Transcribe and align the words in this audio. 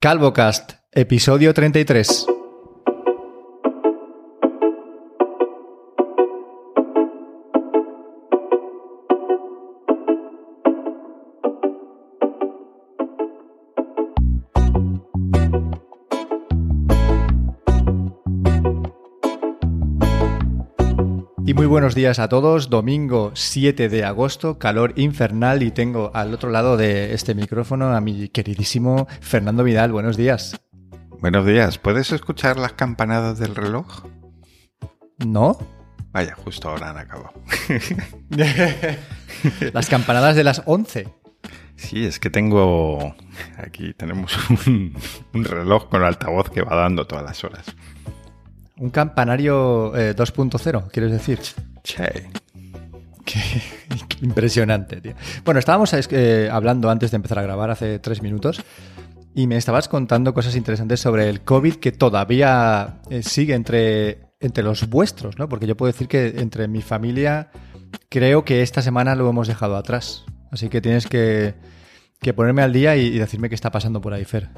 CalvoCast, 0.00 0.74
episodio 0.92 1.52
33. 1.52 2.37
Buenos 21.68 21.94
días 21.94 22.18
a 22.18 22.28
todos. 22.28 22.70
Domingo 22.70 23.30
7 23.34 23.90
de 23.90 24.04
agosto, 24.04 24.58
calor 24.58 24.94
infernal 24.96 25.62
y 25.62 25.70
tengo 25.70 26.10
al 26.14 26.32
otro 26.32 26.50
lado 26.50 26.78
de 26.78 27.12
este 27.12 27.34
micrófono 27.34 27.94
a 27.94 28.00
mi 28.00 28.28
queridísimo 28.28 29.06
Fernando 29.20 29.64
Vidal. 29.64 29.92
Buenos 29.92 30.16
días. 30.16 30.58
Buenos 31.20 31.44
días. 31.44 31.78
¿Puedes 31.78 32.10
escuchar 32.12 32.58
las 32.58 32.72
campanadas 32.72 33.38
del 33.38 33.54
reloj? 33.54 34.06
¿No? 35.18 35.58
Vaya, 36.10 36.34
justo 36.36 36.70
ahora 36.70 36.90
han 36.90 36.98
acabado. 36.98 37.34
las 39.72 39.88
campanadas 39.90 40.36
de 40.36 40.44
las 40.44 40.62
11. 40.64 41.08
Sí, 41.76 42.06
es 42.06 42.18
que 42.18 42.30
tengo... 42.30 43.14
Aquí 43.58 43.92
tenemos 43.92 44.32
un, 44.66 44.96
un 45.34 45.44
reloj 45.44 45.88
con 45.90 46.02
altavoz 46.02 46.48
que 46.50 46.62
va 46.62 46.76
dando 46.76 47.06
todas 47.06 47.24
las 47.24 47.44
horas. 47.44 47.66
Un 48.78 48.90
campanario 48.90 49.92
2.0, 49.92 50.78
eh, 50.78 50.88
¿quieres 50.92 51.12
decir? 51.12 51.40
Che. 51.82 52.04
Qué, 53.28 53.40
qué 54.08 54.24
impresionante, 54.24 55.02
tío. 55.02 55.12
Bueno, 55.44 55.60
estábamos 55.60 55.92
eh, 55.92 56.48
hablando 56.50 56.88
antes 56.88 57.10
de 57.10 57.16
empezar 57.16 57.38
a 57.38 57.42
grabar 57.42 57.70
hace 57.70 57.98
tres 57.98 58.22
minutos 58.22 58.62
y 59.34 59.46
me 59.46 59.58
estabas 59.58 59.86
contando 59.86 60.32
cosas 60.32 60.56
interesantes 60.56 61.00
sobre 61.00 61.28
el 61.28 61.42
COVID 61.42 61.74
que 61.74 61.92
todavía 61.92 63.00
eh, 63.10 63.22
sigue 63.22 63.54
entre, 63.54 64.30
entre 64.40 64.64
los 64.64 64.88
vuestros, 64.88 65.38
¿no? 65.38 65.46
Porque 65.46 65.66
yo 65.66 65.76
puedo 65.76 65.92
decir 65.92 66.08
que 66.08 66.36
entre 66.38 66.68
mi 66.68 66.80
familia 66.80 67.50
creo 68.08 68.46
que 68.46 68.62
esta 68.62 68.80
semana 68.80 69.14
lo 69.14 69.28
hemos 69.28 69.46
dejado 69.46 69.76
atrás. 69.76 70.24
Así 70.50 70.70
que 70.70 70.80
tienes 70.80 71.06
que, 71.06 71.54
que 72.22 72.32
ponerme 72.32 72.62
al 72.62 72.72
día 72.72 72.96
y, 72.96 73.08
y 73.08 73.18
decirme 73.18 73.50
qué 73.50 73.54
está 73.54 73.70
pasando 73.70 74.00
por 74.00 74.14
ahí, 74.14 74.24
Fer. 74.24 74.48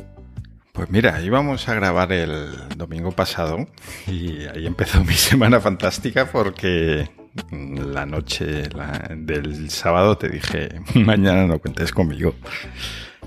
Pues 0.80 0.90
mira, 0.90 1.20
íbamos 1.20 1.68
a 1.68 1.74
grabar 1.74 2.10
el 2.10 2.56
domingo 2.74 3.12
pasado 3.12 3.66
y 4.06 4.46
ahí 4.46 4.66
empezó 4.66 5.04
mi 5.04 5.12
semana 5.12 5.60
fantástica 5.60 6.24
porque 6.24 7.06
la 7.52 8.06
noche 8.06 8.66
la, 8.70 9.10
del 9.14 9.68
sábado 9.68 10.16
te 10.16 10.30
dije, 10.30 10.80
mañana 10.94 11.46
no 11.46 11.58
cuentes 11.58 11.92
conmigo, 11.92 12.34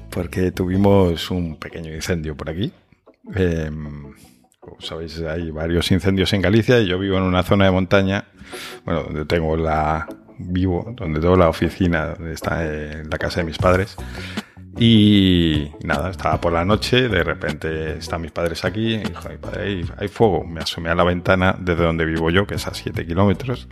porque 0.10 0.50
tuvimos 0.50 1.30
un 1.30 1.58
pequeño 1.58 1.94
incendio 1.94 2.36
por 2.36 2.50
aquí. 2.50 2.74
Eh, 3.36 3.70
como 4.60 4.82
sabéis, 4.82 5.22
hay 5.22 5.52
varios 5.52 5.92
incendios 5.92 6.34
en 6.34 6.42
Galicia 6.42 6.80
y 6.80 6.88
yo 6.88 6.98
vivo 6.98 7.18
en 7.18 7.24
una 7.24 7.44
zona 7.44 7.66
de 7.66 7.72
montaña, 7.72 8.30
bueno, 8.84 9.04
donde 9.04 9.26
tengo 9.26 9.56
la 9.58 10.08
vivo, 10.40 10.92
donde 10.98 11.20
tengo 11.20 11.36
la 11.36 11.50
oficina, 11.50 12.16
donde 12.16 12.34
está 12.34 12.66
eh, 12.66 13.04
la 13.08 13.20
casa 13.20 13.42
de 13.42 13.46
mis 13.46 13.60
padres. 13.60 13.96
Y 14.78 15.70
nada, 15.84 16.10
estaba 16.10 16.42
por 16.42 16.52
la 16.52 16.66
noche, 16.66 17.08
de 17.08 17.24
repente 17.24 17.98
están 17.98 18.22
mis 18.22 18.32
padres 18.32 18.66
aquí, 18.66 18.96
y 18.96 19.38
padre, 19.40 19.86
hay, 19.98 20.08
fuego. 20.08 20.44
Me 20.44 20.62
asomé 20.62 20.90
a 20.90 20.96
la 20.96 21.04
ventana 21.04 21.56
desde 21.60 21.84
donde 21.84 22.06
vivo 22.06 22.32
yo, 22.32 22.48
que 22.48 22.56
es 22.56 22.66
a 22.66 22.74
7 22.74 23.06
kilómetros, 23.06 23.68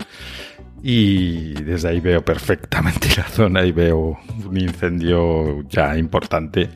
y 0.83 1.53
desde 1.53 1.89
ahí 1.89 1.99
veo 1.99 2.23
perfectamente 2.23 3.09
la 3.17 3.23
zona 3.23 3.63
y 3.65 3.71
veo 3.71 4.19
un 4.45 4.57
incendio 4.57 5.67
ya 5.69 5.97
importante 5.97 6.69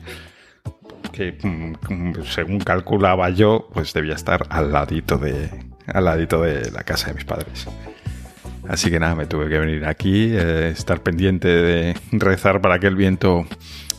que 1.12 1.38
según 2.24 2.60
calculaba 2.60 3.30
yo, 3.30 3.68
pues 3.72 3.92
debía 3.94 4.14
estar 4.14 4.46
al 4.50 4.72
ladito 4.72 5.16
de, 5.18 5.48
al 5.86 6.04
ladito 6.04 6.42
de 6.42 6.70
la 6.72 6.82
casa 6.82 7.08
de 7.08 7.14
mis 7.14 7.24
padres. 7.24 7.66
Así 8.68 8.90
que 8.90 8.98
nada, 8.98 9.14
me 9.14 9.26
tuve 9.26 9.48
que 9.48 9.58
venir 9.58 9.84
aquí, 9.86 10.30
eh, 10.32 10.68
estar 10.68 11.00
pendiente 11.00 11.48
de 11.48 11.96
rezar 12.12 12.60
para 12.60 12.78
que 12.78 12.88
el 12.88 12.96
viento 12.96 13.46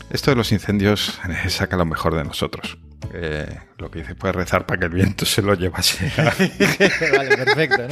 esto 0.09 0.31
de 0.31 0.37
los 0.37 0.51
incendios 0.51 1.19
saca 1.49 1.77
lo 1.77 1.85
mejor 1.85 2.15
de 2.15 2.23
nosotros. 2.23 2.77
Eh, 3.13 3.47
lo 3.77 3.91
que 3.91 3.99
dice, 3.99 4.15
puede 4.15 4.33
rezar 4.33 4.65
para 4.65 4.79
que 4.79 4.85
el 4.85 4.91
viento 4.91 5.25
se 5.25 5.41
lo 5.41 5.53
llevase. 5.53 6.11
vale, 6.17 7.37
perfecto. 7.37 7.83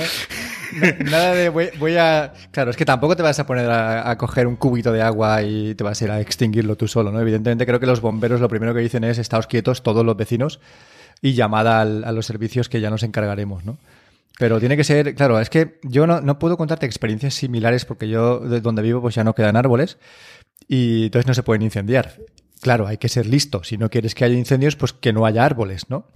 Nada 1.06 1.34
de 1.34 1.50
voy, 1.50 1.96
a. 1.98 2.34
Claro, 2.52 2.72
es 2.72 2.78
que 2.78 2.86
tampoco 2.86 3.16
te 3.16 3.22
vas 3.22 3.40
a 3.40 3.46
poner 3.46 3.70
a, 3.70 4.18
coger 4.18 4.48
un 4.48 4.56
cubito 4.56 4.92
de 4.92 5.02
agua 5.02 5.44
y 5.44 5.76
te 5.76 5.84
vas 5.84 6.02
a 6.02 6.06
ir 6.06 6.12
a 6.12 6.20
extinguirlo 6.20 6.76
tú 6.76 6.88
solo, 6.88 7.12
¿no? 7.12 7.22
Evidentemente, 7.22 7.66
creo 7.66 7.80
que 7.80 7.86
los 7.86 8.02
bomberos 8.02 8.42
lo 8.42 8.50
primero 8.50 8.74
que 8.74 8.80
dicen 8.80 9.04
es: 9.04 9.18
estáos 9.20 9.48
quietos, 9.48 9.84
todos 9.84 10.04
los 10.06 10.18
vecinos, 10.18 10.60
y 11.22 11.34
llamada 11.34 11.82
a 11.82 12.12
los 12.12 12.26
servicios 12.26 12.68
que 12.68 12.82
ya 12.82 12.90
nos 12.90 13.04
encargaremos, 13.04 13.64
¿no? 13.64 13.78
Pero 14.38 14.60
tiene 14.60 14.76
que 14.76 14.84
ser, 14.84 15.16
claro, 15.16 15.40
es 15.40 15.50
que 15.50 15.80
yo 15.84 16.08
no, 16.08 16.20
no 16.20 16.40
puedo 16.40 16.58
contarte 16.58 16.86
experiencias 16.86 17.36
similares 17.36 17.86
porque 17.86 18.10
yo, 18.10 18.40
de 18.40 18.60
donde 18.60 18.82
vivo, 18.82 19.00
pues 19.02 19.16
ya 19.16 19.24
no 19.24 19.34
quedan 19.34 19.56
árboles 19.56 19.98
y 20.68 21.06
entonces 21.06 21.28
no 21.28 21.34
se 21.34 21.44
pueden 21.44 21.62
incendiar. 21.62 22.18
Claro, 22.62 22.88
hay 22.88 22.98
que 22.98 23.10
ser 23.10 23.26
listo. 23.26 23.64
Si 23.64 23.78
no 23.78 23.90
quieres 23.90 24.16
que 24.16 24.26
haya 24.26 24.36
incendios, 24.36 24.76
pues 24.76 24.94
que 24.94 25.14
no 25.14 25.26
haya 25.26 25.46
árboles, 25.46 25.90
¿no? 25.90 26.08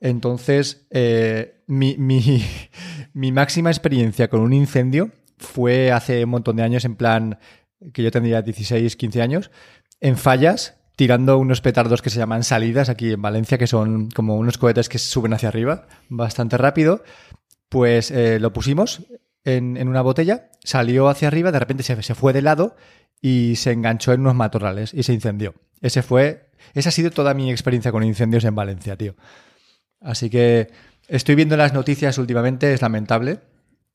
Entonces, 0.00 0.86
eh, 0.90 1.62
mi, 1.66 1.96
mi, 3.14 3.32
máxima 3.32 3.70
experiencia 3.70 4.28
con 4.28 4.40
un 4.40 4.52
incendio 4.52 5.10
fue 5.38 5.92
hace 5.92 6.24
un 6.24 6.30
montón 6.30 6.56
de 6.56 6.62
años, 6.62 6.84
en 6.84 6.96
plan 6.96 7.38
que 7.92 8.02
yo 8.02 8.10
tendría 8.10 8.42
16, 8.42 8.96
15 8.96 9.22
años, 9.22 9.50
en 10.00 10.16
fallas, 10.16 10.76
tirando 10.96 11.38
unos 11.38 11.60
petardos 11.60 12.02
que 12.02 12.10
se 12.10 12.18
llaman 12.18 12.42
salidas 12.42 12.88
aquí 12.88 13.12
en 13.12 13.22
Valencia, 13.22 13.58
que 13.58 13.66
son 13.66 14.10
como 14.10 14.36
unos 14.36 14.58
cohetes 14.58 14.88
que 14.88 14.98
suben 14.98 15.34
hacia 15.34 15.48
arriba 15.48 15.86
bastante 16.08 16.56
rápido. 16.56 17.04
Pues 17.68 18.10
eh, 18.10 18.38
lo 18.38 18.52
pusimos 18.52 19.06
en, 19.46 19.88
una 19.88 20.02
botella, 20.02 20.50
salió 20.62 21.08
hacia 21.08 21.28
arriba, 21.28 21.52
de 21.52 21.58
repente 21.58 21.82
se, 21.82 22.02
se 22.02 22.14
fue 22.14 22.32
de 22.32 22.42
lado 22.42 22.76
y 23.22 23.56
se 23.56 23.72
enganchó 23.72 24.12
en 24.12 24.20
unos 24.20 24.34
matorrales 24.34 24.92
y 24.92 25.02
se 25.04 25.12
incendió. 25.12 25.54
Ese 25.80 26.02
fue, 26.02 26.50
esa 26.74 26.88
ha 26.88 26.92
sido 26.92 27.10
toda 27.10 27.32
mi 27.32 27.50
experiencia 27.50 27.92
con 27.92 28.02
incendios 28.02 28.44
en 28.44 28.54
Valencia, 28.54 28.96
tío. 28.96 29.14
Así 30.00 30.28
que 30.28 30.68
estoy 31.08 31.36
viendo 31.36 31.56
las 31.56 31.72
noticias 31.72 32.18
últimamente, 32.18 32.72
es 32.72 32.82
lamentable. 32.82 33.40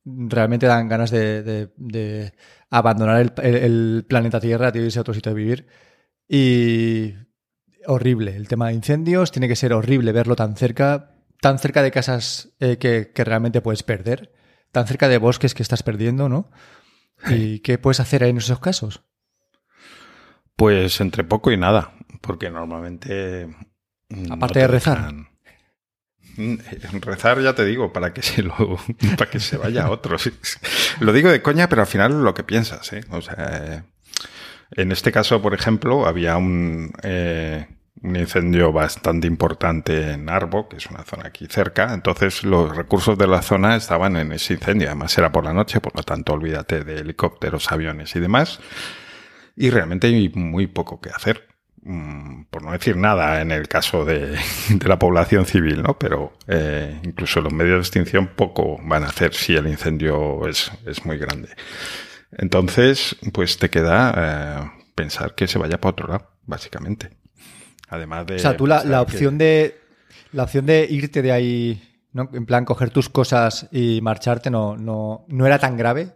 Realmente 0.05 0.65
dan 0.65 0.87
ganas 0.87 1.11
de, 1.11 1.43
de, 1.43 1.69
de 1.75 2.33
abandonar 2.69 3.33
el, 3.43 4.05
planeta 4.07 4.39
Tierra, 4.39 4.71
tío, 4.71 4.83
irse 4.83 4.99
a 4.99 5.01
otro 5.01 5.13
sitio 5.13 5.33
a 5.33 5.35
vivir. 5.35 5.67
Y 6.27 7.13
horrible. 7.85 8.35
El 8.35 8.47
tema 8.47 8.67
de 8.67 8.73
incendios 8.73 9.31
tiene 9.31 9.47
que 9.49 9.55
ser 9.55 9.73
horrible 9.73 10.13
verlo 10.13 10.35
tan 10.35 10.55
cerca, 10.55 11.11
tan 11.41 11.59
cerca 11.59 11.83
de 11.83 11.91
casas 11.91 12.49
eh, 12.59 12.77
que, 12.77 13.11
que 13.13 13.23
realmente 13.23 13.61
puedes 13.61 13.83
perder, 13.83 14.31
tan 14.71 14.87
cerca 14.87 15.07
de 15.07 15.17
bosques 15.17 15.53
que 15.53 15.63
estás 15.63 15.83
perdiendo, 15.83 16.29
¿no? 16.29 16.49
¿Y 17.29 17.59
qué 17.59 17.77
puedes 17.77 17.99
hacer 17.99 18.23
en 18.23 18.37
esos 18.37 18.59
casos? 18.59 19.03
Pues 20.55 21.01
entre 21.01 21.23
poco 21.23 21.51
y 21.51 21.57
nada, 21.57 21.93
porque 22.21 22.49
normalmente... 22.49 23.55
Aparte 24.29 24.59
no 24.59 24.61
de 24.61 24.67
rezar. 24.67 24.97
Dejan... 24.97 25.31
Rezar, 27.01 27.41
ya 27.41 27.53
te 27.53 27.65
digo, 27.65 27.91
para 27.91 28.13
que 28.13 28.21
se 28.23 28.41
lo, 28.43 28.77
para 29.17 29.29
que 29.29 29.39
se 29.39 29.57
vaya 29.57 29.85
a 29.85 29.91
otros. 29.91 30.31
lo 30.99 31.13
digo 31.13 31.29
de 31.29 31.41
coña, 31.41 31.69
pero 31.69 31.81
al 31.81 31.87
final 31.87 32.23
lo 32.23 32.33
que 32.33 32.43
piensas, 32.43 32.91
¿eh? 32.93 33.03
O 33.09 33.21
sea, 33.21 33.85
en 34.71 34.91
este 34.91 35.11
caso, 35.11 35.41
por 35.41 35.53
ejemplo, 35.53 36.05
había 36.05 36.37
un, 36.37 36.93
eh, 37.03 37.67
un 38.03 38.15
incendio 38.15 38.71
bastante 38.71 39.27
importante 39.27 40.11
en 40.11 40.29
Arbo, 40.29 40.67
que 40.67 40.77
es 40.77 40.87
una 40.87 41.03
zona 41.03 41.27
aquí 41.27 41.47
cerca. 41.47 41.93
Entonces 41.93 42.43
los 42.43 42.75
recursos 42.75 43.17
de 43.17 43.27
la 43.27 43.41
zona 43.41 43.75
estaban 43.75 44.17
en 44.17 44.31
ese 44.31 44.53
incendio. 44.53 44.87
Además 44.87 45.17
era 45.17 45.31
por 45.31 45.43
la 45.43 45.53
noche, 45.53 45.79
por 45.81 45.95
lo 45.95 46.03
tanto 46.03 46.33
olvídate 46.33 46.83
de 46.83 46.99
helicópteros, 46.99 47.71
aviones 47.71 48.15
y 48.15 48.19
demás. 48.19 48.59
Y 49.55 49.69
realmente 49.69 50.07
hay 50.07 50.29
muy 50.29 50.67
poco 50.67 50.99
que 50.99 51.09
hacer. 51.09 51.47
Mm, 51.83 52.43
por 52.51 52.61
no 52.63 52.71
decir 52.73 52.95
nada 52.95 53.41
en 53.41 53.51
el 53.51 53.67
caso 53.67 54.05
de, 54.05 54.37
de 54.69 54.87
la 54.87 54.99
población 54.99 55.45
civil, 55.45 55.81
¿no? 55.81 55.97
Pero 55.97 56.33
eh, 56.47 56.99
incluso 57.03 57.41
los 57.41 57.53
medios 57.53 57.75
de 57.75 57.81
extinción 57.81 58.27
poco 58.35 58.77
van 58.83 59.03
a 59.03 59.07
hacer 59.07 59.33
si 59.33 59.55
el 59.55 59.67
incendio 59.67 60.47
es, 60.47 60.71
es 60.85 61.05
muy 61.05 61.17
grande. 61.17 61.49
Entonces, 62.31 63.15
pues 63.33 63.57
te 63.57 63.69
queda 63.69 64.13
eh, 64.15 64.71
pensar 64.95 65.35
que 65.35 65.47
se 65.47 65.59
vaya 65.59 65.79
para 65.81 65.91
otro 65.91 66.07
lado, 66.07 66.31
básicamente. 66.45 67.11
Además 67.91 68.25
de. 68.25 68.35
O 68.37 68.39
sea, 68.39 68.57
tú 68.57 68.65
la, 68.65 68.83
la 68.83 69.01
opción 69.01 69.37
que... 69.37 69.43
de. 69.43 69.81
La 70.31 70.43
opción 70.43 70.65
de 70.65 70.87
irte 70.89 71.21
de 71.21 71.31
ahí, 71.31 71.97
¿no? 72.13 72.29
En 72.33 72.45
plan, 72.45 72.63
coger 72.63 72.89
tus 72.89 73.09
cosas 73.09 73.67
y 73.71 73.99
marcharte 74.01 74.49
no, 74.49 74.77
no, 74.77 75.25
no 75.27 75.45
era 75.45 75.59
tan 75.59 75.77
grave. 75.77 76.13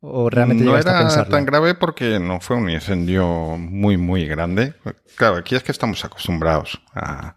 ¿O 0.00 0.30
realmente 0.30 0.62
no 0.62 0.76
era 0.78 1.08
a 1.08 1.24
tan 1.24 1.44
grave 1.44 1.74
porque 1.74 2.20
no 2.20 2.40
fue 2.40 2.56
un 2.56 2.70
incendio 2.70 3.26
muy, 3.58 3.96
muy 3.96 4.26
grande. 4.26 4.74
Claro, 5.16 5.36
aquí 5.36 5.56
es 5.56 5.64
que 5.64 5.72
estamos 5.72 6.04
acostumbrados 6.04 6.80
a, 6.94 7.36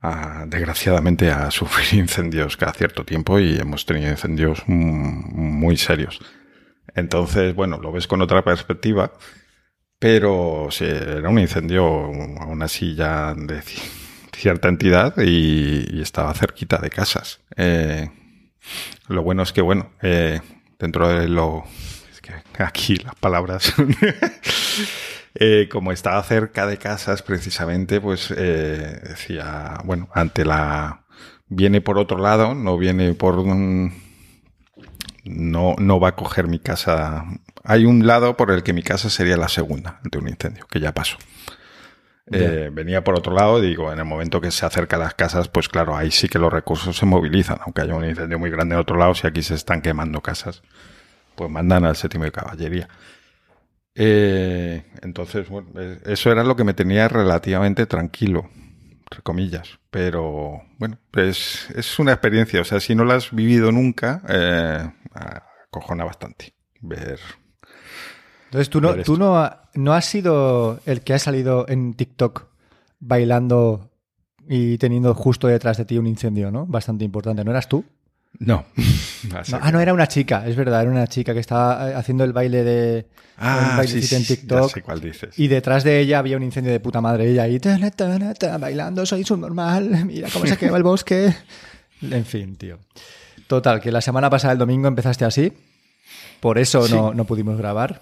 a, 0.00 0.44
desgraciadamente 0.46 1.32
a 1.32 1.50
sufrir 1.50 2.00
incendios 2.00 2.56
cada 2.56 2.72
cierto 2.74 3.04
tiempo 3.04 3.40
y 3.40 3.58
hemos 3.58 3.86
tenido 3.86 4.10
incendios 4.10 4.62
mm, 4.66 5.34
muy 5.34 5.76
serios. 5.76 6.20
Entonces, 6.94 7.54
bueno, 7.54 7.78
lo 7.78 7.90
ves 7.90 8.06
con 8.06 8.22
otra 8.22 8.44
perspectiva 8.44 9.12
Pero 9.98 10.68
sí, 10.70 10.84
era 10.84 11.28
un 11.28 11.38
incendio 11.38 11.84
aún 11.84 12.62
así 12.62 12.94
ya 12.94 13.34
de 13.34 13.62
cierta 14.36 14.68
entidad 14.68 15.14
y, 15.18 16.00
estaba 16.00 16.32
cerquita 16.34 16.78
de 16.78 16.90
casas. 16.90 17.40
Eh, 17.56 18.08
lo 19.08 19.22
bueno 19.22 19.42
es 19.42 19.52
que, 19.52 19.60
bueno, 19.60 19.90
eh, 20.02 20.40
dentro 20.78 21.08
de 21.08 21.28
lo... 21.28 21.64
Es 22.10 22.20
que 22.20 22.32
aquí 22.62 22.96
las 22.96 23.14
palabras... 23.16 23.74
Eh, 25.40 25.68
como 25.70 25.92
estaba 25.92 26.20
cerca 26.24 26.66
de 26.66 26.78
casas 26.78 27.22
precisamente, 27.22 28.00
pues 28.00 28.30
decía, 28.30 29.78
bueno, 29.84 30.08
ante 30.12 30.44
la... 30.44 31.04
Viene 31.46 31.80
por 31.80 31.96
otro 31.98 32.18
lado, 32.18 32.56
no 32.56 32.76
viene 32.76 33.14
por... 33.14 33.46
no, 33.46 33.92
no 35.78 36.00
va 36.00 36.08
a 36.08 36.16
coger 36.16 36.48
mi 36.48 36.58
casa. 36.58 37.24
Hay 37.70 37.84
un 37.84 38.06
lado 38.06 38.34
por 38.34 38.50
el 38.50 38.62
que 38.62 38.72
mi 38.72 38.82
casa 38.82 39.10
sería 39.10 39.36
la 39.36 39.50
segunda 39.50 40.00
de 40.02 40.18
un 40.18 40.26
incendio, 40.26 40.66
que 40.70 40.80
ya 40.80 40.94
pasó. 40.94 41.18
Eh, 42.32 42.70
venía 42.72 43.04
por 43.04 43.14
otro 43.14 43.34
lado, 43.34 43.60
digo, 43.60 43.92
en 43.92 43.98
el 43.98 44.06
momento 44.06 44.40
que 44.40 44.50
se 44.50 44.64
acerca 44.64 44.96
a 44.96 44.98
las 44.98 45.12
casas, 45.12 45.48
pues 45.48 45.68
claro, 45.68 45.94
ahí 45.94 46.10
sí 46.10 46.30
que 46.30 46.38
los 46.38 46.50
recursos 46.50 46.96
se 46.96 47.04
movilizan, 47.04 47.58
aunque 47.60 47.82
haya 47.82 47.94
un 47.94 48.06
incendio 48.06 48.38
muy 48.38 48.48
grande 48.48 48.74
en 48.74 48.80
otro 48.80 48.96
lado, 48.96 49.14
si 49.14 49.26
aquí 49.26 49.42
se 49.42 49.54
están 49.54 49.82
quemando 49.82 50.22
casas, 50.22 50.62
pues 51.34 51.50
mandan 51.50 51.84
al 51.84 51.94
séptimo 51.94 52.24
de 52.24 52.32
caballería. 52.32 52.88
Eh, 53.94 54.84
entonces, 55.02 55.50
bueno, 55.50 55.68
eh, 55.78 56.00
eso 56.06 56.32
era 56.32 56.44
lo 56.44 56.56
que 56.56 56.64
me 56.64 56.72
tenía 56.72 57.06
relativamente 57.06 57.84
tranquilo, 57.84 58.48
entre 59.02 59.20
comillas, 59.22 59.78
pero 59.90 60.62
bueno, 60.78 60.98
pues 61.10 61.68
es 61.76 61.98
una 61.98 62.12
experiencia, 62.12 62.62
o 62.62 62.64
sea, 62.64 62.80
si 62.80 62.94
no 62.94 63.04
la 63.04 63.16
has 63.16 63.30
vivido 63.30 63.72
nunca, 63.72 64.22
eh, 64.26 64.90
acojona 65.70 66.04
bastante 66.04 66.54
ver 66.80 67.20
entonces, 68.48 68.70
tú, 68.70 68.80
no, 68.80 68.94
tú 69.02 69.18
no, 69.18 69.50
no 69.74 69.92
has 69.92 70.06
sido 70.06 70.80
el 70.86 71.02
que 71.02 71.12
ha 71.12 71.18
salido 71.18 71.66
en 71.68 71.92
TikTok 71.92 72.46
bailando 72.98 73.90
y 74.48 74.78
teniendo 74.78 75.14
justo 75.14 75.48
detrás 75.48 75.76
de 75.76 75.84
ti 75.84 75.98
un 75.98 76.06
incendio, 76.06 76.50
¿no? 76.50 76.64
Bastante 76.64 77.04
importante. 77.04 77.44
¿No 77.44 77.50
eras 77.50 77.68
tú? 77.68 77.84
No. 78.38 78.64
ah, 79.52 79.70
no, 79.70 79.80
era 79.80 79.92
una 79.92 80.06
chica, 80.06 80.46
es 80.46 80.56
verdad, 80.56 80.82
era 80.82 80.90
una 80.90 81.06
chica 81.06 81.34
que 81.34 81.40
estaba 81.40 81.98
haciendo 81.98 82.24
el 82.24 82.32
baile 82.32 82.64
de 82.64 83.06
ah, 83.36 83.82
sí, 83.86 84.14
en 84.14 84.24
TikTok. 84.24 84.72
sé 84.72 84.82
cuál 84.82 85.00
dices. 85.00 85.38
Y 85.38 85.48
detrás 85.48 85.84
de 85.84 86.00
ella 86.00 86.20
había 86.20 86.38
un 86.38 86.42
incendio 86.42 86.72
de 86.72 86.80
puta 86.80 87.02
madre. 87.02 87.30
Ella 87.30 87.42
ahí 87.42 87.60
bailando, 88.58 89.04
soy 89.04 89.24
subnormal, 89.24 89.90
mira 90.06 90.28
cómo 90.32 90.46
se 90.46 90.56
quema 90.56 90.76
el 90.76 90.82
bosque. 90.82 91.34
En 92.00 92.24
fin, 92.24 92.54
tío. 92.54 92.78
Total, 93.48 93.80
que 93.80 93.90
la 93.90 94.00
semana 94.00 94.30
pasada, 94.30 94.52
el 94.52 94.58
domingo, 94.60 94.86
empezaste 94.86 95.24
así. 95.24 95.52
Por 96.38 96.56
eso 96.58 96.86
no, 96.86 97.12
no 97.12 97.24
pudimos 97.24 97.58
grabar. 97.58 98.00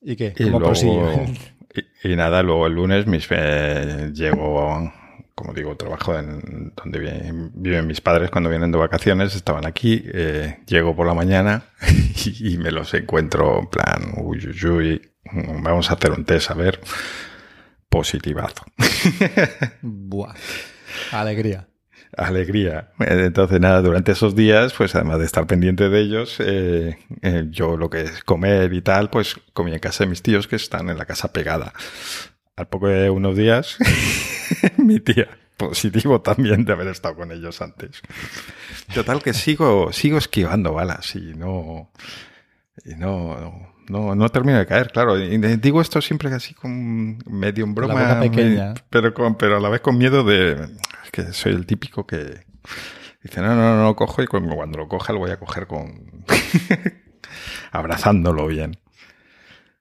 ¿Y 0.00 0.16
qué? 0.16 0.34
¿Cómo 0.50 0.72
y, 0.74 2.12
y, 2.12 2.16
nada, 2.16 2.42
luego 2.42 2.66
el 2.66 2.74
lunes 2.74 3.06
mis, 3.06 3.26
eh, 3.30 4.10
llego, 4.14 4.90
como 5.34 5.52
digo, 5.52 5.76
trabajo 5.76 6.18
en 6.18 6.72
donde 6.76 7.50
viven, 7.54 7.86
mis 7.86 8.00
padres 8.00 8.30
cuando 8.30 8.50
vienen 8.50 8.72
de 8.72 8.78
vacaciones, 8.78 9.34
estaban 9.34 9.66
aquí, 9.66 10.02
eh, 10.06 10.58
llego 10.66 10.96
por 10.96 11.06
la 11.06 11.14
mañana 11.14 11.64
y, 12.40 12.56
me 12.58 12.70
los 12.70 12.94
encuentro 12.94 13.60
en 13.60 13.66
plan, 13.66 14.12
uy, 14.16 14.46
uy, 14.46 14.68
uy, 14.70 15.10
vamos 15.62 15.90
a 15.90 15.94
hacer 15.94 16.12
un 16.12 16.24
test, 16.24 16.50
a 16.50 16.54
ver, 16.54 16.80
positivazo. 17.88 18.64
Buah, 19.82 20.34
alegría 21.12 21.68
alegría. 22.16 22.90
Entonces, 22.98 23.60
nada, 23.60 23.82
durante 23.82 24.12
esos 24.12 24.34
días, 24.34 24.72
pues 24.74 24.94
además 24.94 25.18
de 25.18 25.26
estar 25.26 25.46
pendiente 25.46 25.88
de 25.88 26.00
ellos, 26.00 26.36
eh, 26.40 26.98
eh, 27.22 27.46
yo 27.50 27.76
lo 27.76 27.90
que 27.90 28.02
es 28.02 28.24
comer 28.24 28.72
y 28.72 28.82
tal, 28.82 29.10
pues 29.10 29.36
comí 29.52 29.72
en 29.72 29.78
casa 29.78 30.04
de 30.04 30.10
mis 30.10 30.22
tíos 30.22 30.48
que 30.48 30.56
están 30.56 30.90
en 30.90 30.98
la 30.98 31.06
casa 31.06 31.32
pegada. 31.32 31.72
Al 32.56 32.66
poco 32.68 32.88
de 32.88 33.10
unos 33.10 33.36
días, 33.36 33.78
mi 34.76 35.00
tía, 35.00 35.28
positivo 35.56 36.20
también 36.20 36.64
de 36.64 36.72
haber 36.72 36.88
estado 36.88 37.16
con 37.16 37.32
ellos 37.32 37.60
antes. 37.62 38.00
Total 38.94 39.22
que 39.22 39.34
sigo, 39.34 39.92
sigo 39.92 40.18
esquivando 40.18 40.72
balas 40.72 41.14
y 41.14 41.34
no, 41.34 41.90
y 42.84 42.94
no, 42.94 43.38
no, 43.38 43.77
no 43.88 44.28
termino 44.28 44.58
de 44.58 44.66
caer, 44.66 44.90
claro. 44.92 45.16
digo 45.16 45.80
esto 45.80 46.00
siempre 46.00 46.32
así 46.32 46.54
con 46.54 47.18
medio 47.26 47.64
en 47.64 47.74
broma, 47.74 48.20
pequeña. 48.20 48.74
pero, 48.90 49.14
con, 49.14 49.36
pero 49.36 49.56
a 49.56 49.60
la 49.60 49.68
vez 49.68 49.80
con 49.80 49.96
miedo 49.96 50.24
de 50.24 50.68
que 51.10 51.32
soy 51.32 51.52
el 51.52 51.66
típico 51.66 52.06
que 52.06 52.44
dice, 53.22 53.40
no, 53.40 53.54
no, 53.54 53.76
no, 53.76 53.84
lo 53.84 53.96
cojo 53.96 54.22
y 54.22 54.26
cuando 54.26 54.78
lo 54.78 54.88
coja 54.88 55.12
lo 55.12 55.20
voy 55.20 55.30
a 55.30 55.38
coger 55.38 55.66
con... 55.66 56.24
abrazándolo 57.72 58.46
bien. 58.46 58.78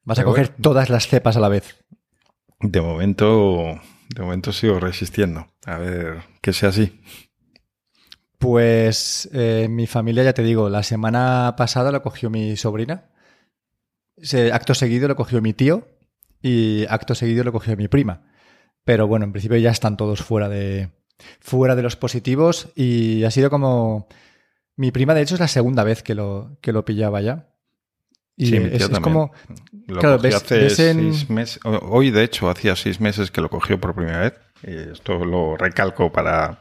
Vas 0.03 0.19
a 0.19 0.23
coger 0.23 0.49
todas 0.49 0.89
las 0.89 1.07
cepas 1.07 1.35
a 1.35 1.39
la 1.39 1.49
vez. 1.49 1.83
De 2.59 2.81
momento, 2.81 3.79
de 4.09 4.21
momento 4.21 4.53
sigo 4.53 4.79
resistiendo. 4.79 5.47
A 5.65 5.77
ver, 5.77 6.23
que 6.41 6.53
sea 6.53 6.69
así. 6.69 7.01
Pues 8.37 9.29
eh, 9.33 9.67
mi 9.69 9.87
familia, 9.87 10.23
ya 10.23 10.33
te 10.33 10.43
digo, 10.43 10.69
la 10.69 10.83
semana 10.83 11.55
pasada 11.57 11.91
lo 11.91 12.01
cogió 12.01 12.29
mi 12.29 12.55
sobrina. 12.55 13.09
Acto 14.51 14.73
seguido 14.73 15.07
lo 15.07 15.15
cogió 15.15 15.41
mi 15.41 15.53
tío 15.53 15.87
y 16.41 16.85
acto 16.89 17.15
seguido 17.15 17.43
lo 17.43 17.51
cogió 17.51 17.75
mi 17.75 17.87
prima. 17.87 18.23
Pero 18.83 19.07
bueno, 19.07 19.25
en 19.25 19.31
principio 19.31 19.57
ya 19.57 19.71
están 19.71 19.97
todos 19.97 20.21
fuera 20.21 20.47
de, 20.49 20.91
fuera 21.39 21.75
de 21.75 21.81
los 21.81 21.95
positivos 21.95 22.69
y 22.75 23.23
ha 23.23 23.31
sido 23.31 23.49
como... 23.49 24.07
Mi 24.79 24.91
prima, 24.91 25.15
de 25.15 25.23
hecho, 25.23 25.33
es 25.33 25.39
la 25.39 25.47
segunda 25.47 25.83
vez 25.83 26.03
que 26.03 26.13
lo, 26.13 26.57
que 26.61 26.71
lo 26.71 26.85
pillaba 26.85 27.19
ya. 27.19 27.49
Y 28.35 28.45
sí, 28.45 28.59
mi 28.59 28.69
tío 28.69 28.87
es, 28.87 28.99
como... 28.99 29.31
Lo 29.87 29.99
claro, 29.99 30.21
hace 30.35 30.69
seis 30.69 31.29
meses. 31.31 31.59
Hoy, 31.65 32.11
de 32.11 32.23
hecho, 32.23 32.47
hacía 32.47 32.75
seis 32.75 33.01
meses 33.01 33.31
que 33.31 33.41
lo 33.41 33.49
cogió 33.49 33.79
por 33.79 33.95
primera 33.95 34.19
vez. 34.19 34.33
Y 34.63 34.91
esto 34.91 35.25
lo 35.25 35.57
recalco 35.57 36.11
para... 36.11 36.59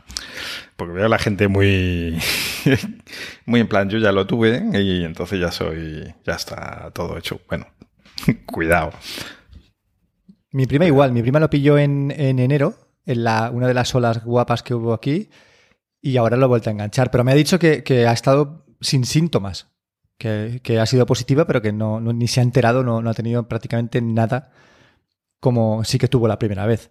Porque 0.76 0.94
veo 0.94 1.06
a 1.06 1.08
la 1.08 1.18
gente 1.18 1.48
muy... 1.48 2.18
muy 3.46 3.60
en 3.60 3.68
plan, 3.68 3.88
yo 3.88 3.98
ya 3.98 4.12
lo 4.12 4.26
tuve 4.26 4.62
y 4.74 5.04
entonces 5.04 5.40
ya 5.40 5.50
soy... 5.50 6.14
Ya 6.24 6.34
está 6.34 6.90
todo 6.92 7.16
hecho. 7.16 7.40
Bueno, 7.48 7.66
cuidado. 8.46 8.92
Mi 10.52 10.66
prima 10.66 10.86
igual. 10.86 11.12
Mi 11.12 11.22
prima 11.22 11.40
lo 11.40 11.50
pilló 11.50 11.78
en, 11.78 12.12
en 12.16 12.38
enero 12.38 12.74
en 13.06 13.24
la, 13.24 13.50
una 13.50 13.68
de 13.68 13.74
las 13.74 13.94
olas 13.94 14.22
guapas 14.24 14.62
que 14.62 14.74
hubo 14.74 14.92
aquí 14.92 15.30
y 16.02 16.16
ahora 16.18 16.36
lo 16.36 16.46
he 16.46 16.48
vuelto 16.48 16.70
a 16.70 16.72
enganchar. 16.72 17.10
Pero 17.10 17.24
me 17.24 17.32
ha 17.32 17.36
dicho 17.36 17.58
que, 17.58 18.06
ha 18.06 18.12
estado 18.12 18.64
sin 18.80 19.04
síntomas, 19.04 19.68
que, 20.18 20.60
ha 20.80 20.86
sido 20.86 21.06
positiva, 21.06 21.46
pero 21.46 21.62
que 21.62 21.72
no, 21.72 22.00
ni 22.00 22.28
se 22.28 22.40
ha 22.40 22.42
enterado, 22.42 22.82
no, 22.82 23.00
no, 23.00 23.10
ha 23.10 23.14
tenido 23.14 23.48
prácticamente 23.48 24.00
nada 24.02 24.52
como 25.40 25.84
sí 25.84 25.98
que 25.98 26.08
tuvo 26.08 26.28
la 26.28 26.38
primera 26.38 26.66
vez. 26.66 26.90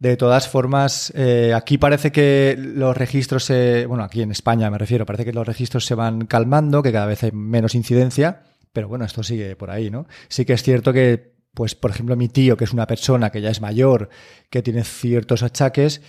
De 0.00 0.16
todas 0.16 0.48
formas, 0.48 1.12
eh, 1.14 1.52
aquí 1.54 1.76
parece 1.76 2.10
que 2.10 2.56
los 2.58 2.96
registros 2.96 3.44
se. 3.44 3.84
Bueno, 3.84 4.02
aquí 4.02 4.22
en 4.22 4.30
España 4.30 4.70
me 4.70 4.78
refiero, 4.78 5.04
parece 5.04 5.26
que 5.26 5.32
los 5.34 5.46
registros 5.46 5.84
se 5.84 5.94
van 5.94 6.24
calmando, 6.24 6.82
que 6.82 6.90
cada 6.90 7.04
vez 7.04 7.22
hay 7.22 7.32
menos 7.32 7.74
incidencia, 7.74 8.44
pero 8.72 8.88
bueno, 8.88 9.04
esto 9.04 9.22
sigue 9.22 9.56
por 9.56 9.70
ahí, 9.70 9.90
¿no? 9.90 10.06
Sí 10.28 10.46
que 10.46 10.54
es 10.54 10.62
cierto 10.62 10.94
que 10.94 11.34
pues 11.52 11.74
por 11.74 11.90
ejemplo 11.90 12.16
mi 12.16 12.28
tío, 12.28 12.56
que 12.56 12.64
es 12.64 12.72
una 12.72 12.86
persona 12.86 13.30
que 13.30 13.42
ya 13.42 13.50
es 13.50 13.60
mayor, 13.60 14.08
que 14.48 14.62
tiene 14.62 14.84
ciertos 14.84 15.42
achaques, 15.42 16.00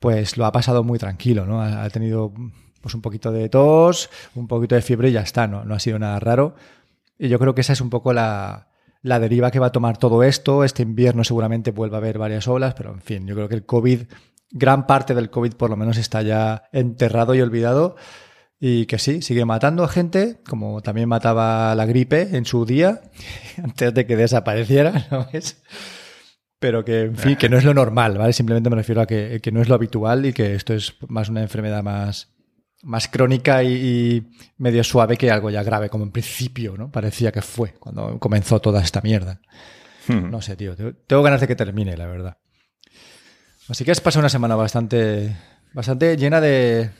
pues 0.00 0.36
lo 0.36 0.44
ha 0.44 0.50
pasado 0.50 0.82
muy 0.82 0.98
tranquilo, 0.98 1.46
¿no? 1.46 1.62
Ha, 1.62 1.88
tenido 1.90 2.32
pues 2.80 2.96
un 2.96 3.00
poquito 3.02 3.30
de 3.30 3.48
tos, 3.48 4.10
un 4.34 4.48
poquito 4.48 4.74
de 4.74 4.82
fiebre 4.82 5.10
y 5.10 5.12
ya 5.12 5.20
está, 5.20 5.46
¿no? 5.46 5.64
No 5.64 5.76
ha 5.76 5.78
sido 5.78 6.00
nada 6.00 6.18
raro. 6.18 6.56
Y 7.16 7.28
yo 7.28 7.38
creo 7.38 7.54
que 7.54 7.60
esa 7.60 7.74
es 7.74 7.80
un 7.80 7.90
poco 7.90 8.12
la, 8.12 8.70
la 9.06 9.20
deriva 9.20 9.50
que 9.50 9.60
va 9.60 9.68
a 9.68 9.72
tomar 9.72 9.98
todo 9.98 10.24
esto. 10.24 10.64
Este 10.64 10.82
invierno 10.82 11.22
seguramente 11.22 11.70
vuelva 11.70 11.98
a 11.98 12.00
haber 12.00 12.18
varias 12.18 12.48
olas, 12.48 12.74
pero 12.74 12.92
en 12.92 13.00
fin, 13.00 13.26
yo 13.26 13.34
creo 13.34 13.48
que 13.48 13.54
el 13.54 13.64
COVID, 13.64 14.02
gran 14.50 14.86
parte 14.86 15.14
del 15.14 15.30
COVID 15.30 15.52
por 15.52 15.70
lo 15.70 15.76
menos 15.76 15.96
está 15.96 16.22
ya 16.22 16.64
enterrado 16.72 17.34
y 17.34 17.40
olvidado. 17.40 17.96
Y 18.58 18.86
que 18.86 18.98
sí, 18.98 19.22
sigue 19.22 19.44
matando 19.44 19.84
a 19.84 19.88
gente, 19.88 20.40
como 20.48 20.80
también 20.80 21.08
mataba 21.08 21.74
la 21.74 21.86
gripe 21.86 22.36
en 22.36 22.46
su 22.46 22.64
día, 22.64 23.02
antes 23.62 23.94
de 23.94 24.06
que 24.06 24.16
desapareciera, 24.16 25.06
¿no 25.10 25.28
es? 25.32 25.62
Pero 26.58 26.84
que, 26.84 27.02
en 27.02 27.16
fin, 27.16 27.36
que 27.36 27.48
no 27.48 27.58
es 27.58 27.64
lo 27.64 27.74
normal, 27.74 28.18
¿vale? 28.18 28.32
Simplemente 28.32 28.70
me 28.70 28.76
refiero 28.76 29.02
a 29.02 29.06
que, 29.06 29.40
no 29.52 29.60
es 29.60 29.68
lo 29.68 29.74
habitual 29.74 30.26
y 30.26 30.32
que 30.32 30.54
esto 30.54 30.74
es 30.74 30.94
más 31.06 31.28
una 31.28 31.42
enfermedad 31.42 31.82
más, 31.82 32.34
más 32.86 33.08
crónica 33.08 33.64
y, 33.64 34.24
medio 34.58 34.84
suave 34.84 35.16
que 35.16 35.30
algo 35.30 35.50
ya 35.50 35.62
grave, 35.62 35.90
como 35.90 36.04
en 36.04 36.12
principio, 36.12 36.76
¿no? 36.78 36.90
Parecía 36.90 37.32
que 37.32 37.42
fue 37.42 37.74
cuando 37.74 38.18
comenzó 38.18 38.60
toda 38.60 38.80
esta 38.80 39.00
mierda. 39.00 39.40
Hmm. 40.06 40.30
No 40.30 40.40
sé, 40.40 40.56
tío. 40.56 40.76
Tengo 40.76 41.22
ganas 41.22 41.40
de 41.40 41.48
que 41.48 41.56
termine, 41.56 41.96
la 41.96 42.06
verdad. 42.06 42.38
Así 43.68 43.84
que 43.84 43.90
has 43.90 44.00
pasado 44.00 44.20
una 44.20 44.28
semana 44.28 44.54
bastante, 44.54 45.36
bastante 45.74 46.16
llena 46.16 46.40
de, 46.40 46.90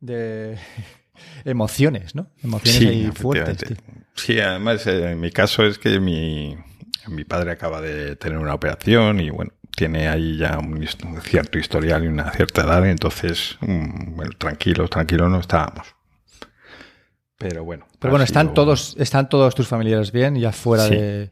de 0.00 0.58
emociones, 1.46 2.14
¿no? 2.14 2.30
Emociones 2.42 3.14
fuertes. 3.14 3.74
Sí, 4.14 4.38
además 4.38 4.86
eh, 4.86 5.12
en 5.12 5.20
mi 5.20 5.30
caso 5.30 5.64
es 5.64 5.78
que 5.78 5.98
mi, 5.98 6.56
mi 7.08 7.24
padre 7.24 7.52
acaba 7.52 7.80
de 7.80 8.16
tener 8.16 8.38
una 8.38 8.54
operación 8.54 9.20
y 9.20 9.30
bueno, 9.30 9.52
tiene 9.76 10.08
ahí 10.08 10.38
ya 10.38 10.58
un, 10.58 10.84
cierto 11.22 11.58
historial 11.58 12.02
y 12.04 12.08
una 12.08 12.32
cierta 12.32 12.62
edad, 12.62 12.84
entonces, 12.88 13.56
mm, 13.60 14.16
bueno, 14.16 14.32
tranquilos, 14.36 14.90
tranquilos 14.90 15.30
no 15.30 15.38
estábamos. 15.38 15.86
Pero 17.38 17.62
bueno. 17.64 17.86
Pero 18.00 18.10
bueno, 18.12 18.24
están 18.24 18.54
todos, 18.54 18.96
están 18.98 19.28
todos 19.28 19.54
tus 19.54 19.68
familiares 19.68 20.10
bien, 20.10 20.34
ya 20.36 20.52
fuera 20.52 20.88
de. 20.88 21.30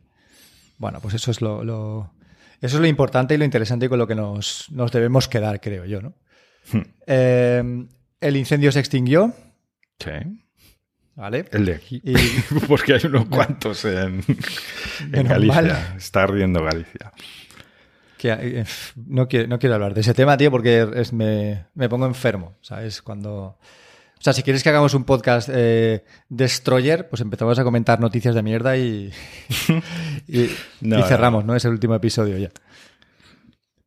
Bueno, 0.78 1.00
pues 1.00 1.14
eso 1.14 1.30
es 1.30 1.40
lo, 1.40 1.64
lo- 1.64 2.12
eso 2.60 2.76
es 2.76 2.80
lo 2.80 2.86
importante 2.86 3.34
y 3.34 3.38
lo 3.38 3.44
interesante 3.44 3.86
y 3.86 3.88
con 3.88 3.98
lo 3.98 4.06
que 4.06 4.14
nos, 4.14 4.66
nos 4.70 4.92
debemos 4.92 5.28
quedar, 5.28 5.60
creo 5.60 5.84
yo, 5.86 6.02
¿no? 6.02 6.14
Hmm. 6.72 6.82
Eh, 7.06 7.86
el 8.20 8.36
incendio 8.36 8.70
se 8.72 8.80
extinguió, 8.80 9.32
Sí. 9.98 10.10
¿vale? 11.14 11.46
El 11.52 11.64
de 11.66 11.74
aquí. 11.74 12.00
Y 12.04 12.14
Porque 12.68 12.94
hay 12.94 13.06
unos 13.06 13.26
cuantos 13.26 13.84
en, 13.86 14.22
en 15.12 15.26
Galicia. 15.26 15.94
Está 15.96 16.24
ardiendo 16.24 16.62
Galicia. 16.62 17.12
Que, 18.24 18.60
eh, 18.60 18.64
no, 18.96 19.28
quiero, 19.28 19.46
no 19.48 19.58
quiero 19.58 19.74
hablar 19.74 19.94
de 19.94 20.00
ese 20.00 20.14
tema, 20.14 20.36
tío, 20.36 20.50
porque 20.50 20.88
es- 20.94 21.12
me, 21.12 21.66
me 21.74 21.88
pongo 21.88 22.06
enfermo, 22.06 22.56
¿sabes? 22.62 23.02
Cuando... 23.02 23.58
O 24.16 24.22
sea, 24.24 24.32
si 24.32 24.42
quieres 24.42 24.62
que 24.62 24.70
hagamos 24.70 24.94
un 24.94 25.04
podcast 25.04 25.50
eh, 25.52 26.02
Destroyer, 26.30 27.10
pues 27.10 27.20
empezamos 27.20 27.58
a 27.58 27.64
comentar 27.64 28.00
noticias 28.00 28.34
de 28.34 28.42
mierda 28.42 28.74
y, 28.78 29.12
y, 30.28 30.48
No, 30.80 30.98
y 30.98 31.00
no. 31.02 31.06
cerramos, 31.06 31.44
¿no? 31.44 31.54
Es 31.54 31.64
el 31.66 31.72
último 31.72 31.94
episodio 31.94 32.38
ya. 32.38 32.50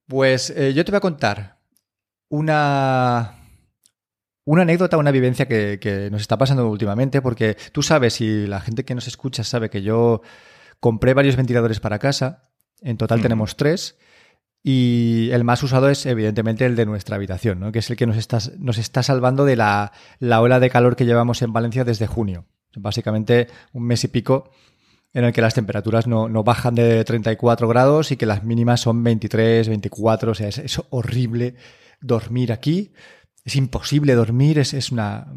Pues 0.07 0.51
eh, 0.51 0.73
yo 0.75 0.85
te 0.85 0.91
voy 0.91 0.97
a 0.97 1.01
contar 1.01 1.57
una, 2.29 3.33
una 4.45 4.61
anécdota, 4.61 4.97
una 4.97 5.11
vivencia 5.11 5.47
que, 5.47 5.79
que 5.81 6.09
nos 6.11 6.21
está 6.21 6.37
pasando 6.37 6.67
últimamente, 6.69 7.21
porque 7.21 7.57
tú 7.71 7.81
sabes, 7.81 8.21
y 8.21 8.45
la 8.47 8.61
gente 8.61 8.85
que 8.85 8.93
nos 8.95 9.07
escucha 9.07 9.43
sabe 9.43 9.69
que 9.71 9.81
yo 9.81 10.21
compré 10.79 11.13
varios 11.15 11.35
ventiladores 11.35 11.79
para 11.79 11.97
casa, 11.99 12.49
en 12.81 12.97
total 12.97 13.19
Mm. 13.19 13.23
tenemos 13.23 13.57
tres, 13.57 13.97
y 14.63 15.29
el 15.31 15.43
más 15.43 15.63
usado 15.63 15.89
es 15.89 16.05
evidentemente 16.05 16.65
el 16.65 16.75
de 16.75 16.85
nuestra 16.85 17.15
habitación, 17.15 17.59
¿no? 17.59 17.71
que 17.71 17.79
es 17.79 17.89
el 17.89 17.95
que 17.95 18.05
nos 18.05 18.17
está, 18.17 18.39
nos 18.57 18.77
está 18.77 19.03
salvando 19.03 19.45
de 19.45 19.55
la, 19.55 19.93
la 20.19 20.41
ola 20.41 20.59
de 20.59 20.69
calor 20.69 20.95
que 20.95 21.05
llevamos 21.05 21.41
en 21.41 21.53
Valencia 21.53 21.83
desde 21.83 22.07
junio. 22.07 22.45
Básicamente 22.75 23.47
un 23.73 23.85
mes 23.85 24.03
y 24.03 24.09
pico 24.09 24.51
en 25.13 25.23
el 25.23 25.33
que 25.33 25.41
las 25.41 25.53
temperaturas 25.53 26.05
no, 26.05 26.29
no 26.29 26.43
bajan 26.43 26.75
de 26.75 27.03
34 27.03 27.67
grados 27.67 28.11
y 28.11 28.17
que 28.17 28.25
las 28.25 28.43
mínimas 28.43 28.81
son 28.81 29.03
23, 29.03 29.67
24, 29.67 30.31
o 30.31 30.35
sea, 30.35 30.47
es, 30.47 30.81
horrible 30.89 31.55
dormir 32.01 32.51
aquí, 32.51 32.93
es 33.43 33.55
imposible 33.55 34.13
dormir, 34.13 34.59
es, 34.59 34.73
es 34.73 34.91
una... 34.91 35.27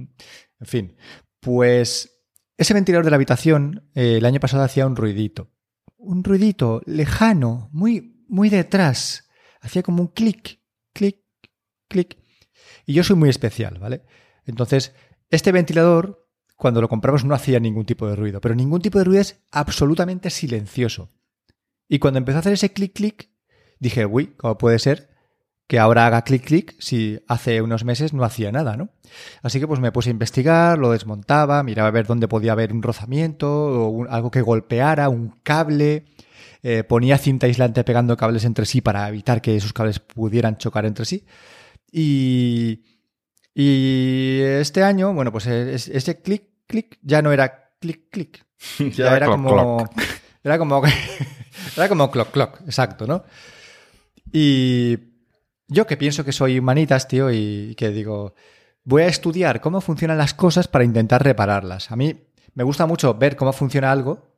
En 0.60 0.66
fin, 0.66 0.96
pues 1.40 2.20
ese 2.58 2.74
ventilador 2.74 3.04
de 3.04 3.10
la 3.10 3.16
habitación 3.16 3.88
eh, 3.94 4.16
el 4.18 4.26
año 4.26 4.40
pasado 4.40 4.64
hacía 4.64 4.86
un 4.86 4.96
ruidito, 4.96 5.50
un 5.96 6.24
ruidito 6.24 6.82
lejano, 6.84 7.70
muy, 7.72 8.19
muy 8.30 8.48
detrás, 8.48 9.28
hacía 9.60 9.82
como 9.82 10.02
un 10.02 10.08
clic, 10.08 10.60
clic, 10.92 11.18
clic. 11.88 12.16
Y 12.86 12.94
yo 12.94 13.04
soy 13.04 13.16
muy 13.16 13.28
especial, 13.28 13.78
¿vale? 13.78 14.02
Entonces, 14.46 14.94
este 15.28 15.52
ventilador, 15.52 16.28
cuando 16.56 16.80
lo 16.80 16.88
compramos, 16.88 17.24
no 17.24 17.34
hacía 17.34 17.60
ningún 17.60 17.84
tipo 17.84 18.08
de 18.08 18.16
ruido, 18.16 18.40
pero 18.40 18.54
ningún 18.54 18.80
tipo 18.80 18.98
de 18.98 19.04
ruido 19.04 19.20
es 19.20 19.42
absolutamente 19.50 20.30
silencioso. 20.30 21.10
Y 21.88 21.98
cuando 21.98 22.18
empezó 22.18 22.38
a 22.38 22.40
hacer 22.40 22.52
ese 22.52 22.72
clic, 22.72 22.94
clic, 22.94 23.30
dije, 23.78 24.06
uy, 24.06 24.34
¿cómo 24.36 24.56
puede 24.56 24.78
ser 24.78 25.10
que 25.66 25.78
ahora 25.78 26.06
haga 26.06 26.22
clic, 26.22 26.44
clic 26.44 26.74
si 26.80 27.20
hace 27.28 27.62
unos 27.62 27.84
meses 27.84 28.12
no 28.12 28.24
hacía 28.24 28.50
nada, 28.50 28.76
¿no? 28.76 28.90
Así 29.40 29.60
que 29.60 29.68
pues 29.68 29.78
me 29.78 29.92
puse 29.92 30.10
a 30.10 30.12
investigar, 30.12 30.78
lo 30.78 30.90
desmontaba, 30.90 31.62
miraba 31.62 31.88
a 31.88 31.92
ver 31.92 32.06
dónde 32.06 32.26
podía 32.26 32.52
haber 32.52 32.72
un 32.72 32.82
rozamiento 32.82 33.48
o 33.48 34.04
algo 34.08 34.32
que 34.32 34.42
golpeara, 34.42 35.08
un 35.08 35.30
cable, 35.44 36.06
eh, 36.62 36.84
ponía 36.84 37.18
cinta 37.18 37.46
aislante 37.46 37.84
pegando 37.84 38.16
cables 38.16 38.44
entre 38.44 38.66
sí 38.66 38.80
para 38.80 39.08
evitar 39.08 39.40
que 39.42 39.56
esos 39.56 39.72
cables 39.72 39.98
pudieran 40.00 40.56
chocar 40.58 40.84
entre 40.86 41.04
sí. 41.04 41.24
Y, 41.92 42.82
y 43.54 44.40
este 44.42 44.82
año, 44.82 45.12
bueno, 45.12 45.32
pues 45.32 45.46
es- 45.46 45.88
ese 45.88 46.20
clic, 46.20 46.44
clic 46.66 46.98
ya 47.02 47.22
no 47.22 47.32
era 47.32 47.70
clic, 47.80 48.08
clic. 48.10 48.44
Ya, 48.96 49.16
era, 49.16 49.26
como, 49.26 49.48
cloc. 49.86 50.02
era 50.44 50.58
como. 50.58 50.82
Era 51.76 51.88
como 51.88 52.10
clock, 52.10 52.30
clock, 52.30 52.60
exacto, 52.62 53.06
¿no? 53.06 53.22
Y 54.32 54.98
yo 55.68 55.86
que 55.86 55.96
pienso 55.96 56.24
que 56.24 56.32
soy 56.32 56.60
manitas, 56.60 57.06
tío, 57.08 57.30
y 57.30 57.74
que 57.76 57.90
digo, 57.90 58.34
voy 58.84 59.02
a 59.02 59.06
estudiar 59.06 59.60
cómo 59.60 59.80
funcionan 59.80 60.18
las 60.18 60.34
cosas 60.34 60.68
para 60.68 60.84
intentar 60.84 61.22
repararlas. 61.22 61.90
A 61.90 61.96
mí 61.96 62.24
me 62.54 62.64
gusta 62.64 62.86
mucho 62.86 63.14
ver 63.14 63.36
cómo 63.36 63.52
funciona 63.52 63.90
algo 63.92 64.29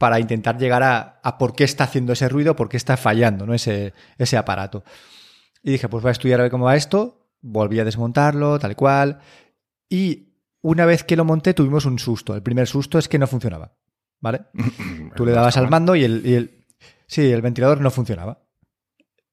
para 0.00 0.18
intentar 0.18 0.56
llegar 0.56 0.82
a, 0.82 1.20
a 1.22 1.36
por 1.36 1.54
qué 1.54 1.64
está 1.64 1.84
haciendo 1.84 2.14
ese 2.14 2.26
ruido, 2.30 2.56
por 2.56 2.70
qué 2.70 2.78
está 2.78 2.96
fallando, 2.96 3.44
¿no? 3.44 3.52
Ese, 3.52 3.92
ese 4.16 4.38
aparato. 4.38 4.82
Y 5.62 5.72
dije, 5.72 5.90
pues 5.90 6.00
voy 6.02 6.08
a 6.08 6.12
estudiar 6.12 6.40
a 6.40 6.44
ver 6.44 6.50
cómo 6.50 6.64
va 6.64 6.74
esto. 6.74 7.28
Volví 7.42 7.78
a 7.80 7.84
desmontarlo, 7.84 8.58
tal 8.58 8.76
cual. 8.76 9.18
Y 9.90 10.32
una 10.62 10.86
vez 10.86 11.04
que 11.04 11.16
lo 11.16 11.26
monté, 11.26 11.52
tuvimos 11.52 11.84
un 11.84 11.98
susto. 11.98 12.34
El 12.34 12.42
primer 12.42 12.66
susto 12.66 12.98
es 12.98 13.08
que 13.08 13.18
no 13.18 13.26
funcionaba. 13.26 13.76
¿Vale? 14.20 14.40
Tú 15.16 15.26
le 15.26 15.32
dabas 15.32 15.58
al 15.58 15.68
mando 15.68 15.94
y 15.94 16.04
el, 16.04 16.22
y 16.24 16.32
el- 16.32 16.64
sí, 17.06 17.30
el 17.30 17.42
ventilador 17.42 17.82
no 17.82 17.90
funcionaba. 17.90 18.42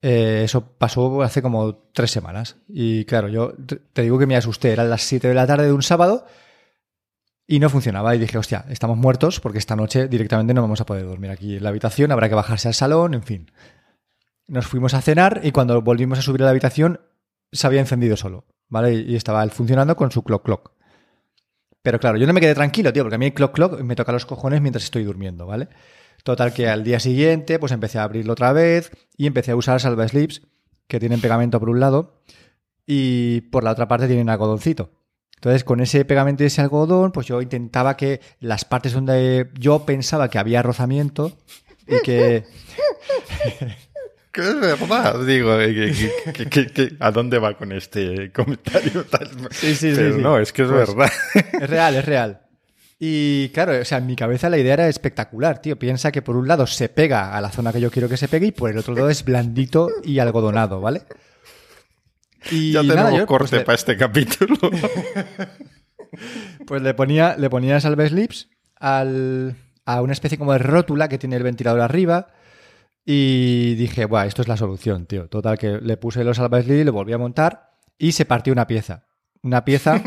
Eh, 0.01 0.41
eso 0.43 0.77
pasó 0.77 1.21
hace 1.21 1.41
como 1.41 1.77
tres 1.93 2.11
semanas. 2.11 2.57
Y 2.67 3.05
claro, 3.05 3.29
yo 3.29 3.53
te- 3.93 4.01
digo 4.01 4.19
que 4.19 4.27
me 4.27 4.35
asusté. 4.35 4.73
Eran 4.73 4.89
las 4.89 5.03
7 5.03 5.29
de 5.29 5.33
la 5.33 5.47
tarde 5.47 5.67
de 5.67 5.71
un 5.73 5.81
sábado 5.81 6.25
y 7.47 7.59
no 7.59 7.69
funcionaba. 7.69 8.13
Y 8.13 8.19
dije, 8.19 8.37
hostia, 8.37 8.65
estamos 8.69 8.97
muertos 8.97 9.39
porque 9.39 9.57
esta 9.57 9.75
noche 9.75 10.07
directamente 10.07 10.53
no 10.53 10.61
vamos 10.61 10.81
a 10.81 10.85
poder 10.85 11.05
dormir 11.05 11.31
aquí 11.31 11.55
en 11.55 11.63
la 11.63 11.69
habitación. 11.69 12.11
Habrá 12.11 12.29
que 12.29 12.35
bajarse 12.35 12.67
al 12.67 12.73
salón, 12.73 13.13
en 13.13 13.23
fin. 13.23 13.51
Nos 14.47 14.67
fuimos 14.67 14.93
a 14.93 15.01
cenar 15.01 15.41
y 15.43 15.51
cuando 15.51 15.81
volvimos 15.81 16.19
a 16.19 16.21
subir 16.21 16.41
a 16.41 16.45
la 16.45 16.51
habitación 16.51 16.99
se 17.51 17.65
había 17.65 17.79
encendido 17.79 18.17
solo. 18.17 18.45
¿Vale? 18.69 18.93
Y 18.93 19.15
estaba 19.15 19.43
él 19.43 19.51
funcionando 19.51 19.95
con 19.95 20.11
su 20.11 20.23
clock 20.23 20.43
clock. 20.43 20.71
Pero 21.81 21.99
claro, 21.99 22.17
yo 22.17 22.27
no 22.27 22.33
me 22.33 22.41
quedé 22.41 22.53
tranquilo, 22.53 22.91
tío, 22.91 23.03
porque 23.03 23.15
a 23.15 23.17
mí 23.17 23.27
el 23.27 23.33
clock 23.33 23.53
clock 23.53 23.79
me 23.79 23.95
toca 23.95 24.11
los 24.11 24.25
cojones 24.25 24.61
mientras 24.61 24.83
estoy 24.83 25.05
durmiendo, 25.05 25.45
¿vale? 25.45 25.69
Total 26.23 26.53
que 26.53 26.67
al 26.67 26.83
día 26.83 26.99
siguiente, 26.99 27.59
pues 27.59 27.71
empecé 27.71 27.99
a 27.99 28.03
abrirlo 28.03 28.33
otra 28.33 28.51
vez 28.51 28.91
y 29.15 29.25
empecé 29.25 29.51
a 29.51 29.55
usar 29.55 29.79
salva 29.79 30.05
slips 30.05 30.41
que 30.87 30.99
tienen 30.99 31.21
pegamento 31.21 31.61
por 31.61 31.69
un 31.69 31.79
lado 31.79 32.21
y 32.85 33.41
por 33.41 33.63
la 33.63 33.71
otra 33.71 33.87
parte 33.87 34.07
tienen 34.07 34.29
algodoncito. 34.29 34.91
Entonces, 35.37 35.63
con 35.63 35.79
ese 35.79 36.03
pegamento 36.03 36.43
y 36.43 36.47
ese 36.47 36.61
algodón, 36.61 37.11
pues 37.11 37.25
yo 37.27 37.41
intentaba 37.41 37.95
que 37.95 38.19
las 38.39 38.65
partes 38.65 38.93
donde 38.93 39.49
yo 39.57 39.85
pensaba 39.85 40.29
que 40.29 40.39
había 40.39 40.61
rozamiento 40.63 41.37
y 41.87 42.01
que 42.03 42.43
Que 44.31 44.41
es 44.41 44.59
verdad, 44.59 45.25
digo, 45.25 45.59
eh, 45.59 46.11
¿a 46.99 47.11
dónde 47.11 47.39
va 47.39 47.57
con 47.57 47.71
este 47.71 48.31
comentario? 48.31 49.03
tal? 49.05 49.27
Sí, 49.51 49.73
sí, 49.73 49.91
sí, 49.91 49.93
Pero 49.95 50.15
sí. 50.15 50.21
no, 50.21 50.37
es 50.39 50.53
que 50.53 50.61
es 50.63 50.67
Pues- 50.69 50.95
verdad. 50.95 51.11
Es 51.61 51.69
real, 51.69 51.95
es 51.95 52.05
real. 52.05 52.41
Y 52.99 53.49
claro, 53.49 53.79
o 53.79 53.85
sea, 53.85 53.99
en 53.99 54.05
mi 54.07 54.15
cabeza 54.15 54.49
la 54.49 54.57
idea 54.57 54.73
era 54.73 54.87
espectacular, 54.87 55.59
tío. 55.61 55.77
Piensa 55.79 56.11
que 56.11 56.21
por 56.23 56.35
un 56.35 56.47
lado 56.47 56.65
se 56.67 56.89
pega 56.89 57.35
a 57.35 57.41
la 57.41 57.51
zona 57.51 57.71
que 57.71 57.79
yo 57.79 57.89
quiero 57.91 58.09
que 58.09 58.17
se 58.17 58.27
pegue 58.27 58.47
y 58.47 58.51
por 58.51 58.69
el 58.71 58.77
otro 58.77 58.93
lado 58.95 59.09
es 59.09 59.23
blandito 59.23 59.89
y 60.03 60.17
algodonado, 60.19 60.81
¿vale? 60.81 61.01
Y 62.51 62.71
ya 62.71 62.83
nada, 62.83 62.95
tenemos 62.95 63.19
yo, 63.19 63.25
corte 63.25 63.57
pues, 63.57 63.63
para 63.63 63.75
este 63.75 63.97
capítulo. 63.97 64.57
pues 66.67 66.81
le 66.81 66.93
ponía, 66.93 67.35
le 67.37 67.49
ponía 67.49 67.79
salve 67.79 68.07
slips 68.07 68.49
al, 68.75 69.55
a 69.85 70.01
una 70.01 70.13
especie 70.13 70.37
como 70.37 70.53
de 70.53 70.59
rótula 70.59 71.09
que 71.09 71.17
tiene 71.17 71.35
el 71.35 71.43
ventilador 71.43 71.81
arriba 71.81 72.27
y 73.05 73.75
dije, 73.75 74.05
Buah, 74.05 74.25
esto 74.25 74.41
es 74.41 74.47
la 74.47 74.57
solución, 74.57 75.05
tío. 75.05 75.27
Total, 75.29 75.57
que 75.57 75.79
le 75.81 75.97
puse 75.97 76.23
los 76.23 76.37
salve 76.37 76.63
slips, 76.63 76.85
le 76.85 76.91
volví 76.91 77.13
a 77.13 77.17
montar 77.17 77.71
y 77.97 78.11
se 78.11 78.25
partió 78.25 78.53
una 78.53 78.67
pieza. 78.67 79.07
Una 79.41 79.65
pieza 79.65 80.01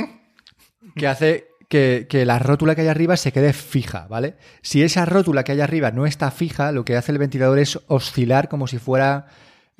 que 0.96 1.06
hace 1.06 1.48
que, 1.68 2.06
que 2.10 2.26
la 2.26 2.38
rótula 2.38 2.74
que 2.74 2.82
hay 2.82 2.88
arriba 2.88 3.16
se 3.16 3.32
quede 3.32 3.52
fija, 3.52 4.06
¿vale? 4.08 4.36
Si 4.60 4.82
esa 4.82 5.04
rótula 5.04 5.44
que 5.44 5.52
hay 5.52 5.60
arriba 5.60 5.92
no 5.92 6.04
está 6.04 6.30
fija, 6.30 6.72
lo 6.72 6.84
que 6.84 6.96
hace 6.96 7.12
el 7.12 7.18
ventilador 7.18 7.58
es 7.58 7.78
oscilar 7.86 8.48
como 8.48 8.66
si 8.66 8.78
fuera. 8.78 9.26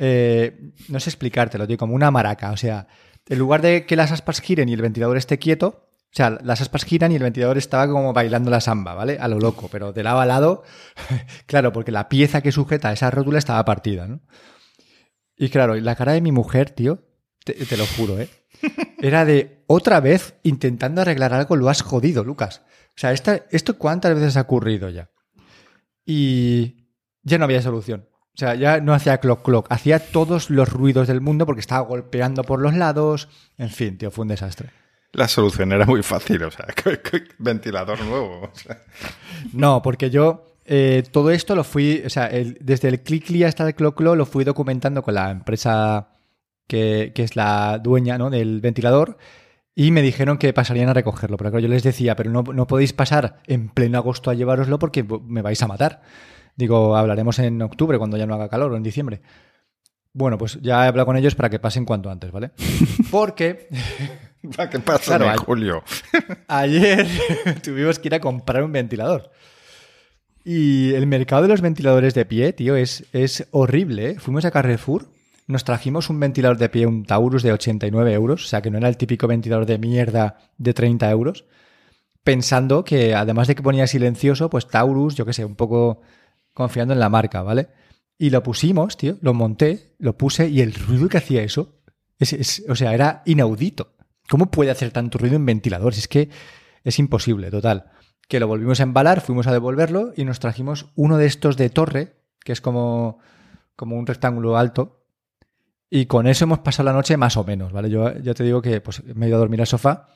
Eh, 0.02 0.72
no 0.88 0.98
sé 0.98 1.10
explicártelo, 1.10 1.66
tío, 1.66 1.76
como 1.76 1.94
una 1.94 2.10
maraca. 2.10 2.52
O 2.52 2.56
sea, 2.56 2.88
en 3.28 3.38
lugar 3.38 3.60
de 3.60 3.84
que 3.84 3.96
las 3.96 4.10
aspas 4.10 4.40
giren 4.40 4.70
y 4.70 4.72
el 4.72 4.80
ventilador 4.80 5.18
esté 5.18 5.38
quieto, 5.38 5.90
o 6.04 6.12
sea, 6.12 6.38
las 6.42 6.62
aspas 6.62 6.86
giran 6.86 7.12
y 7.12 7.16
el 7.16 7.22
ventilador 7.22 7.58
estaba 7.58 7.86
como 7.86 8.14
bailando 8.14 8.50
la 8.50 8.62
samba, 8.62 8.94
¿vale? 8.94 9.18
A 9.20 9.28
lo 9.28 9.38
loco, 9.38 9.68
pero 9.70 9.92
de 9.92 10.02
lado 10.02 10.20
a 10.20 10.26
lado, 10.26 10.64
claro, 11.46 11.72
porque 11.74 11.92
la 11.92 12.08
pieza 12.08 12.40
que 12.40 12.50
sujeta 12.50 12.90
esa 12.92 13.10
rótula 13.10 13.38
estaba 13.38 13.62
partida, 13.66 14.06
¿no? 14.06 14.22
Y 15.36 15.50
claro, 15.50 15.74
la 15.74 15.94
cara 15.94 16.12
de 16.12 16.22
mi 16.22 16.32
mujer, 16.32 16.70
tío, 16.70 17.04
te, 17.44 17.52
te 17.52 17.76
lo 17.76 17.84
juro, 17.84 18.18
¿eh? 18.18 18.30
Era 18.98 19.26
de 19.26 19.64
otra 19.66 20.00
vez 20.00 20.34
intentando 20.42 21.02
arreglar 21.02 21.34
algo, 21.34 21.56
lo 21.56 21.68
has 21.68 21.82
jodido, 21.82 22.24
Lucas. 22.24 22.62
O 22.88 22.98
sea, 23.00 23.12
esta, 23.12 23.44
¿esto 23.50 23.76
cuántas 23.76 24.14
veces 24.14 24.38
ha 24.38 24.42
ocurrido 24.42 24.88
ya? 24.88 25.10
Y 26.06 26.86
ya 27.22 27.36
no 27.36 27.44
había 27.44 27.60
solución. 27.60 28.09
O 28.34 28.38
sea, 28.40 28.54
ya 28.54 28.80
no 28.80 28.94
hacía 28.94 29.18
clock 29.18 29.42
clock, 29.44 29.66
hacía 29.70 29.98
todos 29.98 30.50
los 30.50 30.68
ruidos 30.72 31.08
del 31.08 31.20
mundo 31.20 31.46
porque 31.46 31.60
estaba 31.60 31.80
golpeando 31.86 32.42
por 32.44 32.60
los 32.60 32.74
lados. 32.74 33.28
En 33.58 33.68
fin, 33.70 33.98
tío, 33.98 34.10
fue 34.10 34.22
un 34.22 34.28
desastre. 34.28 34.70
La 35.12 35.26
solución 35.28 35.72
era 35.72 35.84
muy 35.86 36.02
fácil, 36.02 36.42
o 36.44 36.50
sea, 36.50 36.66
ventilador 37.38 38.00
nuevo. 38.02 38.42
o 38.44 38.50
sea. 38.54 38.78
No, 39.52 39.82
porque 39.82 40.08
yo 40.10 40.54
eh, 40.64 41.02
todo 41.10 41.32
esto 41.32 41.56
lo 41.56 41.64
fui, 41.64 42.02
o 42.06 42.10
sea, 42.10 42.26
el- 42.28 42.56
desde 42.60 42.88
el 42.88 43.00
Clickly 43.00 43.42
hasta 43.44 43.66
el 43.66 43.74
Cloclo 43.74 44.14
lo 44.14 44.24
fui 44.24 44.44
documentando 44.44 45.02
con 45.02 45.14
la 45.14 45.30
empresa 45.30 46.10
que, 46.68 47.10
que 47.14 47.24
es 47.24 47.34
la 47.34 47.78
dueña 47.82 48.16
¿no? 48.18 48.30
del 48.30 48.60
ventilador 48.60 49.18
y 49.74 49.90
me 49.90 50.02
dijeron 50.02 50.38
que 50.38 50.52
pasarían 50.52 50.88
a 50.88 50.94
recogerlo. 50.94 51.36
Pero 51.36 51.50
claro, 51.50 51.62
yo 51.62 51.68
les 51.68 51.82
decía, 51.82 52.14
pero 52.14 52.30
no, 52.30 52.42
no 52.44 52.66
podéis 52.68 52.92
pasar 52.92 53.40
en 53.48 53.68
pleno 53.68 53.98
agosto 53.98 54.30
a 54.30 54.34
llevároslo 54.34 54.78
porque 54.78 55.04
me 55.26 55.42
vais 55.42 55.60
a 55.62 55.66
matar. 55.66 56.02
Digo, 56.60 56.94
hablaremos 56.94 57.38
en 57.38 57.62
octubre 57.62 57.96
cuando 57.96 58.18
ya 58.18 58.26
no 58.26 58.34
haga 58.34 58.50
calor 58.50 58.70
o 58.72 58.76
en 58.76 58.82
diciembre. 58.82 59.22
Bueno, 60.12 60.36
pues 60.36 60.58
ya 60.60 60.84
he 60.84 60.88
hablado 60.88 61.06
con 61.06 61.16
ellos 61.16 61.34
para 61.34 61.48
que 61.48 61.58
pasen 61.58 61.86
cuanto 61.86 62.10
antes, 62.10 62.30
¿vale? 62.30 62.50
Porque... 63.10 63.68
¿Para 64.56 64.68
qué 64.68 64.78
pasa 64.78 65.16
en 65.16 65.36
julio? 65.38 65.82
ayer 66.48 67.06
tuvimos 67.62 67.98
que 67.98 68.08
ir 68.08 68.14
a 68.14 68.20
comprar 68.20 68.62
un 68.62 68.72
ventilador. 68.72 69.30
Y 70.44 70.92
el 70.92 71.06
mercado 71.06 71.42
de 71.42 71.48
los 71.48 71.62
ventiladores 71.62 72.12
de 72.12 72.26
pie, 72.26 72.52
tío, 72.52 72.76
es, 72.76 73.04
es 73.14 73.48
horrible. 73.52 74.10
¿eh? 74.10 74.18
Fuimos 74.18 74.44
a 74.44 74.50
Carrefour, 74.50 75.08
nos 75.46 75.64
trajimos 75.64 76.10
un 76.10 76.20
ventilador 76.20 76.58
de 76.58 76.68
pie, 76.68 76.86
un 76.86 77.04
Taurus 77.06 77.42
de 77.42 77.52
89 77.52 78.12
euros, 78.12 78.44
o 78.44 78.48
sea 78.48 78.60
que 78.60 78.70
no 78.70 78.76
era 78.76 78.88
el 78.88 78.98
típico 78.98 79.26
ventilador 79.26 79.64
de 79.64 79.78
mierda 79.78 80.38
de 80.58 80.74
30 80.74 81.10
euros, 81.10 81.46
pensando 82.22 82.84
que 82.84 83.14
además 83.14 83.48
de 83.48 83.54
que 83.54 83.62
ponía 83.62 83.86
silencioso, 83.86 84.50
pues 84.50 84.68
Taurus, 84.68 85.14
yo 85.14 85.24
qué 85.24 85.32
sé, 85.32 85.44
un 85.44 85.56
poco 85.56 86.00
confiando 86.52 86.94
en 86.94 87.00
la 87.00 87.08
marca, 87.08 87.42
¿vale? 87.42 87.68
Y 88.18 88.30
lo 88.30 88.42
pusimos, 88.42 88.96
tío, 88.96 89.16
lo 89.20 89.34
monté, 89.34 89.94
lo 89.98 90.16
puse 90.16 90.48
y 90.48 90.60
el 90.60 90.74
ruido 90.74 91.08
que 91.08 91.18
hacía 91.18 91.42
eso, 91.42 91.80
es, 92.18 92.64
o 92.68 92.76
sea, 92.76 92.92
era 92.92 93.22
inaudito. 93.24 93.94
¿Cómo 94.28 94.50
puede 94.50 94.70
hacer 94.70 94.90
tanto 94.90 95.18
ruido 95.18 95.36
un 95.36 95.46
ventilador? 95.46 95.94
Si 95.94 96.00
es 96.00 96.08
que 96.08 96.28
es 96.84 96.98
imposible, 96.98 97.50
total 97.50 97.90
que 98.30 98.40
lo 98.40 98.46
volvimos 98.46 98.78
a 98.78 98.84
embalar, 98.84 99.20
fuimos 99.20 99.48
a 99.48 99.52
devolverlo 99.52 100.12
y 100.16 100.24
nos 100.24 100.38
trajimos 100.38 100.86
uno 100.94 101.18
de 101.18 101.26
estos 101.26 101.56
de 101.56 101.68
torre, 101.68 102.14
que 102.44 102.52
es 102.52 102.60
como, 102.60 103.18
como 103.74 103.96
un 103.96 104.06
rectángulo 104.06 104.56
alto. 104.56 105.04
Y 105.90 106.06
con 106.06 106.28
eso 106.28 106.44
hemos 106.44 106.60
pasado 106.60 106.86
la 106.86 106.92
noche 106.92 107.16
más 107.16 107.36
o 107.36 107.42
menos, 107.42 107.72
¿vale? 107.72 107.90
Yo 107.90 108.16
ya 108.18 108.32
te 108.32 108.44
digo 108.44 108.62
que 108.62 108.80
pues, 108.80 109.02
me 109.16 109.26
he 109.26 109.28
ido 109.28 109.36
a 109.36 109.40
dormir 109.40 109.60
al 109.60 109.66
sofá 109.66 110.06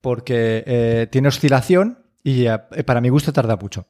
porque 0.00 0.62
eh, 0.64 1.08
tiene 1.10 1.26
oscilación 1.26 1.98
y 2.22 2.46
eh, 2.46 2.58
para 2.86 3.00
mi 3.00 3.08
gusto 3.08 3.32
tarda 3.32 3.56
mucho. 3.56 3.88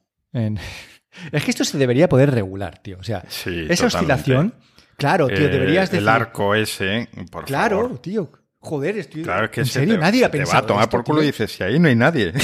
Es 1.31 1.43
que 1.43 1.51
esto 1.51 1.65
se 1.65 1.77
debería 1.77 2.07
poder 2.09 2.31
regular, 2.31 2.79
tío. 2.79 2.97
O 2.99 3.03
sea, 3.03 3.23
esa 3.69 3.85
oscilación, 3.85 4.55
claro, 4.97 5.27
tío, 5.27 5.49
deberías 5.49 5.89
decir... 5.89 6.03
El 6.03 6.09
arco 6.09 6.55
ese, 6.55 7.09
por 7.31 7.45
Claro, 7.45 7.99
tío. 8.01 8.31
Joder, 8.59 8.97
estoy... 8.97 9.23
Claro 9.23 9.49
que 9.49 9.61
en 9.61 9.65
serio, 9.65 9.97
nadie 9.97 10.23
ha 10.23 10.29
pensado 10.29 10.67
Te 10.67 10.73
va 10.73 10.83
a 10.83 10.87
tomar 10.87 10.89
por 10.89 11.03
culo 11.03 11.23
y 11.23 11.27
dices, 11.27 11.51
si 11.51 11.63
ahí 11.63 11.79
no 11.79 11.87
hay 11.87 11.95
nadie. 11.95 12.33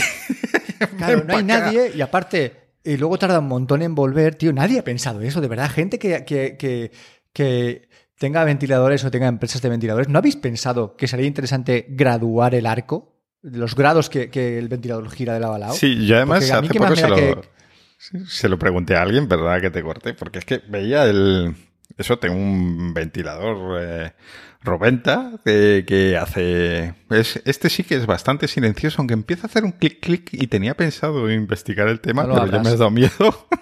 Claro, 0.98 1.24
no 1.24 1.36
hay 1.36 1.44
nadie 1.44 1.92
y 1.96 2.02
aparte, 2.02 2.68
y 2.84 2.98
luego 2.98 3.18
tarda 3.18 3.40
un 3.40 3.48
montón 3.48 3.82
en 3.82 3.96
volver, 3.96 4.36
tío. 4.36 4.54
Nadie 4.54 4.80
ha 4.80 4.84
pensado 4.84 5.22
eso, 5.22 5.42
de 5.42 5.48
verdad. 5.48 5.70
Gente 5.72 5.98
que, 5.98 6.24
que, 6.24 6.92
que, 7.34 7.90
tenga 8.18 8.44
ventiladores 8.44 9.04
o 9.04 9.12
tenga 9.12 9.28
empresas 9.28 9.62
de 9.62 9.70
ventiladores, 9.70 10.08
¿no 10.08 10.20
habéis 10.20 10.36
pensado 10.36 10.96
que 10.96 11.08
sería 11.08 11.26
interesante 11.26 11.86
graduar 11.90 12.56
el 12.56 12.66
arco? 12.66 13.16
Los 13.42 13.76
grados 13.76 14.10
que, 14.10 14.58
el 14.58 14.68
ventilador 14.68 15.10
gira 15.10 15.34
de 15.34 15.40
lado 15.40 15.56
a 15.56 15.60
lado. 15.60 15.74
Sí, 15.74 16.06
yo 16.06 16.18
además 16.18 16.50
hace 16.50 16.74
poco 16.74 16.96
se 16.96 17.08
lo, 17.08 17.42
se 17.98 18.50
lo 18.50 18.60
pregunté 18.60 18.96
a 18.96 19.02
alguien, 19.02 19.28
¿verdad? 19.28 19.62
Que 19.62 19.70
te 19.70 19.84
corté, 19.84 20.14
porque 20.14 20.40
es 20.40 20.46
que 20.46 20.62
veía 20.68 21.06
el. 21.06 21.56
Eso, 21.98 22.20
tengo 22.20 22.36
un 22.36 22.94
ventilador. 22.94 23.82
Eh, 23.82 24.12
Roventa, 24.68 25.40
que, 25.46 26.18
hace... 26.20 26.94
este 27.10 27.70
sí 27.70 27.84
que 27.84 27.96
es 27.96 28.06
bastante 28.06 28.48
silencioso, 28.48 28.98
aunque 29.00 29.14
empieza 29.14 29.44
a 29.44 29.50
hacer 29.50 29.64
un 29.64 29.72
clic 29.72 30.00
clic 30.02 30.30
y 30.34 30.48
tenía 30.48 30.76
pensado 30.76 31.32
investigar 31.32 31.88
el 31.88 32.02
tema, 32.02 32.24
pero 32.24 32.46
ya 32.46 32.60
me 32.60 32.70
ha 32.70 32.72
dado 32.72 32.92
miedo. 32.92 33.48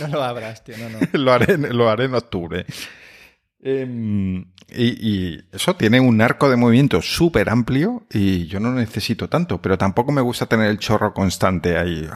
No 0.00 0.06
lo 0.06 0.22
abras, 0.22 0.62
tío, 0.62 0.76
no, 0.78 0.88
no. 0.88 0.98
lo, 1.12 1.32
haré, 1.32 1.56
lo 1.56 1.88
haré 1.88 2.04
en 2.04 2.14
octubre. 2.14 2.64
Em, 3.60 4.44
y, 4.70 5.40
eso 5.52 5.74
tiene 5.74 5.98
un 5.98 6.20
arco 6.20 6.48
de 6.48 6.56
movimiento 6.56 7.02
súper 7.02 7.50
amplio 7.50 8.06
y 8.12 8.46
yo 8.46 8.60
no 8.60 8.72
necesito 8.72 9.28
tanto, 9.28 9.60
pero 9.60 9.76
tampoco 9.76 10.12
me 10.12 10.20
gusta 10.20 10.46
tener 10.46 10.68
el 10.68 10.78
chorro 10.78 11.12
constante 11.12 11.76
ahí. 11.76 12.08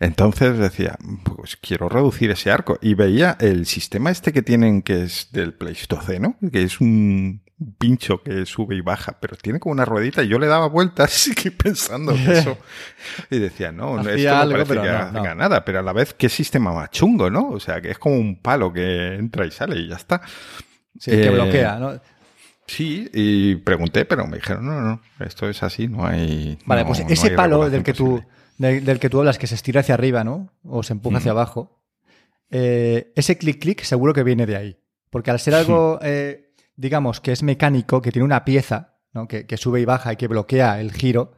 Entonces 0.00 0.58
decía, 0.58 0.98
pues 1.22 1.56
quiero 1.56 1.88
reducir 1.88 2.30
ese 2.30 2.50
arco. 2.50 2.78
Y 2.80 2.94
veía 2.94 3.36
el 3.40 3.66
sistema 3.66 4.10
este 4.10 4.32
que 4.32 4.42
tienen 4.42 4.82
que 4.82 5.02
es 5.02 5.28
del 5.32 5.54
Pleistoceno, 5.54 6.36
que 6.50 6.62
es 6.62 6.80
un 6.80 7.42
pincho 7.78 8.22
que 8.22 8.44
sube 8.44 8.76
y 8.76 8.80
baja, 8.82 9.18
pero 9.18 9.34
tiene 9.36 9.58
como 9.58 9.72
una 9.72 9.86
ruedita 9.86 10.22
y 10.22 10.28
yo 10.28 10.38
le 10.38 10.46
daba 10.46 10.68
vueltas 10.68 11.28
y 11.44 11.50
pensando 11.50 12.12
en 12.12 12.30
eso. 12.30 12.58
Y 13.30 13.38
decía, 13.38 13.72
no, 13.72 14.00
esto 14.00 14.44
no 14.46 14.50
parece 14.50 14.74
que 14.74 14.88
haga 14.88 15.34
nada, 15.34 15.64
pero 15.64 15.78
a 15.78 15.82
la 15.82 15.92
vez, 15.92 16.12
qué 16.12 16.28
sistema 16.28 16.72
más 16.72 16.90
chungo, 16.90 17.30
¿no? 17.30 17.50
O 17.50 17.60
sea, 17.60 17.80
que 17.80 17.90
es 17.90 17.98
como 17.98 18.16
un 18.16 18.36
palo 18.36 18.72
que 18.72 19.14
entra 19.14 19.46
y 19.46 19.50
sale 19.50 19.76
y 19.80 19.88
ya 19.88 19.96
está. 19.96 20.20
Sí, 20.98 21.10
que 21.10 21.26
eh, 21.26 21.30
bloquea, 21.30 21.78
¿no? 21.78 22.00
Sí, 22.66 23.08
y 23.12 23.56
pregunté, 23.56 24.04
pero 24.04 24.26
me 24.26 24.38
dijeron, 24.38 24.66
no, 24.66 24.80
no, 24.80 25.00
esto 25.20 25.48
es 25.48 25.62
así, 25.62 25.86
no 25.86 26.04
hay... 26.06 26.58
Vale, 26.66 26.84
pues 26.84 27.00
ese 27.08 27.30
palo 27.30 27.70
del 27.70 27.82
que, 27.82 27.92
tú, 27.92 28.20
del, 28.58 28.98
que 28.98 29.08
tú 29.08 29.20
hablas, 29.20 29.38
que 29.38 29.46
se 29.46 29.54
estira 29.54 29.80
hacia 29.80 29.94
arriba, 29.94 30.24
¿no? 30.24 30.50
O 30.64 30.82
se 30.82 30.92
empuja 30.92 31.18
hacia 31.18 31.30
abajo, 31.30 31.80
eh, 32.50 33.12
ese 33.14 33.38
clic-clic 33.38 33.82
seguro 33.82 34.12
que 34.12 34.24
viene 34.24 34.46
de 34.46 34.56
ahí. 34.56 34.78
Porque 35.10 35.30
al 35.30 35.38
ser 35.38 35.54
algo... 35.54 36.00
Eh, 36.02 36.46
digamos, 36.76 37.20
que 37.20 37.32
es 37.32 37.42
mecánico, 37.42 38.02
que 38.02 38.12
tiene 38.12 38.24
una 38.24 38.44
pieza 38.44 38.92
que, 39.28 39.56
sube 39.56 39.80
y 39.80 39.84
baja 39.86 40.12
y 40.12 40.16
que 40.16 40.28
bloquea 40.28 40.78
el 40.80 40.92
giro, 40.92 41.32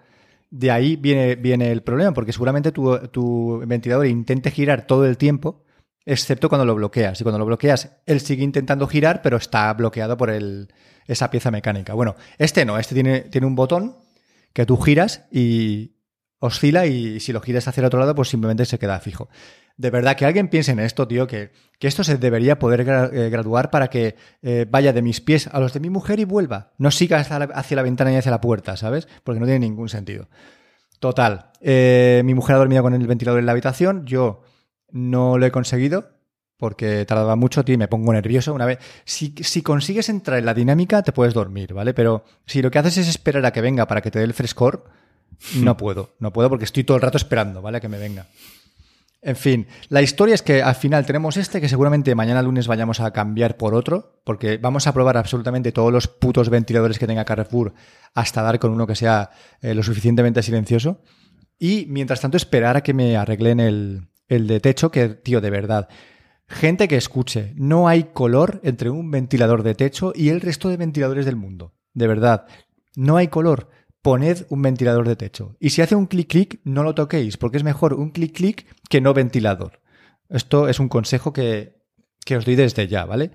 de 0.51 0.71
ahí 0.71 0.97
viene, 0.97 1.37
viene 1.37 1.71
el 1.71 1.83
problema, 1.83 2.13
porque 2.13 2.33
seguramente 2.33 2.73
tu, 2.73 3.63
ventilador 3.67 4.07
intente 4.07 4.51
girar 4.51 4.87
todo 4.87 5.07
el 5.07 5.17
tiempo, 5.17 5.65
excepto 6.13 6.49
cuando 6.49 6.65
lo 6.65 6.75
bloqueas. 6.75 7.21
Y 7.21 7.25
cuando 7.25 7.39
lo 7.39 7.47
bloqueas, 7.47 7.97
él 8.07 8.21
sigue 8.21 8.43
intentando 8.43 8.87
girar, 8.87 9.23
pero 9.23 9.37
está 9.37 9.73
bloqueado 9.75 10.17
por 10.17 10.31
esa 11.07 11.31
pieza 11.31 11.51
mecánica. 11.51 11.95
Bueno, 11.95 12.17
este 12.39 12.65
no, 12.65 12.79
este 12.79 12.95
tiene, 12.95 13.21
tiene 13.21 13.47
un 13.47 13.55
botón 13.55 13.97
que 14.53 14.67
tú 14.67 14.77
giras 14.77 15.27
y 15.31 15.97
oscila 16.41 16.87
y 16.87 17.21
si 17.21 17.33
lo 17.33 17.41
giras 17.41 17.69
hacia 17.69 17.81
el 17.81 17.87
otro 17.87 18.01
lado, 18.01 18.15
pues 18.15 18.29
simplemente 18.29 18.65
se 18.65 18.79
queda 18.79 19.01
fijo 19.01 19.29
de 19.79 19.91
verdad 19.91 20.17
que 20.17 20.27
alguien 20.27 20.49
piense 20.49 20.73
en 20.73 20.81
esto, 20.81 21.07
tío, 21.07 21.27
que, 21.27 21.53
esto 21.81 22.03
se 22.03 22.19
debería 22.19 22.59
poder 22.59 22.81
eh, 22.81 23.31
graduar 23.31 23.71
para 23.71 23.89
que 23.89 24.17
eh, 24.43 24.67
vaya 24.69 24.93
de 24.93 25.03
mis 25.03 25.21
pies 25.21 25.49
a 25.53 25.61
los 25.61 25.73
de 25.73 25.81
mi 25.81 25.89
mujer 25.89 26.19
y 26.19 26.25
vuelva. 26.25 26.73
No 26.79 26.91
siga 26.91 27.21
hacia 27.21 27.39
la, 27.77 27.83
ventana 27.83 28.13
y 28.13 28.17
hacia 28.17 28.33
la 28.33 28.41
puerta, 28.41 28.77
¿sabes? 28.77 29.07
Porque 29.23 29.39
no 29.39 29.47
tiene 29.47 29.61
ningún 29.61 29.89
sentido. 29.89 30.29
Total, 30.99 31.53
eh, 31.61 32.23
mi 32.25 32.35
mujer 32.35 32.57
ha 32.57 32.59
dormido 32.59 32.83
con 32.83 32.93
el 32.93 33.07
ventilador 33.07 33.39
en 33.39 33.47
la 33.47 33.53
habitación, 33.53 34.05
yo 34.05 34.43
no 34.91 35.39
lo 35.39 35.47
he 35.47 35.51
conseguido 35.51 36.19
porque 36.59 37.05
tardaba 37.07 37.37
mucho, 37.37 37.65
tío, 37.65 37.77
y 37.77 37.79
me 37.79 37.89
pongo 37.89 38.13
nervioso 38.13 38.53
una 38.53 38.67
vez. 38.67 38.81
Si, 39.05 39.33
si, 39.43 39.63
consigues 39.63 40.09
entrar 40.09 40.39
en 40.39 40.45
la 40.45 40.55
dinámica, 40.55 41.03
te 41.03 41.13
puedes 41.13 41.33
dormir, 41.33 41.73
¿vale? 41.73 41.95
Pero 41.95 42.25
si 42.47 42.63
lo 42.63 42.71
que 42.71 42.81
haces 42.81 42.99
es 42.99 43.09
esperar 43.09 43.47
a 43.47 43.53
que 43.53 43.61
venga 43.61 43.87
para 43.87 44.01
que 44.03 44.11
te 44.11 44.19
dé 44.19 44.25
el 44.25 44.35
frescor, 44.35 44.91
no 45.55 45.77
puedo, 45.77 46.17
no 46.19 46.33
puedo 46.33 46.49
porque 46.49 46.65
estoy 46.65 46.83
todo 46.83 46.97
el 46.97 47.03
rato 47.03 47.17
esperando, 47.17 47.63
¿vale? 47.63 47.79
A 47.79 47.81
que 47.81 47.89
me 47.89 47.99
venga. 47.99 48.27
En 49.21 49.37
fin, 49.37 49.67
la 49.89 50.03
historia 50.03 50.35
es 50.35 50.43
que 50.43 50.63
al 50.63 50.77
final 50.77 51.05
tenemos 51.07 51.37
este 51.37 51.61
que 51.61 51.69
seguramente 51.69 52.15
mañana 52.15 52.43
lunes 52.43 52.69
vayamos 52.69 53.01
a 53.01 53.13
cambiar 53.13 53.57
por 53.57 53.75
otro, 53.75 54.21
porque 54.25 54.59
vamos 54.59 54.87
a 54.87 54.93
probar 54.93 55.17
absolutamente 55.17 55.73
todos 55.73 55.93
los 55.93 56.07
putos 56.07 56.51
ventiladores 56.51 56.99
que 56.99 57.07
tenga 57.07 57.25
Carrefour 57.25 57.75
hasta 58.15 58.43
dar 58.43 58.59
con 58.59 58.71
uno 58.71 58.87
que 58.87 58.95
sea 58.95 59.31
eh, 59.61 59.75
lo 59.75 59.83
suficientemente 59.83 60.43
silencioso. 60.43 61.03
Y 61.59 61.87
mientras 61.89 62.21
tanto 62.21 62.37
esperar 62.37 62.77
a 62.77 62.83
que 62.83 62.95
me 62.95 63.17
arreglen 63.17 63.59
el, 63.59 64.09
el 64.29 64.47
de 64.47 64.61
techo, 64.61 64.91
que 64.91 65.09
tío, 65.09 65.41
de 65.41 65.51
verdad. 65.51 65.89
Gente 66.49 66.89
que 66.89 66.97
escuche, 66.97 67.53
no 67.57 67.89
hay 67.89 68.05
color 68.05 68.61
entre 68.65 68.91
un 68.91 69.11
ventilador 69.11 69.63
de 69.63 69.75
techo 69.75 70.13
y 70.15 70.31
el 70.31 70.41
resto 70.41 70.69
de 70.69 70.77
ventiladores 70.79 71.27
del 71.27 71.37
mundo. 71.37 71.75
De 71.93 72.07
verdad, 72.07 72.47
no 72.97 73.17
hay 73.17 73.29
color 73.29 73.69
poned 74.03 74.47
un 74.49 74.63
ventilador 74.63 75.07
de 75.07 75.17
techo. 75.17 75.57
Y 75.61 75.71
si 75.71 75.83
hace 75.83 75.95
un 75.95 76.07
clic 76.07 76.29
clic, 76.29 76.61
no 76.65 76.83
lo 76.83 76.95
toquéis, 76.95 77.37
porque 77.37 77.59
es 77.59 77.65
mejor 77.65 77.95
un 77.95 78.11
clic 78.11 78.35
clic 78.35 78.67
que 78.89 79.01
no 79.01 79.15
ventilador. 79.15 79.81
Esto 80.29 80.69
es 80.69 80.81
un 80.81 80.89
consejo 80.89 81.33
que, 81.33 81.83
os 82.35 82.45
doy 82.45 82.57
desde 82.57 82.89
ya, 82.89 83.05
¿vale? 83.05 83.33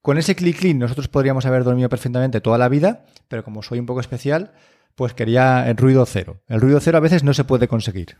Con 0.00 0.18
ese 0.18 0.34
clic 0.34 0.58
clic 0.58 0.76
nosotros 0.76 1.08
podríamos 1.08 1.46
haber 1.46 1.64
dormido 1.64 1.88
perfectamente 1.88 2.40
toda 2.40 2.58
la 2.58 2.68
vida, 2.68 3.06
pero 3.28 3.44
como 3.44 3.62
soy 3.62 3.78
un 3.78 3.86
poco 3.86 4.00
especial, 4.00 4.52
pues 4.94 5.14
quería 5.14 5.68
el 5.68 5.76
ruido 5.76 6.04
cero. 6.06 6.42
El 6.48 6.60
ruido 6.60 6.80
cero 6.80 6.98
a 6.98 7.00
veces 7.00 7.24
no 7.24 7.34
se 7.34 7.44
puede 7.44 7.68
conseguir. 7.68 8.16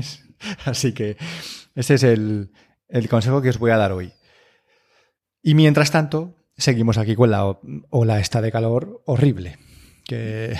Así 0.64 0.92
que 0.92 1.16
ese 1.74 1.94
es 1.94 2.02
el, 2.02 2.52
el 2.88 3.08
consejo 3.08 3.42
que 3.42 3.50
os 3.50 3.58
voy 3.58 3.70
a 3.70 3.76
dar 3.76 3.92
hoy. 3.92 4.12
Y 5.42 5.54
mientras 5.54 5.90
tanto, 5.90 6.36
seguimos 6.56 6.98
aquí 6.98 7.14
con 7.14 7.30
la 7.30 7.58
ola 7.90 8.20
esta 8.20 8.40
de 8.40 8.52
calor 8.52 9.02
horrible. 9.06 9.58
Que 10.04 10.56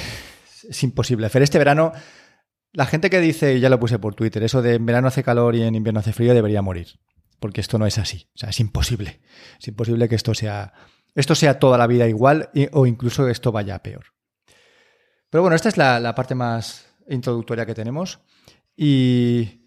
es 0.69 0.83
imposible 0.83 1.27
hacer. 1.27 1.43
Este 1.43 1.59
verano, 1.59 1.93
la 2.73 2.87
gente 2.87 3.11
que 3.11 3.21
dice, 3.21 3.55
y 3.55 3.61
ya 3.61 3.69
lo 3.69 3.81
puse 3.81 3.99
por 3.99 4.15
Twitter, 4.15 4.43
eso 4.43 4.63
de 4.63 4.75
en 4.75 4.87
verano 4.87 5.09
hace 5.09 5.23
calor 5.23 5.55
y 5.55 5.63
en 5.63 5.75
invierno 5.75 6.01
hace 6.01 6.13
frío 6.13 6.35
debería 6.35 6.63
morir. 6.63 6.89
Porque 7.39 7.61
esto 7.61 7.79
no 7.79 7.87
es 7.87 7.99
así. 7.99 8.29
O 8.35 8.39
sea, 8.39 8.51
es 8.51 8.61
imposible. 8.61 9.21
Es 9.61 9.69
imposible 9.69 10.09
que 10.09 10.15
esto 10.15 10.35
sea, 10.35 10.75
esto 11.15 11.35
sea 11.35 11.59
toda 11.59 11.79
la 11.79 11.87
vida 11.87 12.09
igual 12.09 12.51
o 12.73 12.87
incluso 12.87 13.29
esto 13.29 13.53
vaya 13.53 13.83
peor. 13.83 14.05
Pero 15.29 15.43
bueno, 15.43 15.57
esta 15.57 15.69
es 15.69 15.77
la, 15.77 16.15
parte 16.15 16.35
más 16.35 16.87
introductoria 17.09 17.67
que 17.67 17.75
tenemos. 17.75 18.21
Y 18.77 19.62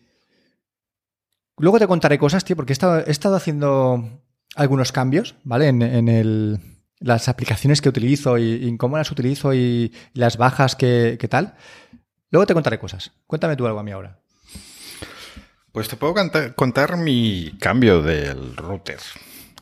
luego 1.57 1.79
te 1.79 1.87
contaré 1.87 2.17
cosas, 2.17 2.45
tío, 2.45 2.55
porque 2.55 2.73
he 2.73 3.11
estado, 3.11 3.35
haciendo 3.35 4.21
algunos 4.55 4.91
cambios, 4.91 5.35
¿vale? 5.43 5.67
en 5.67 5.81
el, 5.81 6.59
las 6.99 7.27
aplicaciones 7.27 7.81
que 7.81 7.89
utilizo 7.89 8.37
y, 8.37 8.75
cómo 8.77 8.97
las 8.97 9.11
utilizo 9.11 9.53
y 9.53 9.93
las 10.13 10.37
bajas 10.37 10.75
que, 10.75 11.17
tal. 11.29 11.55
Luego 12.31 12.45
te 12.45 12.53
contaré 12.53 12.79
cosas. 12.79 13.11
Cuéntame 13.27 13.55
tú 13.55 13.65
algo 13.65 13.79
a 13.79 13.83
mí 13.83 13.91
ahora. 13.91 14.19
Pues 15.71 15.89
te 15.89 15.97
puedo 15.97 16.15
contar 16.55 16.97
mi 16.97 17.55
cambio 17.59 18.01
del 18.01 18.55
router. 18.55 18.99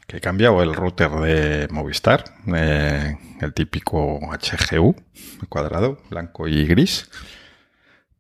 Que 0.08 0.18
he 0.18 0.22
cambiado 0.22 0.62
el 0.62 0.74
router 0.74 1.10
de 1.12 1.68
Movistar, 1.72 2.24
eh, 2.54 3.18
el 3.42 3.54
típico 3.54 4.20
HGU, 4.20 4.96
cuadrado, 5.50 6.02
blanco 6.10 6.48
y 6.48 6.66
gris. 6.66 7.10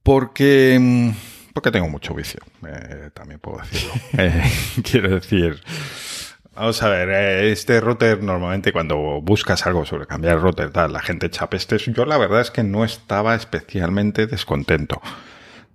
Porque, 0.01 0.77
mm, 0.79 1.09
porque 1.53 1.71
tengo 1.71 1.87
mucho 1.87 2.13
vicio, 2.13 2.41
eh, 2.67 3.09
también 3.13 3.39
puedo 3.39 3.59
decirlo. 3.59 3.93
Eh, 4.17 4.51
quiero 4.83 5.09
decir, 5.09 5.61
Vamos 6.55 6.83
a 6.83 6.89
ver, 6.89 7.09
este 7.45 7.81
router 7.81 8.21
normalmente 8.21 8.71
cuando 8.71 9.21
buscas 9.21 9.65
algo 9.65 9.85
sobre 9.85 10.05
cambiar 10.05 10.35
el 10.35 10.41
router, 10.41 10.69
tal, 10.69 10.93
la 10.93 10.99
gente 11.01 11.25
echa 11.25 11.49
pestes. 11.49 11.85
Yo 11.87 12.05
la 12.05 12.17
verdad 12.17 12.41
es 12.41 12.51
que 12.51 12.63
no 12.63 12.85
estaba 12.85 13.33
especialmente 13.33 14.27
descontento. 14.27 15.01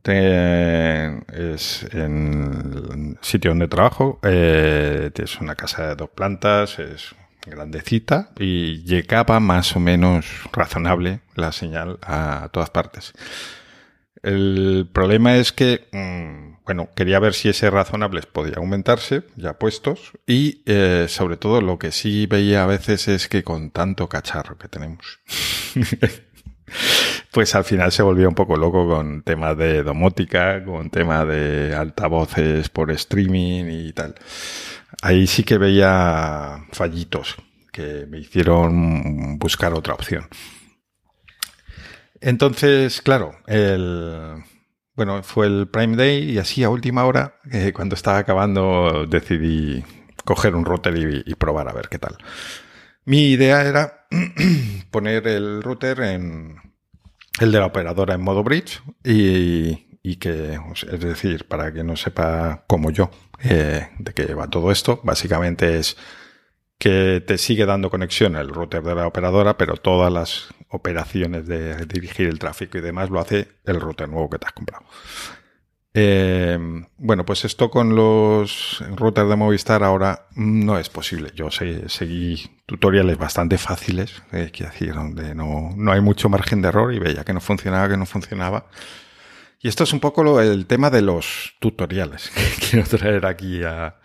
es 0.05 1.83
en 1.93 3.17
el 3.19 3.19
sitio 3.23 3.51
donde 3.51 3.67
trabajo, 3.67 4.21
eh, 4.23 5.11
es 5.17 5.41
una 5.41 5.57
casa 5.57 5.89
de 5.89 5.97
dos 5.97 6.11
plantas, 6.11 6.79
es 6.79 7.17
grandecita 7.45 8.31
y 8.39 8.85
llegaba 8.85 9.41
más 9.41 9.75
o 9.75 9.81
menos 9.81 10.27
razonable 10.53 11.21
la 11.35 11.51
señal 11.51 11.99
a 12.03 12.51
todas 12.53 12.71
partes. 12.71 13.15
El 14.23 14.89
problema 14.93 15.37
es 15.37 15.53
que, 15.53 15.89
mm, 15.93 16.65
bueno, 16.65 16.89
quería 16.95 17.19
ver 17.19 17.35
si 17.35 17.49
ese 17.49 17.71
razonables 17.71 18.27
podía 18.27 18.55
aumentarse, 18.57 19.23
ya 19.37 19.59
puestos, 19.59 20.13
y 20.27 20.63
eh, 20.67 21.07
sobre 21.09 21.37
todo 21.37 21.61
lo 21.61 21.79
que 21.79 21.93
sí 21.93 22.27
veía 22.27 22.65
a 22.65 22.67
veces 22.67 23.09
es 23.09 23.29
que 23.29 23.43
con 23.43 23.71
tanto 23.71 24.09
cacharro 24.09 24.59
que 24.59 24.69
tenemos, 24.69 25.21
pues 27.33 27.55
al 27.55 27.65
final 27.65 27.93
se 27.93 28.03
volvía 28.03 28.29
un 28.29 28.35
poco 28.35 28.57
loco 28.57 28.89
con 28.89 29.23
temas 29.23 29.57
de 29.57 29.83
domótica, 29.83 30.65
con 30.65 30.91
tema 30.91 31.25
de 31.25 31.75
altavoces 31.75 32.69
por 32.69 32.91
streaming 32.91 33.65
y 33.71 33.93
tal. 33.93 34.15
Ahí 35.03 35.27
sí 35.27 35.45
que 35.45 35.59
veía 35.59 36.65
fallitos 36.73 37.37
que 37.71 38.07
me 38.09 38.19
hicieron 38.19 39.39
buscar 39.39 39.73
otra 39.73 39.95
opción. 39.95 40.27
Entonces, 42.21 43.01
claro, 43.03 43.33
el, 43.47 44.43
bueno, 44.95 45.23
fue 45.23 45.47
el 45.47 45.69
Prime 45.69 45.97
Day 45.97 46.31
y 46.31 46.39
así 46.39 46.65
a 46.65 46.71
última 46.71 47.05
hora, 47.05 47.41
eh, 47.53 47.73
cuando 47.73 47.95
estaba 47.95 48.19
acabando, 48.19 49.07
decidí 49.07 49.85
coger 50.25 50.55
un 50.55 50.65
router 50.65 51.25
y, 51.25 51.35
probar 51.37 51.69
a 51.69 51.73
ver 51.73 51.89
qué 51.89 51.99
tal. 51.99 52.19
Mi 53.05 53.31
idea 53.31 53.63
era 53.65 54.07
poner 54.91 55.27
el 55.29 55.63
router 55.63 56.01
en 56.01 56.57
el 57.41 57.53
de 57.53 57.59
la 57.61 57.67
operadora 57.67 58.15
en 58.15 58.23
modo 58.23 58.43
bridge 58.43 58.83
y, 59.05 60.17
que, 60.17 60.59
es 60.91 61.01
decir, 61.01 61.47
para 61.47 61.73
que 61.73 61.85
no 61.85 61.97
sepa 61.97 62.65
como 62.67 62.91
yo 62.91 63.11
eh, 63.45 63.89
de 63.99 64.13
qué 64.13 64.35
va 64.35 64.51
todo 64.51 64.73
esto, 64.73 65.01
básicamente 65.05 65.79
es 65.79 65.97
que 66.79 67.23
te 67.27 67.39
sigue 67.39 67.67
dando 67.67 67.89
conexión 67.91 68.37
el 68.37 68.49
router 68.49 68.83
de 68.83 68.95
la 68.95 69.07
operadora, 69.07 69.57
pero 69.57 69.77
todas 69.77 70.13
las 70.13 70.49
operaciones 70.71 71.47
de 71.47 71.87
dirigir 71.87 72.29
el 72.29 72.39
tráfico 72.39 72.79
y 72.79 72.81
demás 72.81 73.11
lo 73.11 73.21
hace 73.21 73.49
el 73.65 73.81
router 73.81 74.09
nuevo 74.09 74.29
que 74.31 74.39
te 74.39 74.47
has 74.47 74.53
comprado. 74.53 74.85
Eh, 75.95 76.59
bueno, 76.99 77.25
pues 77.25 77.45
esto 77.45 77.71
con 77.71 77.97
los 77.97 78.85
routers 78.95 79.29
de 79.29 79.37
Movistar 79.37 79.83
ahora 79.83 80.27
no 80.37 80.79
es 80.79 80.89
posible. 80.89 81.33
Yo 81.35 81.51
seguí 81.51 82.61
tutoriales 82.67 83.19
bastante 83.19 83.59
fáciles, 83.59 84.23
eh, 84.33 84.51
quiero 84.53 84.71
decir, 84.71 84.95
donde 84.95 85.35
no, 85.35 85.71
no, 85.77 85.93
hay 85.93 86.01
mucho 86.01 86.29
margen 86.29 86.63
de 86.63 86.69
error 86.69 86.95
y 86.95 86.99
veía 86.99 87.25
que 87.25 87.33
no 87.33 87.41
funcionaba, 87.41 87.89
que 87.89 87.97
no 87.97 88.07
funcionaba. 88.07 88.67
Y 89.61 89.69
esto 89.69 89.85
es 89.85 89.93
un 89.93 89.99
poco 89.99 90.41
el 90.41 90.67
tema 90.67 90.91
de 90.91 91.03
los 91.03 91.55
tutoriales 91.59 92.31
que 92.35 92.67
quiero 92.71 92.87
traer 92.87 93.27
aquí 93.27 93.65
a, 93.65 93.97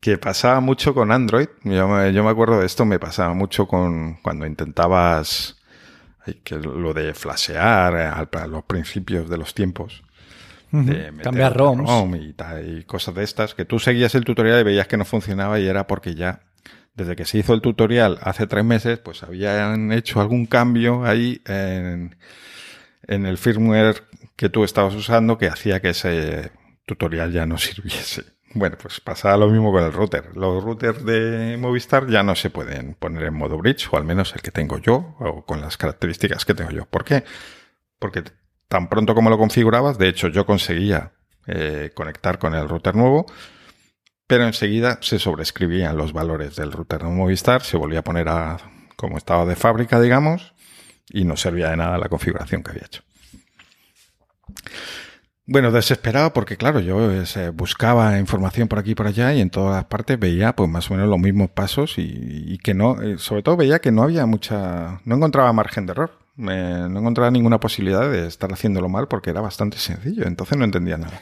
que 0.00 0.18
pasaba 0.18 0.60
mucho 0.60 0.94
con 0.94 1.12
Android. 1.12 1.48
Yo 1.64 1.88
me, 1.88 2.30
acuerdo 2.30 2.60
de 2.60 2.66
esto, 2.66 2.84
me 2.84 2.98
pasaba 2.98 3.34
mucho 3.34 3.66
con 3.66 4.14
cuando 4.22 4.46
intentabas 4.46 5.57
que 6.36 6.56
lo 6.56 6.94
de 6.94 7.14
flashear 7.14 7.96
a, 7.96 8.46
los 8.46 8.64
principios 8.64 9.28
de 9.28 9.38
los 9.38 9.54
tiempos. 9.54 10.02
Cambiar 10.70 11.56
ROMs. 11.56 11.88
ROM 11.88 12.14
y, 12.16 12.34
y 12.66 12.84
cosas 12.84 13.14
de 13.14 13.24
estas, 13.24 13.54
que 13.54 13.64
tú 13.64 13.78
seguías 13.78 14.14
el 14.14 14.24
tutorial 14.24 14.60
y 14.60 14.64
veías 14.64 14.86
que 14.86 14.96
no 14.96 15.04
funcionaba 15.04 15.58
y 15.58 15.66
era 15.66 15.86
porque 15.86 16.14
ya, 16.14 16.40
desde 16.94 17.16
que 17.16 17.24
se 17.24 17.38
hizo 17.38 17.54
el 17.54 17.62
tutorial 17.62 18.18
hace 18.22 18.46
tres 18.46 18.64
meses, 18.64 18.98
pues 18.98 19.22
habían 19.22 19.92
hecho 19.92 20.20
algún 20.20 20.46
cambio 20.46 21.04
ahí 21.04 21.40
en, 21.46 22.16
en 23.06 23.26
el 23.26 23.38
firmware 23.38 24.04
que 24.36 24.48
tú 24.48 24.62
estabas 24.62 24.94
usando 24.94 25.38
que 25.38 25.48
hacía 25.48 25.80
que 25.80 25.90
ese 25.90 26.52
tutorial 26.86 27.32
ya 27.32 27.46
no 27.46 27.58
sirviese. 27.58 28.37
Bueno, 28.58 28.76
pues 28.76 29.00
pasa 29.00 29.36
lo 29.36 29.48
mismo 29.48 29.70
con 29.70 29.84
el 29.84 29.92
router. 29.92 30.36
Los 30.36 30.64
routers 30.64 31.04
de 31.04 31.56
Movistar 31.60 32.08
ya 32.08 32.24
no 32.24 32.34
se 32.34 32.50
pueden 32.50 32.94
poner 32.94 33.22
en 33.22 33.34
modo 33.34 33.56
bridge, 33.56 33.88
o 33.92 33.96
al 33.96 34.04
menos 34.04 34.34
el 34.34 34.42
que 34.42 34.50
tengo 34.50 34.78
yo, 34.78 35.14
o 35.20 35.44
con 35.46 35.60
las 35.60 35.76
características 35.76 36.44
que 36.44 36.54
tengo 36.54 36.72
yo. 36.72 36.84
¿Por 36.86 37.04
qué? 37.04 37.22
Porque 38.00 38.24
tan 38.66 38.88
pronto 38.88 39.14
como 39.14 39.30
lo 39.30 39.38
configurabas, 39.38 39.96
de 39.96 40.08
hecho 40.08 40.26
yo 40.26 40.44
conseguía 40.44 41.12
eh, 41.46 41.92
conectar 41.94 42.40
con 42.40 42.56
el 42.56 42.68
router 42.68 42.96
nuevo, 42.96 43.26
pero 44.26 44.44
enseguida 44.44 44.98
se 45.02 45.20
sobrescribían 45.20 45.96
los 45.96 46.12
valores 46.12 46.56
del 46.56 46.72
router 46.72 47.04
de 47.04 47.10
Movistar, 47.10 47.62
se 47.62 47.76
volvía 47.76 48.00
a 48.00 48.04
poner 48.04 48.28
a 48.28 48.56
como 48.96 49.18
estaba 49.18 49.46
de 49.46 49.54
fábrica, 49.54 50.00
digamos, 50.00 50.52
y 51.08 51.24
no 51.24 51.36
servía 51.36 51.70
de 51.70 51.76
nada 51.76 51.96
la 51.96 52.08
configuración 52.08 52.64
que 52.64 52.72
había 52.72 52.86
hecho. 52.86 53.04
Bueno, 55.50 55.72
desesperado 55.72 56.34
porque, 56.34 56.58
claro, 56.58 56.78
yo 56.78 57.10
eh, 57.10 57.24
buscaba 57.54 58.18
información 58.18 58.68
por 58.68 58.78
aquí 58.78 58.90
y 58.90 58.94
por 58.94 59.06
allá 59.06 59.32
y 59.32 59.40
en 59.40 59.48
todas 59.48 59.82
partes 59.86 60.20
veía 60.20 60.54
pues 60.54 60.68
más 60.68 60.90
o 60.90 60.94
menos 60.94 61.08
los 61.08 61.18
mismos 61.18 61.48
pasos 61.48 61.94
y, 61.96 62.58
que 62.58 62.74
no, 62.74 63.00
eh, 63.00 63.16
sobre 63.16 63.42
todo 63.42 63.56
veía 63.56 63.78
que 63.78 63.90
no 63.90 64.02
había 64.02 64.26
mucha, 64.26 65.00
no 65.06 65.16
encontraba 65.16 65.50
margen 65.54 65.86
de 65.86 65.92
error, 65.92 66.18
no 66.36 66.98
encontraba 66.98 67.30
ninguna 67.30 67.58
posibilidad 67.60 68.10
de 68.10 68.26
estar 68.26 68.52
haciéndolo 68.52 68.90
mal 68.90 69.08
porque 69.08 69.30
era 69.30 69.40
bastante 69.40 69.78
sencillo, 69.78 70.26
entonces 70.26 70.58
no 70.58 70.66
entendía 70.66 70.98
nada. 70.98 71.18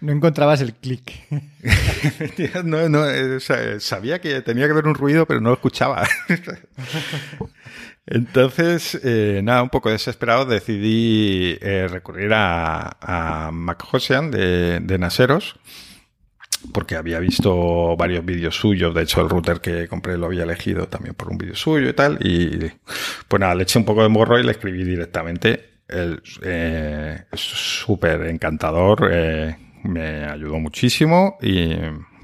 No 0.00 0.12
encontrabas 0.12 0.62
el 0.62 0.72
clic. 0.72 1.12
no, 2.64 2.88
no, 2.88 3.06
eh, 3.10 3.40
sabía 3.80 4.22
que 4.22 4.40
tenía 4.40 4.64
que 4.64 4.72
haber 4.72 4.86
un 4.86 4.94
ruido, 4.94 5.26
pero 5.26 5.42
no 5.42 5.50
lo 5.50 5.56
escuchaba. 5.56 6.08
Entonces, 8.06 9.00
eh, 9.02 9.40
nada, 9.42 9.62
un 9.62 9.70
poco 9.70 9.90
desesperado, 9.90 10.44
decidí 10.44 11.56
eh, 11.60 11.88
recurrir 11.88 12.32
a, 12.34 12.98
a 13.00 13.50
de 13.50 14.98
Naseros, 14.98 15.56
porque 16.72 16.96
había 16.96 17.18
visto 17.18 17.96
varios 17.96 18.24
vídeos 18.24 18.56
suyos. 18.56 18.94
De 18.94 19.02
hecho, 19.02 19.20
el 19.20 19.28
router 19.28 19.60
que 19.60 19.88
compré 19.88 20.18
lo 20.18 20.26
había 20.26 20.44
elegido 20.44 20.86
también 20.88 21.14
por 21.14 21.30
un 21.30 21.38
vídeo 21.38 21.54
suyo 21.54 21.88
y 21.88 21.92
tal. 21.94 22.18
Y 22.20 22.70
pues 23.28 23.40
nada, 23.40 23.54
le 23.54 23.62
eché 23.62 23.78
un 23.78 23.84
poco 23.84 24.02
de 24.02 24.08
morro 24.08 24.38
y 24.38 24.42
le 24.42 24.52
escribí 24.52 24.84
directamente. 24.84 25.70
El, 25.88 26.22
eh, 26.42 27.24
súper 27.34 28.22
encantador, 28.26 29.10
eh, 29.12 29.56
me 29.82 30.24
ayudó 30.24 30.58
muchísimo 30.58 31.36
y 31.42 31.74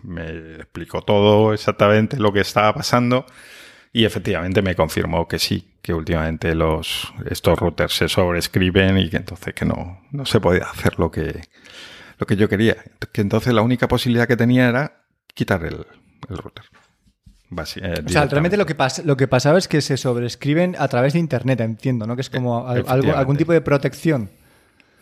me 0.03 0.57
explicó 0.57 1.03
todo 1.03 1.53
exactamente 1.53 2.17
lo 2.17 2.33
que 2.33 2.41
estaba 2.41 2.73
pasando. 2.73 3.27
Y 3.93 4.05
efectivamente 4.05 4.63
me 4.63 4.77
confirmó 4.77 5.27
que 5.27 5.39
sí, 5.39 5.75
que 5.83 5.93
últimamente 5.93 6.55
los, 6.55 7.13
estos 7.29 7.59
routers 7.59 7.95
se 7.95 8.09
sobrescriben 8.09 8.99
y 8.99 9.11
que 9.11 9.17
entonces 9.17 9.53
que 9.53 9.65
no, 9.65 10.01
no 10.13 10.27
se 10.27 10.41
podía 10.41 10.65
hacer 10.65 10.99
lo 10.99 11.11
que, 11.11 11.43
lo 12.19 12.27
que 12.27 12.37
yo 12.37 12.49
quería. 12.49 12.77
Que 13.13 13.21
entonces 13.21 13.53
la 13.53 13.63
única 13.63 13.89
posibilidad 13.89 14.29
que 14.29 14.37
tenía 14.37 14.69
era 14.69 15.03
quitar 15.35 15.65
el, 15.65 15.85
router. 16.29 16.65
Eh, 17.51 17.95
o 18.07 18.09
sea, 18.09 18.27
realmente 18.27 18.57
lo 18.57 18.65
que, 18.65 18.77
lo 19.05 19.17
que 19.17 19.27
pasaba 19.27 19.59
es 19.59 19.67
que 19.67 19.81
se 19.81 19.97
sobrescriben 19.97 20.77
a 20.79 20.87
través 20.87 21.15
de 21.15 21.19
Internet, 21.19 21.61
entiendo, 21.61 22.07
¿no? 22.07 22.15
Que 22.15 22.23
es 22.23 22.31
como 22.31 22.73
eh, 22.73 22.85
algo, 22.87 23.17
algún 23.17 23.37
tipo 23.37 23.53
de 23.53 23.61
protección. 23.61 24.31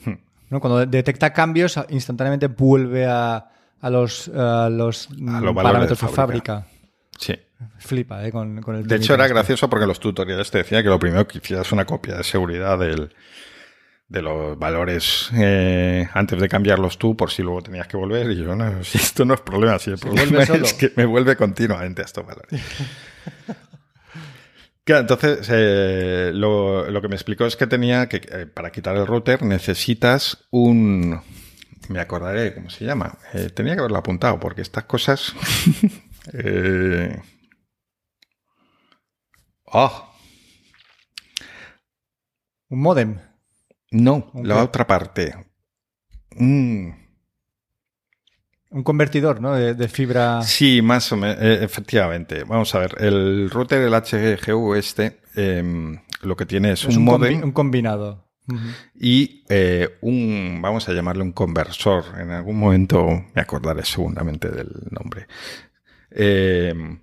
Hmm. 0.03 0.15
¿no? 0.49 0.61
Cuando 0.61 0.87
detecta 0.87 1.35
cambios, 1.35 1.79
instantáneamente 1.91 2.47
vuelve 2.47 3.05
a, 3.05 3.51
a 3.83 3.91
los, 3.91 4.29
los, 4.29 5.09
parámetros 5.09 6.01
de 6.01 6.09
fábrica. 6.09 6.67
Sí. 7.19 7.35
Flipa, 7.79 8.25
¿eh? 8.25 8.31
Con, 8.31 8.59
el 8.59 8.87
de 8.87 8.97
hecho, 8.97 9.15
era 9.15 9.25
este. 9.25 9.35
gracioso 9.35 9.69
porque 9.69 9.87
los 9.87 9.99
tutoriales 9.99 10.51
te 10.51 10.59
decían 10.59 10.83
que 10.83 10.89
lo 10.89 10.99
primero 10.99 11.27
que 11.27 11.39
hicieras 11.39 11.73
una 11.73 11.85
copia 11.85 12.17
de 12.17 12.25
seguridad 12.25 12.79
del, 12.79 13.13
de 14.09 14.23
los 14.23 14.59
valores 14.59 15.31
eh, 15.35 16.09
antes 16.13 16.41
de 16.41 16.49
cambiarlos 16.49 16.99
tú 16.99 17.17
por 17.17 17.31
si 17.31 17.43
luego 17.43 17.63
tenías 17.63 17.89
que 17.89 17.97
volver. 17.97 18.31
Y 18.31 18.37
yo, 18.37 18.55
no, 18.55 18.85
si 18.85 18.99
esto 18.99 19.25
no 19.25 19.35
es 19.35 19.41
problema, 19.41 19.79
si 19.79 19.91
el 19.91 19.99
problema 19.99 20.43
es 20.43 20.75
que 20.75 20.93
me 20.97 21.05
vuelve 21.05 21.37
continuamente 21.37 22.03
a 22.03 22.05
estos 22.05 22.27
valores. 22.27 22.61
Claro, 24.85 25.03
entonces 25.03 25.47
eh, 25.53 26.31
lo, 26.33 26.91
lo, 26.91 27.03
que 27.03 27.09
me 27.09 27.15
explicó 27.15 27.45
es 27.45 27.57
que 27.57 27.67
tenía 27.67 28.09
que, 28.09 28.23
eh, 28.33 28.47
para 28.47 28.73
quitar 28.73 28.97
el 28.97 29.07
router 29.07 29.43
necesitas 29.43 30.47
un... 30.51 31.21
Me 31.91 32.01
acordaré 32.01 32.55
cómo 32.55 32.71
se 32.71 32.87
llama. 32.87 33.19
Eh, 33.35 33.51
tenía 33.55 33.75
que 33.75 33.81
haberlo 33.81 33.99
apuntado 33.99 34.41
porque 34.41 34.63
estas 34.63 34.85
cosas... 34.85 35.35
eh, 39.69 39.71
Oh. 39.73 40.05
¿Un 42.71 42.81
modem? 42.81 43.19
No, 43.91 44.31
la 44.35 44.63
otra 44.63 44.87
parte. 44.87 45.35
Mm. 46.37 46.91
Un 48.71 48.83
convertidor, 48.83 49.41
¿no? 49.41 49.55
De, 49.55 49.89
fibra. 49.89 50.43
Sí, 50.43 50.83
más 50.83 51.11
o 51.13 51.17
menos, 51.17 51.39
eh, 51.41 51.65
efectivamente. 51.65 52.45
Vamos 52.45 52.75
a 52.75 52.81
ver, 52.81 52.97
el 52.99 53.49
router, 53.49 53.81
el 53.81 53.95
HGU 53.95 54.75
este, 54.75 55.21
em, 55.35 55.99
lo 56.23 56.37
que 56.37 56.45
tiene 56.45 56.73
es, 56.73 56.85
un, 56.85 57.03
modem. 57.03 57.43
un 57.43 57.53
combinado. 57.53 58.29
Y 58.95 59.45
eh, 59.49 59.99
un, 60.01 60.61
vamos 60.63 60.89
a 60.89 60.93
llamarle 60.93 61.23
un 61.23 61.33
conversor. 61.33 62.05
En 62.19 62.31
algún 62.31 62.59
momento 62.59 63.07
me 63.35 63.43
acordaré 63.43 63.85
seguramente 63.85 64.49
del 64.49 64.71
nombre. 64.91 65.27
Em, 66.11 66.99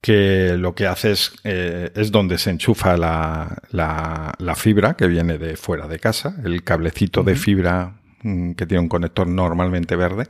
que 0.00 0.56
lo 0.56 0.74
que 0.74 0.86
hace 0.86 1.12
es, 1.12 1.32
eh, 1.44 1.90
es 1.94 2.10
donde 2.10 2.38
se 2.38 2.50
enchufa 2.50 2.96
la, 2.96 3.62
la, 3.70 4.54
fibra 4.56 4.94
que 4.94 5.06
viene 5.06 5.36
de 5.36 5.56
fuera 5.56 5.86
de 5.88 5.98
casa, 5.98 6.36
el 6.44 6.64
cablecito 6.64 7.22
de 7.22 7.36
fibra 7.36 8.00
Mm, 8.22 8.52
que 8.52 8.66
tiene 8.66 8.82
un 8.82 8.88
conector 8.88 9.26
normalmente 9.26 9.96
verde 9.96 10.26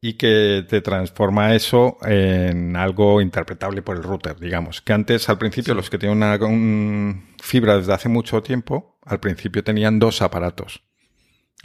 y 0.00 0.14
que 0.14 0.64
te 0.68 0.82
transforma 0.82 1.54
eso 1.54 1.96
en 2.02 2.76
algo 2.76 3.22
interpretable 3.22 3.80
por 3.80 3.96
el 3.96 4.02
router, 4.02 4.38
digamos. 4.38 4.82
Que 4.82 4.92
antes, 4.92 5.28
al 5.30 5.38
principio, 5.38 5.74
los 5.74 5.88
que 5.88 5.98
tienen 5.98 6.18
una 6.18 6.38
fibra 7.42 7.78
desde 7.78 7.94
hace 7.94 8.08
mucho 8.10 8.42
tiempo, 8.42 8.98
al 9.04 9.20
principio 9.20 9.64
tenían 9.64 9.98
dos 9.98 10.20
aparatos. 10.20 10.82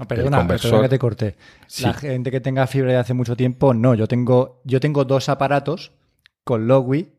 Perdona, 0.08 0.48
perdona, 0.48 0.82
que 0.84 0.90
te 0.90 0.98
corté. 0.98 1.36
La 1.82 1.94
gente 1.94 2.32
que 2.32 2.40
tenga 2.40 2.66
fibra 2.66 2.94
de 2.94 2.98
hace 2.98 3.14
mucho 3.14 3.36
tiempo, 3.36 3.74
no. 3.74 3.94
Yo 3.94 4.08
tengo, 4.08 4.62
yo 4.64 4.80
tengo 4.80 5.04
dos 5.04 5.28
aparatos 5.28 5.92
con 6.44 6.68
Logi 6.68 7.10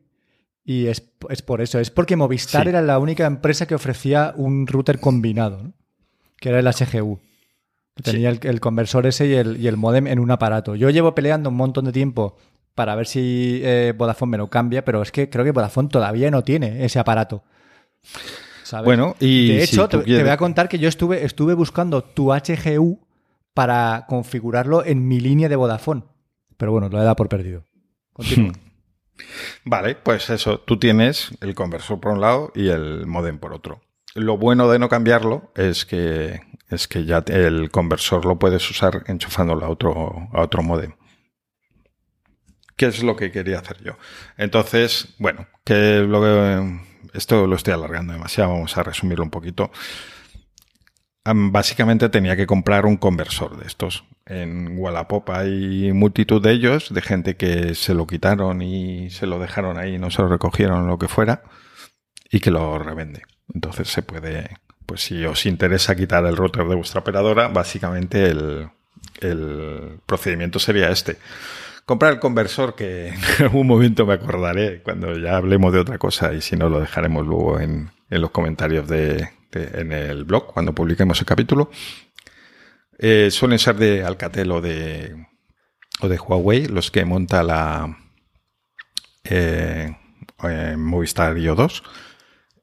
y 0.65 0.87
es, 0.87 1.01
por 1.01 1.61
eso. 1.61 1.79
Es 1.79 1.91
porque 1.91 2.15
Movistar 2.15 2.67
era 2.67 2.81
la 2.81 2.99
única 2.99 3.25
empresa 3.25 3.65
que 3.65 3.75
ofrecía 3.75 4.33
un 4.35 4.65
router 4.65 4.99
combinado, 4.99 5.73
que 6.37 6.49
era 6.49 6.59
el 6.59 6.67
HGU. 6.67 7.19
Tenía 8.01 8.29
el, 8.29 8.59
conversor 8.59 9.05
ese 9.05 9.27
y 9.27 9.33
el, 9.33 9.61
y 9.61 9.67
el 9.67 9.77
modem 9.77 10.07
en 10.07 10.19
un 10.19 10.31
aparato. 10.31 10.75
Yo 10.75 10.89
llevo 10.89 11.13
peleando 11.13 11.49
un 11.49 11.57
montón 11.57 11.85
de 11.85 11.91
tiempo 11.91 12.37
para 12.73 12.95
ver 12.95 13.05
si 13.05 13.61
eh, 13.63 13.93
Vodafone 13.95 14.31
me 14.31 14.37
lo 14.37 14.49
cambia, 14.49 14.83
pero 14.83 15.01
es 15.03 15.11
que 15.11 15.29
creo 15.29 15.45
que 15.45 15.51
Vodafone 15.51 15.89
todavía 15.89 16.31
no 16.31 16.43
tiene 16.43 16.85
ese 16.85 16.97
aparato. 16.97 17.43
Bueno, 18.83 19.15
y 19.19 19.49
de 19.49 19.63
hecho, 19.63 19.87
te, 19.87 19.97
voy 19.97 20.29
a 20.29 20.37
contar 20.37 20.67
que 20.69 20.79
yo 20.79 20.89
estuve, 20.89 21.23
estuve 21.25 21.53
buscando 21.53 22.03
tu 22.03 22.33
HGU 22.33 22.99
para 23.53 24.05
configurarlo 24.07 24.83
en 24.83 25.07
mi 25.07 25.19
línea 25.19 25.49
de 25.49 25.55
Vodafone. 25.55 26.03
Pero 26.57 26.71
bueno, 26.71 26.89
lo 26.89 26.97
he 26.99 27.03
dado 27.03 27.15
por 27.15 27.29
perdido. 27.29 27.65
Continúa. 28.13 28.53
Vale, 29.63 29.95
pues 29.95 30.29
eso, 30.29 30.59
tú 30.59 30.77
tienes 30.77 31.31
el 31.41 31.55
conversor 31.55 31.99
por 31.99 32.13
un 32.13 32.21
lado 32.21 32.51
y 32.55 32.69
el 32.69 33.05
modem 33.05 33.39
por 33.39 33.53
otro. 33.53 33.81
Lo 34.15 34.37
bueno 34.37 34.69
de 34.69 34.79
no 34.79 34.89
cambiarlo 34.89 35.51
es 35.55 35.85
que 35.85 36.41
es 36.69 36.87
que 36.87 37.05
ya 37.05 37.23
el 37.27 37.69
conversor 37.71 38.25
lo 38.25 38.39
puedes 38.39 38.69
usar 38.69 39.03
enchufándolo 39.07 39.65
a 39.65 39.69
otro, 39.69 40.29
a 40.33 40.41
otro 40.41 40.63
modem. 40.63 40.93
¿Qué 42.75 42.87
es 42.87 43.03
lo 43.03 43.15
que 43.15 43.31
quería 43.31 43.59
hacer 43.59 43.83
yo? 43.83 43.97
Entonces, 44.37 45.13
bueno, 45.19 45.47
que 45.63 46.07
esto 47.13 47.45
lo 47.45 47.55
estoy 47.55 47.73
alargando 47.73 48.13
demasiado, 48.13 48.51
vamos 48.51 48.75
a 48.77 48.83
resumirlo 48.83 49.23
un 49.23 49.29
poquito. 49.29 49.71
Básicamente 51.25 52.09
tenía 52.09 52.35
que 52.35 52.45
comprar 52.45 52.85
un 52.85 52.97
conversor 52.97 53.57
de 53.57 53.65
estos. 53.65 54.03
En 54.25 54.77
Wallapop 54.77 55.29
hay 55.29 55.93
multitud 55.93 56.41
de 56.41 56.51
ellos, 56.51 56.93
de 56.93 57.01
gente 57.01 57.37
que 57.37 57.75
se 57.75 57.93
lo 57.93 58.07
quitaron 58.07 58.61
y 58.61 59.09
se 59.09 59.25
lo 59.25 59.39
dejaron 59.39 59.77
ahí, 59.77 59.97
no 59.97 60.11
se 60.11 60.21
lo 60.21 60.27
recogieron, 60.27 60.87
lo 60.87 60.99
que 60.99 61.07
fuera, 61.07 61.43
y 62.29 62.41
que 62.41 62.51
lo 62.51 62.77
revende. 62.77 63.23
Entonces 63.53 63.87
se 63.87 64.01
puede, 64.01 64.57
pues 64.85 65.01
si 65.01 65.23
os 65.25 65.45
interesa 65.45 65.95
quitar 65.95 66.25
el 66.25 66.35
router 66.35 66.67
de 66.67 66.75
vuestra 66.75 67.01
operadora, 67.01 67.47
básicamente 67.47 68.25
el, 68.25 68.69
procedimiento 70.05 70.59
sería 70.59 70.89
este. 70.89 71.17
Comprar 71.85 72.13
el 72.13 72.19
conversor 72.19 72.75
que 72.75 73.09
en 73.09 73.43
algún 73.43 73.67
momento 73.67 74.05
me 74.05 74.13
acordaré 74.13 74.81
cuando 74.81 75.17
ya 75.17 75.37
hablemos 75.37 75.71
de 75.71 75.79
otra 75.79 75.97
cosa 75.97 76.33
y 76.33 76.41
si 76.41 76.55
no 76.57 76.69
lo 76.69 76.79
dejaremos 76.81 77.25
luego 77.25 77.59
en, 77.59 77.91
los 78.09 78.31
comentarios 78.31 78.87
de, 78.87 79.29
en 79.55 79.91
el 79.91 80.23
blog 80.23 80.47
cuando 80.53 80.73
publiquemos 80.73 81.19
el 81.19 81.25
capítulo. 81.25 81.69
Eh, 82.97 83.29
suelen 83.31 83.59
ser 83.59 83.75
de 83.75 84.03
Alcatel 84.03 84.51
o 84.51 84.61
de, 84.61 85.27
o 86.01 86.07
de 86.07 86.17
Huawei 86.17 86.67
los 86.67 86.91
que 86.91 87.05
monta 87.05 87.43
la 87.43 87.97
eh, 89.23 89.95
eh 90.43 90.75
Movistar 90.77 91.37
IO 91.37 91.55
2 91.55 91.83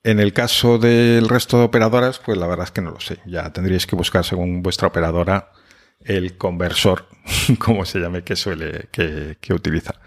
en 0.02 0.18
el 0.18 0.32
caso 0.32 0.78
del 0.78 1.28
resto 1.28 1.58
de 1.58 1.64
operadoras, 1.64 2.18
pues 2.18 2.38
la 2.38 2.46
verdad 2.46 2.64
es 2.64 2.70
que 2.70 2.80
no 2.80 2.90
lo 2.90 3.00
sé. 3.00 3.18
Ya 3.26 3.52
tendríais 3.52 3.86
que 3.86 3.96
buscar 3.96 4.24
según 4.24 4.62
vuestra 4.62 4.88
operadora 4.88 5.52
el 6.00 6.38
conversor, 6.38 7.06
como 7.58 7.84
se 7.84 7.98
llame, 7.98 8.22
que 8.22 8.34
suele, 8.34 8.88
que, 8.90 9.36
utiliza. 9.52 10.00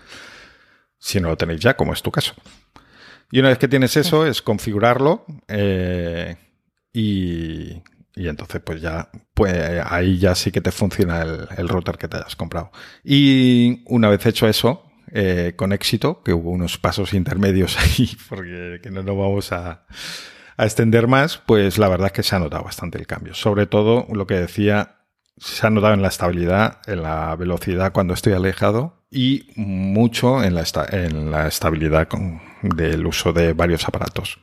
Si 0.97 1.19
no 1.19 1.29
lo 1.29 1.37
tenéis 1.37 1.59
ya, 1.59 1.75
como 1.75 1.93
es 1.93 2.01
tu 2.01 2.11
caso. 2.11 2.33
Y 3.31 3.39
una 3.39 3.49
vez 3.49 3.59
que 3.59 3.67
tienes 3.67 3.95
eso, 3.95 4.25
es 4.25 4.41
configurarlo 4.41 5.25
eh, 5.47 6.37
y, 6.93 7.81
entonces 8.15 8.61
pues 8.63 8.81
ya, 8.81 9.09
pues 9.33 9.53
ahí 9.85 10.19
ya 10.19 10.35
sí 10.35 10.51
que 10.51 10.61
te 10.61 10.71
funciona 10.71 11.23
el, 11.23 11.47
el 11.57 11.67
router 11.67 11.97
que 11.97 12.07
te 12.07 12.17
hayas 12.17 12.35
comprado. 12.35 12.71
Y 13.03 13.83
una 13.87 14.09
vez 14.09 14.25
hecho 14.25 14.47
eso, 14.47 14.83
eh, 15.15 15.53
con 15.55 15.73
éxito, 15.73 16.23
que 16.23 16.33
hubo 16.33 16.49
unos 16.49 16.79
pasos 16.79 17.13
intermedios 17.13 17.77
ahí, 17.79 18.09
porque 18.29 18.79
que 18.81 18.89
no 18.89 19.03
nos 19.03 19.17
vamos 19.17 19.51
a, 19.51 19.85
a 20.57 20.65
extender 20.65 21.07
más, 21.07 21.37
pues 21.37 21.77
la 21.77 21.87
verdad 21.87 22.07
es 22.07 22.13
que 22.13 22.23
se 22.23 22.35
ha 22.35 22.39
notado 22.39 22.63
bastante 22.63 22.97
el 22.97 23.05
cambio. 23.05 23.35
Sobre 23.35 23.67
todo 23.67 24.07
lo 24.11 24.25
que 24.25 24.35
decía, 24.35 24.95
se 25.37 25.67
ha 25.67 25.69
notado 25.69 25.93
en 25.93 26.01
la 26.01 26.07
estabilidad, 26.07 26.79
en 26.87 27.03
la 27.03 27.35
velocidad 27.35 27.91
cuando 27.91 28.15
estoy 28.15 28.33
alejado 28.33 29.03
y 29.11 29.51
mucho 29.55 30.43
en 30.43 30.55
la, 30.55 30.63
en 30.91 31.29
la 31.29 31.47
estabilidad 31.47 32.07
con, 32.07 32.41
del 32.63 33.05
uso 33.05 33.33
de 33.33 33.53
varios 33.53 33.87
aparatos. 33.87 34.39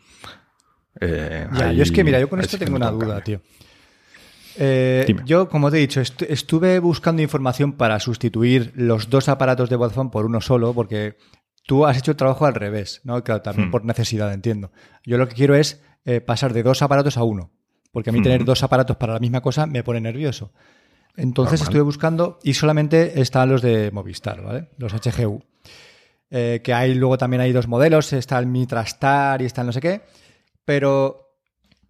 Eh, 1.00 1.46
ya, 1.53 1.72
yo 1.72 1.83
es 1.83 1.92
que, 1.92 2.03
mira, 2.03 2.18
yo 2.18 2.29
con 2.29 2.40
esto 2.40 2.59
tengo 2.59 2.76
una 2.76 2.90
duda, 2.90 3.20
tío. 3.22 3.40
Eh, 4.57 5.07
yo, 5.24 5.48
como 5.48 5.70
te 5.70 5.79
he 5.79 5.81
dicho, 5.81 6.00
estuve 6.00 6.79
buscando 6.81 7.22
información 7.22 7.72
para 7.72 8.00
sustituir 8.00 8.72
los 8.74 9.09
dos 9.09 9.29
aparatos 9.29 9.70
de 9.70 9.76
Vodafone 9.76 10.11
por 10.11 10.26
uno 10.26 10.40
solo, 10.40 10.74
porque 10.74 11.16
tú 11.66 11.87
has 11.87 11.98
hecho 11.98 12.11
el 12.11 12.16
trabajo 12.16 12.46
al 12.46 12.55
revés, 12.55 13.00
¿no? 13.05 13.22
Claro, 13.22 13.42
también 13.42 13.68
hmm. 13.68 13.70
por 13.70 13.85
necesidad, 13.85 14.33
entiendo. 14.33 14.72
Yo 15.05 15.18
lo 15.18 15.29
que 15.29 15.35
quiero 15.35 15.55
es 15.55 15.83
eh, 16.05 16.20
pasar 16.20 16.53
de 16.53 16.62
dos 16.62 16.83
aparatos 16.83 17.16
a 17.16 17.22
uno, 17.22 17.50
porque 17.92 18.11
a 18.11 18.12
mí 18.12 18.22
tener 18.22 18.42
hmm. 18.42 18.46
dos 18.46 18.62
aparatos 18.62 18.96
para 18.96 19.14
la 19.14 19.20
misma 19.20 19.40
cosa 19.40 19.66
me 19.66 19.83
pone 19.83 20.00
nervioso. 20.00 20.53
Entonces 21.16 21.61
estuve 21.62 21.83
buscando 21.83 22.38
y 22.42 22.55
solamente 22.55 23.20
están 23.20 23.48
los 23.50 23.62
de 23.62 23.90
Movistar, 23.90 24.42
¿vale? 24.42 24.68
Los 24.79 24.92
HGU. 24.92 25.42
Eh, 26.31 26.61
que 26.62 26.72
hay 26.72 26.94
luego 26.94 27.18
también 27.18 27.40
hay 27.40 27.53
dos 27.53 27.66
modelos, 27.66 28.12
está 28.12 28.38
el 28.38 28.46
Mitrastar 28.46 29.42
y 29.42 29.46
está 29.46 29.62
el 29.62 29.66
no 29.66 29.72
sé 29.72 29.81
qué, 29.81 30.03
pero 30.64 31.35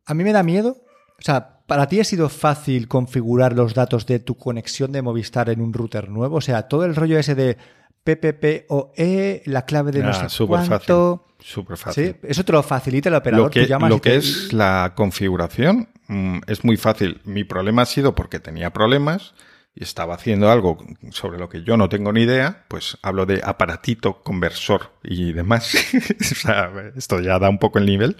a 0.06 0.14
mí 0.14 0.24
me 0.24 0.32
da 0.32 0.42
miedo, 0.42 0.76
o 1.18 1.22
sea, 1.22 1.60
¿Para 1.70 1.86
ti 1.86 2.00
ha 2.00 2.04
sido 2.04 2.28
fácil 2.28 2.88
configurar 2.88 3.52
los 3.52 3.74
datos 3.74 4.04
de 4.04 4.18
tu 4.18 4.36
conexión 4.36 4.90
de 4.90 5.02
Movistar 5.02 5.50
en 5.50 5.60
un 5.60 5.72
router 5.72 6.08
nuevo? 6.08 6.38
O 6.38 6.40
sea, 6.40 6.62
todo 6.62 6.84
el 6.84 6.96
rollo 6.96 7.16
ese 7.16 7.36
de 7.36 7.58
PPPoE, 8.02 9.42
la 9.44 9.64
clave 9.66 9.92
de 9.92 10.02
no 10.02 10.12
sé 10.12 10.28
super 10.28 10.66
cuánto. 10.66 11.28
Fácil, 11.28 11.46
súper 11.46 11.76
fácil. 11.76 12.04
¿Sí? 12.06 12.16
Eso 12.24 12.44
te 12.44 12.50
lo 12.50 12.64
facilita 12.64 13.08
el 13.08 13.14
operador. 13.14 13.44
Lo 13.44 13.50
que, 13.52 13.68
lo 13.68 14.00
que 14.00 14.16
es 14.16 14.52
la 14.52 14.94
configuración 14.96 15.90
mm, 16.08 16.38
es 16.48 16.64
muy 16.64 16.76
fácil. 16.76 17.20
Mi 17.22 17.44
problema 17.44 17.82
ha 17.82 17.86
sido 17.86 18.16
porque 18.16 18.40
tenía 18.40 18.72
problemas 18.72 19.34
y 19.72 19.84
estaba 19.84 20.14
haciendo 20.14 20.50
algo 20.50 20.76
sobre 21.12 21.38
lo 21.38 21.48
que 21.48 21.62
yo 21.62 21.76
no 21.76 21.88
tengo 21.88 22.12
ni 22.12 22.22
idea, 22.22 22.64
pues 22.66 22.98
hablo 23.00 23.26
de 23.26 23.42
aparatito, 23.44 24.24
conversor 24.24 24.90
y 25.04 25.34
demás. 25.34 25.72
o 26.20 26.34
sea, 26.34 26.72
esto 26.96 27.20
ya 27.20 27.38
da 27.38 27.48
un 27.48 27.58
poco 27.58 27.78
el 27.78 27.86
nivel 27.86 28.16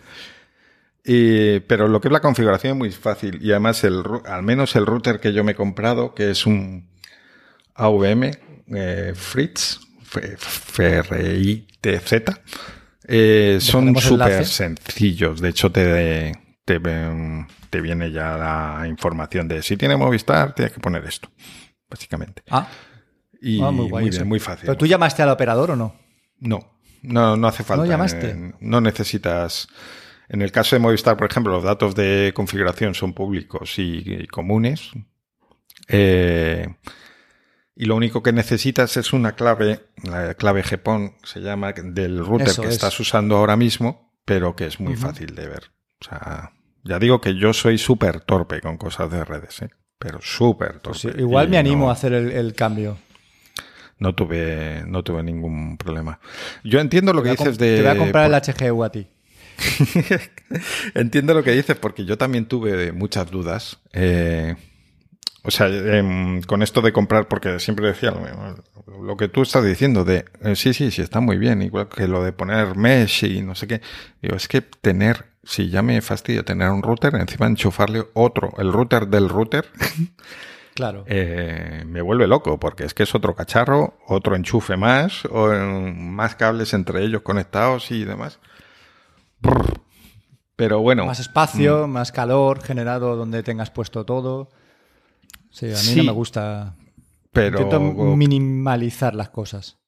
pero 1.04 1.88
lo 1.88 2.00
que 2.00 2.08
es 2.08 2.12
la 2.12 2.20
configuración 2.20 2.72
es 2.72 2.78
muy 2.78 2.90
fácil. 2.90 3.38
Y 3.42 3.50
además, 3.50 3.84
el, 3.84 4.02
al 4.26 4.42
menos 4.42 4.76
el 4.76 4.86
router 4.86 5.20
que 5.20 5.32
yo 5.32 5.44
me 5.44 5.52
he 5.52 5.54
comprado, 5.54 6.14
que 6.14 6.30
es 6.30 6.46
un 6.46 6.88
AVM 7.74 8.30
eh, 8.74 9.12
Fritz, 9.14 9.80
F-R-I-T-Z, 10.14 11.62
eh, 13.08 13.58
son 13.60 13.96
súper 13.96 14.46
sencillos. 14.46 15.40
De 15.40 15.48
hecho, 15.48 15.72
te, 15.72 16.32
te, 16.64 16.80
te, 17.70 17.80
viene 17.80 18.12
ya 18.12 18.36
la 18.36 18.86
información 18.86 19.48
de 19.48 19.62
si 19.62 19.76
tiene 19.76 19.96
Movistar, 19.96 20.54
tienes 20.54 20.72
que 20.72 20.80
poner 20.80 21.04
esto, 21.04 21.28
básicamente. 21.88 22.42
Ah, 22.50 22.68
y 23.40 23.60
ah, 23.62 23.70
muy, 23.70 23.90
muy, 24.24 24.38
fácil. 24.38 24.66
¿Pero 24.66 24.76
tú 24.76 24.86
llamaste 24.86 25.22
al 25.22 25.30
operador 25.30 25.70
o 25.72 25.76
no? 25.76 25.96
No, 26.38 26.60
no, 27.02 27.36
no 27.36 27.48
hace 27.48 27.64
falta. 27.64 27.84
¿No 27.84 27.90
llamaste? 27.90 28.54
no 28.60 28.80
necesitas. 28.80 29.68
En 30.32 30.42
el 30.42 30.52
caso 30.52 30.76
de 30.76 30.80
Movistar, 30.80 31.16
por 31.16 31.28
ejemplo, 31.30 31.52
los 31.52 31.64
datos 31.64 31.94
de 31.94 32.32
configuración 32.34 32.94
son 32.94 33.12
públicos 33.14 33.74
y, 33.78 34.26
comunes. 34.28 34.90
Eh, 35.88 36.66
y 37.74 37.84
lo 37.86 37.96
único 37.96 38.22
que 38.22 38.32
necesitas 38.32 38.96
es 38.96 39.12
una 39.12 39.32
clave, 39.32 39.80
la 40.04 40.34
clave 40.34 40.62
GPON 40.62 41.14
se 41.24 41.40
llama, 41.40 41.72
del 41.72 42.24
router 42.24 42.54
que 42.60 42.68
estás 42.68 42.98
usando 43.00 43.36
ahora 43.36 43.56
mismo, 43.56 44.12
pero 44.24 44.54
que 44.54 44.66
es 44.66 44.78
muy 44.80 44.96
fácil 44.96 45.34
de 45.34 45.48
ver. 45.48 45.72
O 46.00 46.04
sea, 46.08 46.52
ya 46.84 46.98
digo 46.98 47.20
que 47.20 47.34
yo 47.34 47.52
soy 47.52 47.76
súper 47.78 48.20
torpe 48.20 48.60
con 48.60 48.76
cosas 48.76 49.10
de 49.10 49.24
redes. 49.24 49.62
¿eh? 49.62 49.70
pero 49.98 50.18
súper 50.22 50.80
Pues 50.80 51.02
torpe. 51.02 51.18
sí, 51.18 51.20
igual 51.22 51.50
me 51.50 51.58
animo 51.58 51.84
no- 51.84 51.90
a 51.90 51.92
hacer 51.92 52.14
el, 52.14 52.30
el 52.30 52.54
cambio. 52.54 52.96
No 53.98 54.14
tuve, 54.14 54.82
no 54.86 55.02
tuve 55.02 55.22
ningún 55.22 55.76
problema. 55.76 56.20
Yo 56.64 56.80
entiendo 56.80 57.12
lo 57.12 57.22
que 57.22 57.32
dices 57.32 57.58
de... 57.58 57.76
Te 57.76 57.82
voy 57.82 57.90
a 57.90 57.98
comprar 57.98 58.30
por- 58.30 58.34
el 58.34 58.70
HGU 58.70 58.82
a 58.84 58.90
ti. 58.90 59.06
Entiendo 60.94 61.34
lo 61.34 61.42
que 61.42 61.52
dices 61.52 61.76
porque 61.76 62.04
yo 62.04 62.18
también 62.18 62.46
tuve 62.46 62.92
muchas 62.92 63.30
dudas. 63.30 63.78
Eh, 63.92 64.56
o 65.42 65.50
sea, 65.50 65.68
em, 65.68 66.42
con 66.42 66.62
esto 66.62 66.82
de 66.82 66.92
comprar, 66.92 67.28
porque 67.28 67.58
siempre 67.60 67.86
decía 67.86 68.10
lo, 68.10 68.20
mismo, 68.20 68.56
lo 69.02 69.16
que 69.16 69.28
tú 69.28 69.42
estás 69.42 69.64
diciendo 69.64 70.04
de, 70.04 70.26
eh, 70.42 70.54
sí, 70.54 70.74
sí, 70.74 70.90
sí, 70.90 71.00
está 71.00 71.20
muy 71.20 71.38
bien, 71.38 71.62
igual 71.62 71.88
que 71.88 72.06
lo 72.06 72.22
de 72.22 72.32
poner 72.32 72.76
mesh 72.76 73.24
y 73.24 73.40
no 73.42 73.54
sé 73.54 73.66
qué. 73.66 73.80
Digo, 74.20 74.36
es 74.36 74.48
que 74.48 74.60
tener, 74.60 75.26
si 75.42 75.70
ya 75.70 75.82
me 75.82 76.00
fastidio 76.02 76.44
tener 76.44 76.68
un 76.70 76.82
router, 76.82 77.14
encima 77.14 77.46
enchufarle 77.46 78.04
otro, 78.12 78.52
el 78.58 78.72
router 78.72 79.06
del 79.08 79.28
router, 79.30 79.66
Claro. 80.74 81.04
eh, 81.08 81.84
me 81.86 82.00
vuelve 82.02 82.26
loco, 82.26 82.58
porque 82.60 82.84
es 82.84 82.94
que 82.94 83.02
es 83.02 83.14
otro 83.14 83.34
cacharro, 83.34 83.98
otro 84.06 84.36
enchufe 84.36 84.76
más, 84.76 85.24
o 85.26 85.52
eh, 85.52 85.58
más 85.94 86.36
cables 86.36 86.74
entre 86.74 87.02
ellos 87.02 87.22
conectados 87.22 87.90
y 87.90 88.04
demás. 88.04 88.38
Pero 90.56 90.80
bueno. 90.80 91.06
más 91.06 91.20
espacio, 91.20 91.86
mm. 91.86 91.90
más 91.90 92.12
calor 92.12 92.62
generado 92.62 93.16
donde 93.16 93.42
tengas 93.42 93.70
puesto 93.70 94.04
todo. 94.04 94.50
Sí, 95.50 95.66
a 95.66 95.70
mí 95.70 95.74
Sí, 95.76 95.96
no 95.96 96.04
me 96.04 96.12
gusta. 96.12 96.76
Pero, 97.32 97.62
Intento 97.62 97.80
minimalizar 97.80 99.14
las 99.14 99.30
cosas. 99.30 99.78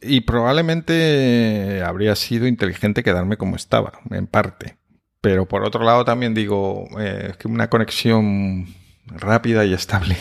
y 0.00 0.22
probablemente 0.22 1.82
habría 1.84 2.16
sido 2.16 2.46
inteligente 2.46 3.02
quedarme 3.02 3.36
como 3.36 3.56
estaba, 3.56 4.00
en 4.10 4.26
parte. 4.26 4.76
Pero 5.20 5.46
por 5.46 5.64
otro 5.64 5.84
lado 5.84 6.04
también 6.04 6.34
digo, 6.34 6.88
eh, 6.98 7.28
es 7.30 7.36
que 7.36 7.48
una 7.48 7.68
conexión 7.68 8.66
rápida 9.06 9.64
y 9.64 9.72
estable, 9.72 10.16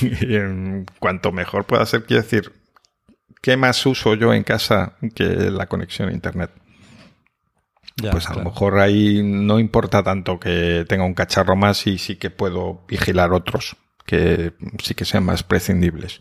y 0.00 0.34
en 0.36 0.86
cuanto 0.98 1.32
mejor 1.32 1.64
pueda 1.66 1.84
ser, 1.86 2.04
quiero 2.04 2.22
decir, 2.22 2.52
¿qué 3.40 3.56
más 3.56 3.84
uso 3.86 4.14
yo 4.14 4.32
en 4.32 4.42
casa 4.42 4.96
que 5.14 5.24
la 5.24 5.66
conexión 5.66 6.08
a 6.08 6.12
Internet? 6.12 6.50
Ya, 7.96 8.10
pues 8.10 8.24
a 8.24 8.28
claro. 8.30 8.42
lo 8.42 8.50
mejor 8.50 8.78
ahí 8.80 9.22
no 9.22 9.60
importa 9.60 10.02
tanto 10.02 10.40
que 10.40 10.84
tenga 10.88 11.04
un 11.04 11.14
cacharro 11.14 11.54
más 11.54 11.86
y 11.86 11.98
sí 11.98 12.16
que 12.16 12.30
puedo 12.30 12.84
vigilar 12.88 13.32
otros 13.32 13.76
que 14.04 14.52
sí 14.82 14.94
que 14.94 15.04
sean 15.04 15.24
más 15.24 15.42
prescindibles. 15.42 16.20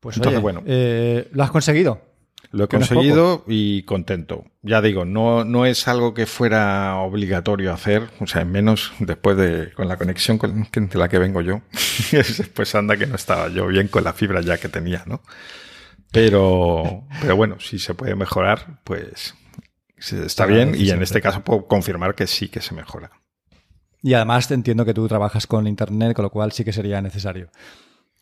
Pues 0.00 0.16
Entonces, 0.16 0.38
oye, 0.38 0.42
bueno. 0.42 0.62
eh, 0.66 1.28
¿lo 1.32 1.42
has 1.42 1.50
conseguido? 1.50 2.02
Lo 2.50 2.64
he 2.64 2.68
conseguido 2.68 3.44
y 3.46 3.84
contento. 3.84 4.44
Ya 4.60 4.82
digo, 4.82 5.06
no, 5.06 5.44
no 5.44 5.64
es 5.64 5.88
algo 5.88 6.12
que 6.12 6.26
fuera 6.26 6.96
obligatorio 6.96 7.72
hacer, 7.72 8.10
o 8.20 8.26
sea, 8.26 8.44
menos 8.44 8.92
después 8.98 9.38
de 9.38 9.72
con 9.72 9.88
la 9.88 9.96
conexión 9.96 10.36
con, 10.36 10.68
de 10.70 10.98
la 10.98 11.08
que 11.08 11.18
vengo 11.18 11.40
yo. 11.40 11.62
pues 12.54 12.74
anda 12.74 12.96
que 12.96 13.06
no 13.06 13.16
estaba 13.16 13.48
yo 13.48 13.66
bien 13.68 13.88
con 13.88 14.04
la 14.04 14.12
fibra 14.12 14.42
ya 14.42 14.58
que 14.58 14.68
tenía, 14.68 15.02
¿no? 15.06 15.22
Pero, 16.10 17.04
pero 17.22 17.36
bueno, 17.36 17.58
si 17.58 17.78
se 17.78 17.94
puede 17.94 18.14
mejorar, 18.14 18.80
pues 18.84 19.34
está 20.10 20.46
bien 20.46 20.74
y 20.76 20.90
en 20.90 21.02
este 21.02 21.20
caso 21.20 21.42
puedo 21.42 21.66
confirmar 21.66 22.14
que 22.14 22.26
sí 22.26 22.48
que 22.48 22.60
se 22.60 22.74
mejora. 22.74 23.10
Y 24.02 24.14
además 24.14 24.50
entiendo 24.50 24.84
que 24.84 24.94
tú 24.94 25.06
trabajas 25.06 25.46
con 25.46 25.66
internet, 25.66 26.14
con 26.14 26.24
lo 26.24 26.30
cual 26.30 26.50
sí 26.52 26.64
que 26.64 26.72
sería 26.72 27.00
necesario. 27.00 27.50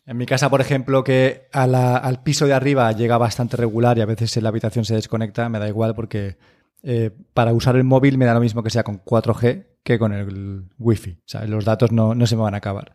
En 0.05 0.17
mi 0.17 0.27
casa, 0.27 0.51
por 0.51 0.61
ejemplo, 0.61 1.05
que 1.05 1.49
a 1.53 1.67
la- 1.67 1.97
al 1.97 2.23
piso 2.23 2.47
de 2.47 2.53
arriba 2.53 2.91
llega 2.93 3.17
bastante 3.17 3.57
regular 3.57 3.97
y 3.97 4.01
a 4.03 4.07
veces 4.07 4.37
en 4.37 4.43
la 4.43 4.49
habitación 4.51 4.85
se 4.85 4.95
desconecta, 4.95 5.49
me 5.49 5.59
da 5.59 5.69
igual 5.69 5.95
porque 5.95 6.37
eh, 6.83 7.11
para 7.35 7.53
usar 7.53 7.77
el 7.77 7.85
móvil 7.85 8.17
me 8.19 8.25
da 8.25 8.35
lo 8.35 8.41
mismo 8.41 8.63
que 8.63 8.71
sea 8.71 8.83
con 8.83 8.99
4G 9.05 9.67
que 9.83 9.99
con 9.99 10.13
el 10.13 10.65
Wi-Fi. 10.79 11.11
O 11.13 11.23
sea, 11.29 11.45
los 11.47 11.65
datos 11.65 11.93
no, 11.93 12.15
no 12.15 12.27
se 12.27 12.37
me 12.37 12.43
van 12.43 12.55
a 12.55 12.59
acabar. 12.59 12.95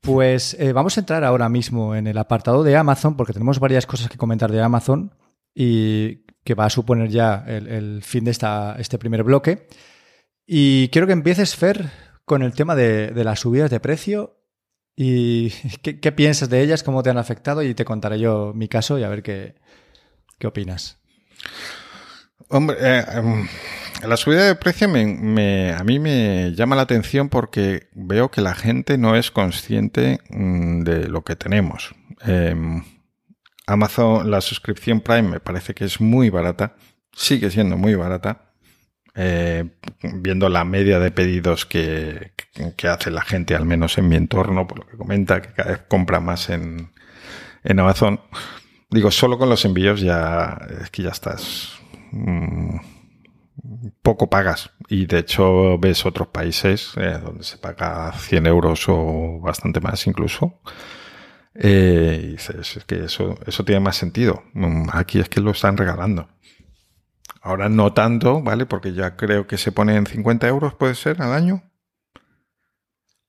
Pues 0.00 0.54
eh, 0.60 0.72
vamos 0.72 0.96
a 0.96 1.00
entrar 1.00 1.24
ahora 1.24 1.48
mismo 1.48 1.94
en 1.94 2.06
el 2.06 2.18
apartado 2.18 2.62
de 2.62 2.76
Amazon 2.76 3.16
porque 3.16 3.32
tenemos 3.32 3.58
varias 3.58 3.86
cosas 3.86 4.08
que 4.08 4.16
comentar 4.16 4.50
de 4.52 4.62
Amazon 4.62 5.12
y 5.54 6.24
que 6.48 6.54
va 6.54 6.64
a 6.64 6.70
suponer 6.70 7.10
ya 7.10 7.44
el, 7.46 7.66
el 7.68 8.02
fin 8.02 8.24
de 8.24 8.30
esta, 8.30 8.74
este 8.78 8.96
primer 8.96 9.22
bloque. 9.22 9.66
Y 10.46 10.88
quiero 10.88 11.06
que 11.06 11.12
empieces, 11.12 11.54
Fer, 11.54 11.90
con 12.24 12.42
el 12.42 12.54
tema 12.54 12.74
de, 12.74 13.08
de 13.08 13.22
las 13.22 13.40
subidas 13.40 13.70
de 13.70 13.80
precio 13.80 14.40
y 14.96 15.50
qué, 15.82 16.10
piensas 16.10 16.48
de 16.48 16.62
ellas, 16.62 16.82
cómo 16.82 17.02
te 17.02 17.10
han 17.10 17.18
afectado 17.18 17.62
y 17.62 17.74
te 17.74 17.84
contaré 17.84 18.18
yo 18.18 18.52
mi 18.54 18.66
caso 18.66 18.98
y 18.98 19.02
a 19.04 19.10
ver 19.10 19.22
qué, 19.22 19.56
qué 20.38 20.46
opinas. 20.46 20.96
Hombre, 22.48 22.78
eh, 22.80 23.04
em, 23.12 23.46
la 24.08 24.16
subida 24.16 24.44
de 24.46 24.54
precio 24.54 24.88
me, 24.88 25.04
me- 25.04 25.74
a 25.74 25.84
mí 25.84 25.98
me 25.98 26.54
llama 26.54 26.76
la 26.76 26.82
atención 26.82 27.28
porque 27.28 27.88
veo 27.92 28.30
que 28.30 28.40
la 28.40 28.54
gente 28.54 28.96
no 28.96 29.16
es 29.16 29.30
consciente 29.30 30.20
mm, 30.30 30.80
de 30.82 31.08
lo 31.08 31.24
que 31.24 31.36
tenemos. 31.36 31.94
Em, 32.22 32.82
Amazon, 33.68 34.30
la 34.30 34.40
suscripción 34.40 35.00
Prime 35.00 35.28
me 35.28 35.40
parece 35.40 35.74
que 35.74 35.84
es 35.84 36.00
muy 36.00 36.30
barata, 36.30 36.74
sigue 37.12 37.50
siendo 37.50 37.76
muy 37.76 37.94
barata. 37.94 38.44
Eh, 39.20 39.64
viendo 40.00 40.48
la 40.48 40.64
media 40.64 41.00
de 41.00 41.10
pedidos 41.10 41.66
que, 41.66 42.34
hace 42.88 43.10
la 43.10 43.22
gente, 43.22 43.56
al 43.56 43.64
menos 43.64 43.98
en 43.98 44.08
mi 44.08 44.14
entorno, 44.14 44.68
por 44.68 44.78
lo 44.78 44.86
que 44.86 44.96
comenta, 44.96 45.42
que 45.42 45.52
cada 45.52 45.70
vez 45.72 45.82
compra 45.88 46.20
más 46.20 46.50
en, 46.50 46.92
en 47.64 47.80
Amazon. 47.80 48.20
Digo, 48.90 49.10
solo 49.10 49.36
con 49.36 49.48
los 49.48 49.64
envíos 49.64 50.00
ya 50.00 50.56
es 50.80 50.90
que 50.90 51.02
ya 51.02 51.10
estás 51.10 51.80
mm, 52.12 52.76
poco 54.02 54.30
pagas. 54.30 54.70
Y 54.88 55.06
de 55.06 55.18
hecho 55.18 55.78
ves 55.78 56.06
otros 56.06 56.28
países 56.28 56.92
eh, 56.96 57.18
donde 57.22 57.42
se 57.42 57.58
paga 57.58 58.12
100 58.12 58.46
euros 58.46 58.84
o 58.88 59.40
bastante 59.40 59.80
más 59.80 60.06
incluso. 60.06 60.60
Eh, 61.54 62.20
y 62.22 62.26
dices, 62.32 62.76
es 62.76 62.84
que 62.84 63.04
eso, 63.04 63.38
eso 63.46 63.64
tiene 63.64 63.80
más 63.80 63.96
sentido. 63.96 64.42
Mm, 64.54 64.88
Aquí 64.92 65.18
es 65.18 65.28
que 65.28 65.40
lo 65.40 65.50
están 65.50 65.76
regalando. 65.76 66.28
Ahora 67.40 67.68
no 67.68 67.92
tanto, 67.92 68.42
¿vale? 68.42 68.66
Porque 68.66 68.92
ya 68.92 69.16
creo 69.16 69.46
que 69.46 69.58
se 69.58 69.72
pone 69.72 69.96
en 69.96 70.06
50 70.06 70.46
euros, 70.48 70.74
puede 70.74 70.94
ser, 70.94 71.20
al 71.22 71.32
año. 71.32 71.62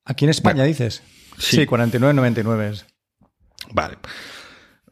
Aquí 0.05 0.25
en 0.25 0.31
España 0.31 0.55
Bueno, 0.63 0.67
dices. 0.67 1.03
sí. 1.37 1.57
Sí, 1.57 1.65
49,99 1.67 2.69
es. 2.71 2.85
Vale. 3.71 3.97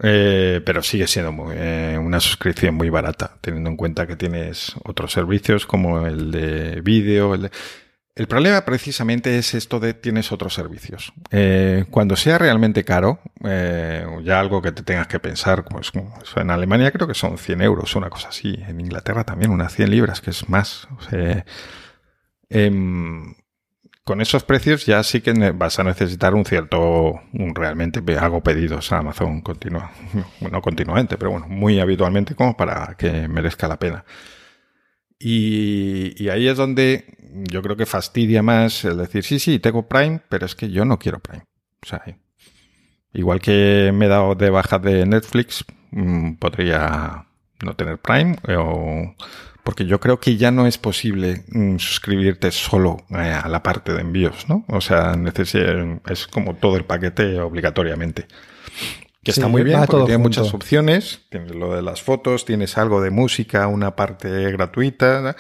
Eh, 0.04 0.62
pero 0.64 0.84
sigue 0.84 1.08
siendo 1.08 1.32
muy- 1.32 1.56
eh, 1.58 1.98
una 2.00 2.20
suscripción 2.20 2.76
muy 2.76 2.90
barata, 2.90 3.38
teniendo 3.42 3.70
en 3.72 3.78
cuenta 3.78 4.06
que 4.06 4.16
tienes 4.16 4.74
otros 4.86 5.12
servicios 5.12 5.66
como 5.66 6.06
el 6.06 6.30
de 6.32 6.82
vídeo. 6.82 7.34
El, 7.34 7.44
de- 7.44 7.52
el 8.18 8.28
problema 8.28 8.66
precisamente 8.66 9.38
es 9.38 9.54
esto 9.54 9.80
de 9.80 9.94
tienes 9.94 10.32
otros 10.32 10.56
servicios. 10.56 11.14
Eh, 11.30 11.86
cuando 11.92 12.16
sea 12.16 12.40
realmente 12.40 12.84
caro, 12.84 13.20
eh, 13.44 14.04
ya 14.24 14.40
algo 14.40 14.60
que 14.60 14.72
te 14.72 14.82
tengas 14.82 15.06
que 15.06 15.20
pensar, 15.20 15.64
pues 15.64 15.92
en 16.36 16.50
Alemania 16.50 16.92
creo 16.92 17.08
que 17.08 17.14
son 17.14 17.38
100 17.38 17.62
euros, 17.62 17.96
una 17.96 18.10
cosa 18.10 18.30
así. 18.30 18.56
En 18.68 18.82
Inglaterra 18.82 19.24
también 19.24 19.52
unas 19.52 19.76
100 19.76 19.92
libras, 19.92 20.22
que 20.22 20.32
es 20.32 20.50
más. 20.50 20.88
Em, 22.50 23.36
con 24.04 24.20
esos 24.22 24.44
precios 24.44 24.88
ya 24.88 25.04
sí 25.04 25.22
que 25.22 25.34
vas 25.52 25.78
a 25.78 25.84
necesitar 25.84 26.34
un 26.34 26.44
cierto, 26.44 27.22
un 27.34 27.54
realmente 27.54 28.02
hago 28.18 28.42
pedidos 28.42 28.92
a 28.94 28.98
Amazon 28.98 29.42
continua, 29.42 29.92
no 30.52 30.62
continuamente, 30.64 31.18
pero 31.18 31.30
bueno, 31.32 31.48
muy 31.48 31.80
habitualmente 31.80 32.34
como 32.34 32.58
para 32.58 32.96
que 32.98 33.28
merezca 33.28 33.68
la 33.68 33.78
pena. 33.78 34.06
Y, 35.20 36.30
ahí 36.30 36.48
es 36.48 36.58
donde 36.58 37.06
yo 37.52 37.62
creo 37.62 37.76
que 37.76 37.86
fastidia 37.86 38.44
más 38.44 38.86
el 38.86 38.98
decir, 38.98 39.24
sí, 39.24 39.40
sí, 39.40 39.60
tengo 39.60 39.88
Prime, 39.88 40.22
pero 40.30 40.46
es 40.46 40.56
que 40.56 40.70
yo 40.70 40.86
no 40.86 41.00
quiero 41.00 41.20
Prime. 41.20 41.44
O 41.84 41.88
sea, 41.88 42.04
igual 43.14 43.40
que 43.40 43.92
me 43.94 44.06
he 44.06 44.10
dado 44.10 44.36
de 44.36 44.50
baja 44.50 44.80
de 44.80 45.06
Netflix, 45.06 45.66
mm, 45.92 46.34
podría 46.36 47.26
no 47.64 47.76
tener 47.76 47.98
Prime 48.00 48.38
o 48.58 49.16
porque 49.68 49.86
yo 49.86 50.00
creo 50.00 50.18
que 50.18 50.38
ya 50.38 50.50
no 50.50 50.66
es 50.66 50.78
posible 50.78 51.44
mm, 51.50 51.76
suscribirte 51.78 52.52
solo 52.52 53.04
eh, 53.10 53.18
a 53.18 53.50
la 53.50 53.62
parte 53.64 53.92
de 53.92 54.00
envíos, 54.00 54.48
¿no? 54.48 54.64
O 54.70 54.80
sea, 54.80 55.14
es 56.10 56.28
como 56.28 56.56
todo 56.56 56.78
el 56.78 56.86
paquete 56.86 57.42
obligatoriamente. 57.42 58.28
Que 59.24 59.32
Sí, 59.32 59.40
está 59.40 59.48
muy 59.48 59.64
bien 59.64 59.80
porque 59.86 60.06
tiene 60.06 60.24
muchas 60.24 60.54
opciones. 60.54 61.22
Tienes 61.30 61.56
lo 61.56 61.76
de 61.76 61.82
las 61.82 62.02
fotos, 62.02 62.46
tienes 62.46 62.78
algo 62.78 63.02
de 63.02 63.10
música, 63.10 63.68
una 63.68 63.96
parte 63.96 64.30
gratuita. 64.52 65.22
¿no? 65.22 65.36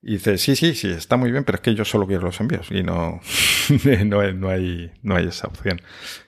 Y 0.00 0.12
dices, 0.12 0.40
sí, 0.40 0.54
sí, 0.54 0.74
sí, 0.74 0.90
está 0.90 1.16
muy 1.16 1.32
bien, 1.32 1.44
pero 1.44 1.56
es 1.56 1.62
que 1.62 1.74
yo 1.74 1.84
solo 1.84 2.06
quiero 2.06 2.22
los 2.26 2.40
envíos 2.40 2.70
y 2.70 2.82
no, 2.82 3.20
no, 4.04 4.20
hay, 4.20 4.34
no, 4.34 4.48
hay, 4.48 4.92
no 5.02 5.16
hay 5.16 5.26
esa 5.26 5.48
opción. 5.48 5.82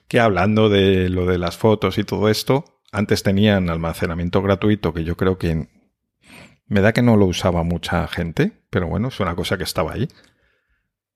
Que 0.07 0.19
hablando 0.19 0.69
de 0.69 1.09
lo 1.09 1.25
de 1.25 1.37
las 1.37 1.57
fotos 1.57 1.97
y 1.97 2.03
todo 2.03 2.29
esto, 2.29 2.81
antes 2.91 3.23
tenían 3.23 3.69
almacenamiento 3.69 4.41
gratuito 4.41 4.93
que 4.93 5.05
yo 5.05 5.15
creo 5.15 5.37
que 5.37 5.69
me 6.67 6.81
da 6.81 6.93
que 6.93 7.01
no 7.01 7.15
lo 7.15 7.25
usaba 7.25 7.63
mucha 7.63 8.07
gente, 8.07 8.51
pero 8.69 8.87
bueno, 8.87 9.07
es 9.07 9.19
una 9.19 9.35
cosa 9.35 9.57
que 9.57 9.63
estaba 9.63 9.93
ahí. 9.93 10.09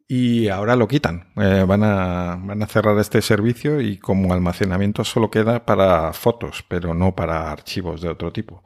Y 0.07 0.49
ahora 0.49 0.75
lo 0.75 0.87
quitan. 0.87 1.31
Eh, 1.35 1.65
van, 1.67 1.83
a, 1.83 2.35
van 2.39 2.61
a 2.61 2.67
cerrar 2.67 2.97
este 2.99 3.21
servicio 3.21 3.81
y 3.81 3.97
como 3.97 4.33
almacenamiento 4.33 5.03
solo 5.03 5.31
queda 5.31 5.65
para 5.65 6.13
fotos, 6.13 6.63
pero 6.67 6.93
no 6.93 7.15
para 7.15 7.51
archivos 7.51 8.01
de 8.01 8.09
otro 8.09 8.31
tipo. 8.31 8.61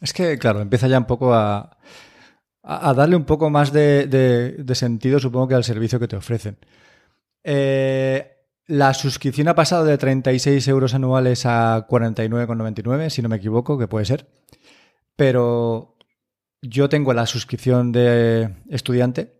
Es 0.00 0.12
que, 0.12 0.38
claro, 0.38 0.60
empieza 0.60 0.86
ya 0.86 0.98
un 0.98 1.06
poco 1.06 1.32
a, 1.32 1.78
a, 2.62 2.92
darle 2.92 3.16
un 3.16 3.24
poco 3.24 3.48
más 3.48 3.72
de, 3.72 4.64
sentido, 4.74 5.18
supongo 5.18 5.48
que 5.48 5.54
al 5.54 5.64
servicio 5.64 5.98
que 5.98 6.08
te 6.08 6.16
ofrecen. 6.16 6.58
Eh, 7.42 8.30
la 8.66 8.92
suscripción 8.92 9.48
ha 9.48 9.54
pasado 9.54 9.84
de 9.84 9.96
36 9.96 10.66
euros 10.68 10.94
anuales 10.94 11.46
a 11.46 11.86
49,99, 11.88 13.08
si 13.10 13.22
no 13.22 13.30
me 13.30 13.36
equivoco, 13.36 13.78
que 13.78 13.88
puede 13.88 14.04
ser. 14.04 14.26
Pero 15.16 15.96
yo 16.60 16.88
tengo 16.88 17.14
la 17.14 17.26
suscripción 17.26 17.92
de 17.92 18.54
estudiante 18.68 19.33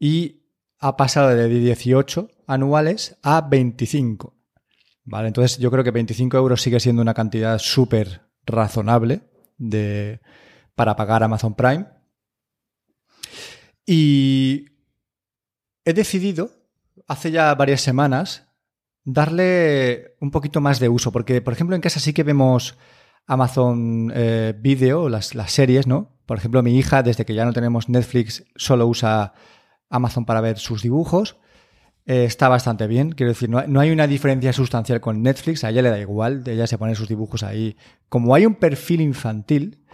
y 0.00 0.46
ha 0.80 0.96
pasado 0.96 1.28
de 1.28 1.48
18 1.48 2.30
anuales 2.46 3.18
a 3.22 3.42
25. 3.42 4.34
Vale, 5.04 5.28
entonces 5.28 5.58
yo 5.58 5.70
creo 5.70 5.84
que 5.84 5.90
25 5.90 6.36
euros 6.36 6.62
sigue 6.62 6.80
siendo 6.80 7.02
una 7.02 7.14
cantidad 7.14 7.58
súper 7.58 8.22
razonable 8.46 9.20
de, 9.58 10.20
para 10.74 10.96
pagar 10.96 11.22
Amazon 11.22 11.54
Prime. 11.54 11.86
Y 13.84 14.66
he 15.84 15.92
decidido, 15.92 16.50
hace 17.06 17.30
ya 17.30 17.54
varias 17.54 17.82
semanas, 17.82 18.48
darle 19.04 20.14
un 20.20 20.30
poquito 20.30 20.60
más 20.60 20.80
de 20.80 20.88
uso, 20.88 21.12
porque 21.12 21.42
por 21.42 21.52
ejemplo 21.52 21.76
en 21.76 21.82
casa 21.82 22.00
sí 22.00 22.12
que 22.12 22.22
vemos 22.22 22.78
Amazon 23.26 24.12
eh, 24.14 24.54
Video, 24.58 25.08
las, 25.08 25.34
las 25.34 25.52
series, 25.52 25.86
¿no? 25.86 26.16
Por 26.24 26.38
ejemplo, 26.38 26.62
mi 26.62 26.78
hija, 26.78 27.02
desde 27.02 27.26
que 27.26 27.34
ya 27.34 27.44
no 27.44 27.52
tenemos 27.52 27.88
Netflix, 27.88 28.44
solo 28.54 28.86
usa 28.86 29.34
Amazon 29.90 30.24
para 30.24 30.40
ver 30.40 30.58
sus 30.58 30.82
dibujos. 30.82 31.36
Eh, 32.06 32.24
está 32.24 32.48
bastante 32.48 32.86
bien, 32.86 33.12
quiero 33.12 33.30
decir, 33.30 33.50
no, 33.50 33.80
hay 33.80 33.90
una 33.90 34.06
diferencia 34.06 34.52
sustancial 34.52 35.00
con 35.00 35.22
Netflix, 35.22 35.64
a 35.64 35.70
ella 35.70 35.82
le 35.82 35.90
da 35.90 36.00
igual, 36.00 36.42
ella 36.46 36.66
se 36.66 36.78
pone 36.78 36.94
sus 36.94 37.08
dibujos 37.08 37.42
ahí. 37.42 37.76
Como 38.08 38.34
hay 38.34 38.46
un 38.46 38.54
perfil 38.54 39.02
infantil, 39.02 39.84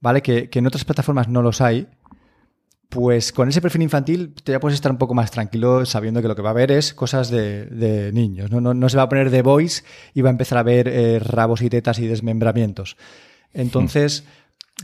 ¿vale? 0.00 0.22
Que, 0.22 0.48
en 0.50 0.66
otras 0.66 0.84
plataformas 0.84 1.28
no 1.28 1.42
los 1.42 1.60
hay, 1.60 1.86
pues 2.88 3.32
con 3.32 3.48
ese 3.48 3.60
perfil 3.60 3.82
infantil 3.82 4.34
te 4.34 4.52
ya 4.52 4.60
puedes 4.60 4.74
estar 4.74 4.90
un 4.90 4.98
poco 4.98 5.14
más 5.14 5.30
tranquilo 5.30 5.84
sabiendo 5.84 6.22
que 6.22 6.28
lo 6.28 6.36
que 6.36 6.42
va 6.42 6.50
a 6.50 6.54
ver 6.54 6.70
es 6.70 6.94
cosas 6.94 7.28
de, 7.28 8.10
niños. 8.12 8.50
¿no? 8.50 8.60
No, 8.74 8.88
se 8.88 8.96
va 8.96 9.04
a 9.04 9.08
poner 9.08 9.30
de 9.30 9.42
voice 9.42 9.82
y 10.14 10.22
va 10.22 10.30
a 10.30 10.32
empezar 10.32 10.58
a 10.58 10.62
ver 10.62 10.88
eh, 10.88 11.18
rabos 11.18 11.60
y 11.62 11.68
tetas 11.68 11.98
y 11.98 12.06
desmembramientos. 12.06 12.96
Entonces, 13.52 14.24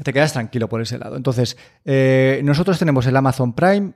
te 0.03 0.13
quedas 0.13 0.33
tranquilo 0.33 0.69
por 0.69 0.81
ese 0.81 0.99
lado. 0.99 1.17
Entonces, 1.17 1.57
eh, 1.85 2.41
nosotros 2.45 2.79
tenemos 2.79 3.07
el 3.07 3.17
Amazon 3.17 3.55
Prime, 3.55 3.93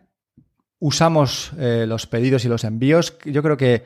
usamos 0.84 1.50
eh, 1.58 1.86
los 1.88 2.06
pedidos 2.06 2.44
y 2.44 2.48
los 2.48 2.62
envíos. 2.62 3.16
Yo 3.24 3.42
creo 3.42 3.56
que 3.56 3.84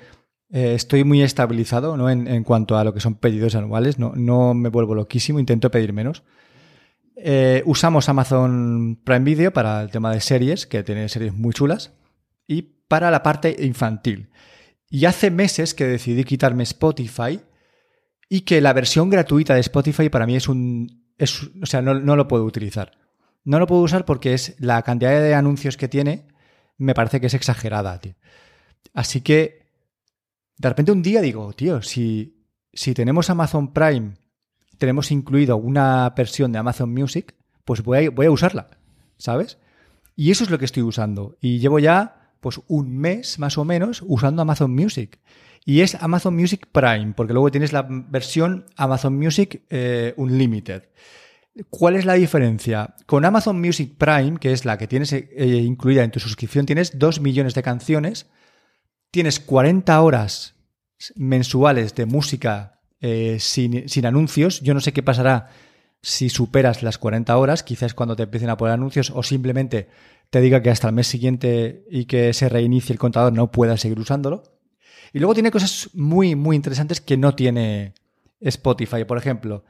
eh, 0.51 0.75
estoy 0.75 1.05
muy 1.05 1.23
estabilizado 1.23 1.97
¿no? 1.97 2.11
en, 2.11 2.43
cuanto 2.43 2.77
a 2.77 2.83
lo 2.83 2.93
que 2.93 2.99
son 2.99 3.15
pedidos 3.15 3.55
anuales. 3.55 4.01
No, 4.01 4.15
no 4.17 4.53
me 4.53 4.69
vuelvo 4.69 4.97
loquísimo, 4.97 5.39
intento 5.39 5.71
pedir 5.71 5.93
menos. 5.93 6.25
Eh, 7.15 7.63
usamos 7.67 8.09
Amazon 8.09 8.99
Prime 9.05 9.25
Video 9.25 9.53
para 9.53 9.81
el 9.81 9.93
tema 9.93 10.13
de 10.13 10.21
series, 10.21 10.67
que 10.67 10.83
tiene 10.83 11.09
series 11.09 11.33
muy 11.33 11.53
chulas, 11.53 11.93
y 12.49 12.63
para 12.63 13.13
la 13.13 13.23
parte 13.23 13.55
infantil. 13.61 14.31
Y 14.91 15.05
hace 15.05 15.31
meses 15.31 15.75
que 15.75 15.85
decidí 15.85 16.25
quitarme 16.25 16.65
Spotify 16.65 17.39
y 18.29 18.41
que 18.41 18.61
la 18.61 18.73
versión 18.73 19.09
gratuita 19.09 19.55
de 19.55 19.61
Spotify 19.61 20.09
para 20.09 20.27
mí 20.27 20.35
es 20.35 20.49
un... 20.49 21.05
o 21.63 21.67
sea, 21.67 21.81
no, 21.81 21.95
no 21.95 22.17
lo 22.17 22.27
puedo 22.27 22.45
utilizar. 22.45 22.91
No 23.45 23.61
lo 23.61 23.69
puedo 23.69 23.83
usar 23.83 24.05
porque 24.05 24.35
es 24.35 24.57
la 24.59 24.83
cantidad 24.83 25.23
de 25.23 25.35
anuncios 25.37 25.77
que 25.77 25.87
tiene 25.87 26.27
me 26.79 26.95
parece 26.95 27.21
que 27.21 27.27
es 27.27 27.35
exagerada, 27.35 28.01
tío. 28.01 28.15
Así 28.95 29.21
que, 29.21 29.67
de 30.57 30.69
repente 30.69 30.93
un 30.93 31.03
día 31.03 31.21
digo, 31.21 31.53
tío, 31.53 31.83
si, 31.83 32.45
si 32.73 32.95
tenemos 32.95 33.29
Amazon 33.31 33.73
Prime, 33.73 34.15
tenemos 34.79 35.11
incluido 35.11 35.57
una 35.57 36.09
versión 36.17 36.53
de 36.53 36.59
Amazon 36.59 36.93
Music, 36.93 37.35
pues 37.65 37.83
voy 37.83 38.07
a, 38.07 38.11
voy 38.11 38.27
a 38.27 38.31
usarla, 38.31 38.71
¿sabes? 39.19 39.59
Y 40.17 40.31
eso 40.31 40.45
es 40.45 40.51
lo 40.51 40.59
que 40.59 40.65
estoy 40.65 40.83
usando. 40.83 41.37
Y 41.41 41.59
llevo 41.59 41.79
ya, 41.79 42.33
pues, 42.41 42.61
un 42.67 42.97
mes 42.97 43.39
más 43.39 43.59
o 43.59 43.65
menos 43.65 44.03
usando 44.07 44.43
Amazon 44.43 44.75
Music. 44.75 45.21
Y 45.65 45.83
es 45.83 45.97
Amazon 45.97 46.35
Music 46.35 46.67
Prime, 46.73 47.13
porque 47.15 47.35
luego 47.35 47.51
tienes 47.51 47.73
la 47.73 47.87
versión 47.89 48.65
Amazon 48.77 49.17
Music 49.19 49.63
eh, 49.69 50.15
Unlimited. 50.17 50.85
¿Cuál 51.71 51.97
es 51.97 52.05
la 52.05 52.15
diferencia? 52.15 52.95
Con 53.07 53.25
Amazon 53.25 53.61
Music 53.61 53.95
Prime, 53.99 54.39
que 54.39 54.53
es 54.53 54.65
la 54.65 54.79
que 54.79 54.87
tienes 54.87 55.13
eh, 55.13 55.27
incluida 55.37 56.05
en 56.05 56.11
tu 56.11 56.21
suscripción, 56.21 56.67
tienes 56.67 56.99
2 56.99 57.21
millones 57.21 57.55
de 57.55 57.63
canciones, 57.63 58.27
tienes 59.11 59.41
40 59.41 60.01
horas 60.01 60.55
mensuales 61.17 61.95
de 61.95 62.07
música 62.07 62.81
eh, 63.01 63.39
sin, 63.41 64.07
anuncios. 64.07 64.61
Yo 64.61 64.75
no 64.75 64.81
sé 64.81 64.93
qué 64.93 65.03
pasará 65.03 65.51
si 66.01 66.29
superas 66.29 66.83
las 66.83 66.99
40 66.99 67.37
horas, 67.37 67.63
quizás 67.63 67.95
cuando 67.95 68.15
te 68.15 68.25
empiecen 68.25 68.51
a 68.51 68.57
poner 68.57 68.75
anuncios 68.75 69.11
o 69.11 69.23
simplemente 69.23 69.89
te 70.31 70.41
diga 70.41 70.63
que 70.63 70.71
hasta 70.71 70.89
el 70.89 70.95
mes 70.95 71.09
siguiente 71.09 71.85
y 71.91 72.05
que 72.05 72.33
se 72.35 72.49
reinicie 72.49 72.93
el 72.93 72.99
contador 72.99 73.33
no 73.33 73.51
puedas 73.51 73.81
seguir 73.81 73.99
usándolo. 73.99 74.45
Y 75.13 75.19
luego 75.19 75.35
tiene 75.35 75.51
cosas 75.51 75.91
muy, 75.95 76.35
muy 76.37 76.55
interesantes 76.55 77.01
que 77.01 77.17
no 77.17 77.35
tiene 77.35 77.95
Spotify. 78.41 79.05
Por 79.05 79.19
ejemplo, 79.19 79.65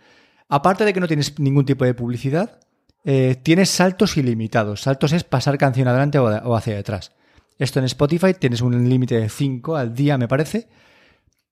Aparte 0.49 0.85
de 0.85 0.93
que 0.93 1.01
no 1.01 1.07
tienes 1.07 1.39
ningún 1.39 1.67
tipo 1.67 1.85
de 1.85 1.95
publicidad, 1.95 2.61
eh, 3.05 3.37
tienes 3.43 3.71
saltos 3.71 4.17
ilimitados. 4.17 4.83
Saltos 4.83 5.13
es 5.13 5.25
pasar 5.25 5.59
canción 5.59 5.89
adelante 5.89 6.19
o, 6.19 6.57
hacia 6.57 6.75
detrás. 6.75 7.13
Esto 7.59 7.79
en 7.79 7.85
Spotify 7.87 8.35
tienes 8.39 8.61
un 8.61 8.89
límite 8.89 9.19
de 9.19 9.29
5 9.29 9.77
al 9.77 9.95
día, 9.95 10.17
me 10.17 10.29
parece. 10.29 10.69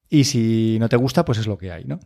Y 0.09 0.25
si 0.25 0.79
no 0.79 0.89
te 0.89 0.97
gusta, 0.97 1.25
pues 1.25 1.39
es 1.39 1.47
lo 1.47 1.59
que 1.59 1.73
hay, 1.73 1.85
¿no? 1.85 1.99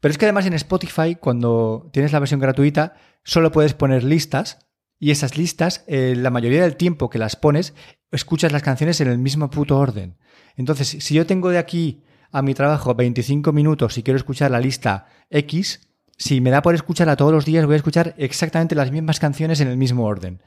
Pero 0.00 0.12
es 0.12 0.18
que 0.18 0.26
además 0.26 0.46
en 0.46 0.54
Spotify, 0.54 1.16
cuando 1.16 1.90
tienes 1.92 2.12
la 2.12 2.20
versión 2.20 2.40
gratuita, 2.40 2.94
solo 3.24 3.50
puedes 3.50 3.74
poner 3.74 4.04
listas. 4.04 4.66
Y 5.00 5.10
esas 5.10 5.36
listas, 5.36 5.84
eh, 5.86 6.14
la 6.16 6.30
mayoría 6.30 6.62
del 6.62 6.76
tiempo 6.76 7.10
que 7.10 7.18
las 7.18 7.36
pones, 7.36 7.74
escuchas 8.10 8.52
las 8.52 8.62
canciones 8.62 9.00
en 9.00 9.08
el 9.08 9.18
mismo 9.18 9.50
puto 9.50 9.78
orden. 9.78 10.16
Entonces, 10.56 10.88
si 10.88 11.14
yo 11.14 11.26
tengo 11.26 11.50
de 11.50 11.58
aquí 11.58 12.02
a 12.32 12.42
mi 12.42 12.54
trabajo 12.54 12.94
25 12.94 13.52
minutos 13.52 13.96
y 13.98 14.02
quiero 14.02 14.16
escuchar 14.18 14.50
la 14.50 14.60
lista 14.60 15.06
X, 15.30 15.87
si 16.18 16.40
me 16.40 16.50
da 16.50 16.62
por 16.62 16.74
escucharla 16.74 17.16
todos 17.16 17.32
los 17.32 17.44
días, 17.44 17.64
voy 17.64 17.74
a 17.74 17.76
escuchar 17.76 18.14
exactamente 18.18 18.74
las 18.74 18.90
mismas 18.90 19.20
canciones 19.20 19.60
en 19.60 19.68
el 19.68 19.76
mismo 19.76 20.04
orden. 20.04 20.42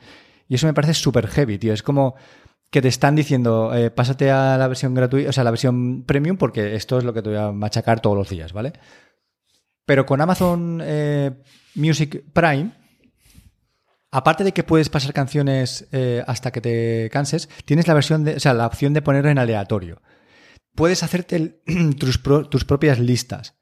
Y 0.47 0.55
eso 0.55 0.67
me 0.67 0.73
parece 0.73 0.93
súper 0.93 1.27
heavy, 1.27 1.57
tío. 1.57 1.73
Es 1.73 1.81
como 1.81 2.15
que 2.69 2.81
te 2.81 2.89
están 2.89 3.15
diciendo, 3.15 3.73
eh, 3.73 3.89
pásate 3.89 4.31
a 4.31 4.57
la 4.57 4.67
versión 4.67 4.93
gratuita, 4.93 5.29
o 5.29 5.33
sea, 5.33 5.45
la 5.45 5.51
versión 5.51 6.03
premium, 6.03 6.37
porque 6.37 6.75
esto 6.75 6.97
es 6.97 7.05
lo 7.05 7.13
que 7.13 7.21
te 7.21 7.29
voy 7.29 7.37
a 7.37 7.51
machacar 7.51 8.01
todos 8.01 8.17
los 8.17 8.29
días, 8.29 8.51
¿vale? 8.51 8.73
Pero 9.85 10.05
con 10.05 10.19
Amazon 10.19 10.81
eh, 10.83 11.31
Music 11.75 12.23
Prime, 12.33 12.71
aparte 14.11 14.43
de 14.43 14.51
que 14.51 14.63
puedes 14.63 14.89
pasar 14.89 15.13
canciones 15.13 15.87
eh, 15.93 16.21
hasta 16.27 16.51
que 16.51 16.59
te 16.59 17.09
canses, 17.11 17.49
tienes 17.63 17.87
la 17.87 17.93
versión 17.93 18.27
o 18.27 18.39
sea, 18.39 18.53
la 18.53 18.67
opción 18.67 18.93
de 18.93 19.01
ponerlo 19.01 19.29
en 19.29 19.37
aleatorio. 19.37 20.01
Puedes 20.75 21.03
hacerte 21.03 21.61
tus 21.97 22.65
propias 22.65 22.99
listas. 22.99 23.60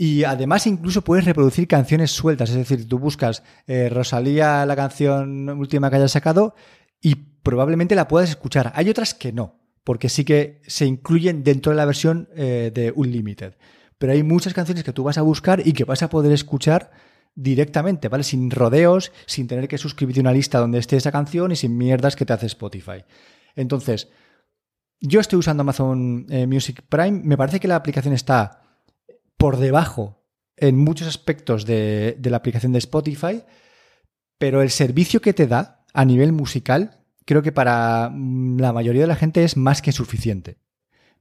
Y 0.00 0.22
además 0.22 0.64
incluso 0.68 1.02
puedes 1.02 1.24
reproducir 1.24 1.66
canciones 1.66 2.12
sueltas, 2.12 2.50
es 2.50 2.56
decir, 2.56 2.86
tú 2.88 3.00
buscas 3.00 3.42
eh, 3.66 3.88
Rosalía, 3.88 4.64
la 4.64 4.76
canción 4.76 5.48
última 5.50 5.90
que 5.90 5.96
hayas 5.96 6.12
sacado, 6.12 6.54
y 7.00 7.16
probablemente 7.16 7.96
la 7.96 8.06
puedas 8.06 8.30
escuchar. 8.30 8.70
Hay 8.76 8.88
otras 8.88 9.12
que 9.12 9.32
no, 9.32 9.58
porque 9.82 10.08
sí 10.08 10.24
que 10.24 10.62
se 10.68 10.86
incluyen 10.86 11.42
dentro 11.42 11.70
de 11.72 11.76
la 11.76 11.84
versión 11.84 12.28
eh, 12.36 12.70
de 12.72 12.92
Unlimited. 12.94 13.54
Pero 13.98 14.12
hay 14.12 14.22
muchas 14.22 14.54
canciones 14.54 14.84
que 14.84 14.92
tú 14.92 15.02
vas 15.02 15.18
a 15.18 15.22
buscar 15.22 15.66
y 15.66 15.72
que 15.72 15.82
vas 15.82 16.04
a 16.04 16.08
poder 16.08 16.30
escuchar 16.30 16.92
directamente, 17.34 18.06
¿vale? 18.06 18.22
Sin 18.22 18.52
rodeos, 18.52 19.10
sin 19.26 19.48
tener 19.48 19.66
que 19.66 19.78
suscribirte 19.78 20.20
a 20.20 20.22
una 20.22 20.32
lista 20.32 20.60
donde 20.60 20.78
esté 20.78 20.96
esa 20.96 21.10
canción 21.10 21.50
y 21.50 21.56
sin 21.56 21.76
mierdas 21.76 22.14
que 22.14 22.24
te 22.24 22.32
hace 22.32 22.46
Spotify. 22.46 23.04
Entonces, 23.56 24.08
yo 25.00 25.18
estoy 25.18 25.40
usando 25.40 25.62
Amazon 25.62 26.26
eh, 26.30 26.46
Music 26.46 26.82
Prime, 26.88 27.20
me 27.24 27.36
parece 27.36 27.58
que 27.58 27.66
la 27.66 27.74
aplicación 27.74 28.14
está 28.14 28.57
por 29.38 29.56
debajo 29.56 30.18
en 30.56 30.76
muchos 30.76 31.08
aspectos 31.08 31.64
de, 31.64 32.18
la 32.22 32.36
aplicación 32.36 32.72
de 32.72 32.78
Spotify, 32.78 33.42
pero 34.36 34.60
el 34.60 34.70
servicio 34.70 35.20
que 35.20 35.32
te 35.32 35.46
da 35.46 35.84
a 35.94 36.04
nivel 36.04 36.32
musical, 36.32 37.00
creo 37.24 37.42
que 37.42 37.52
para 37.52 38.10
mm, 38.12 38.58
la 38.60 38.72
mayoría 38.72 39.02
de 39.02 39.08
la 39.08 39.16
gente 39.16 39.44
es 39.44 39.56
más 39.56 39.80
que 39.80 39.92
suficiente. 39.92 40.58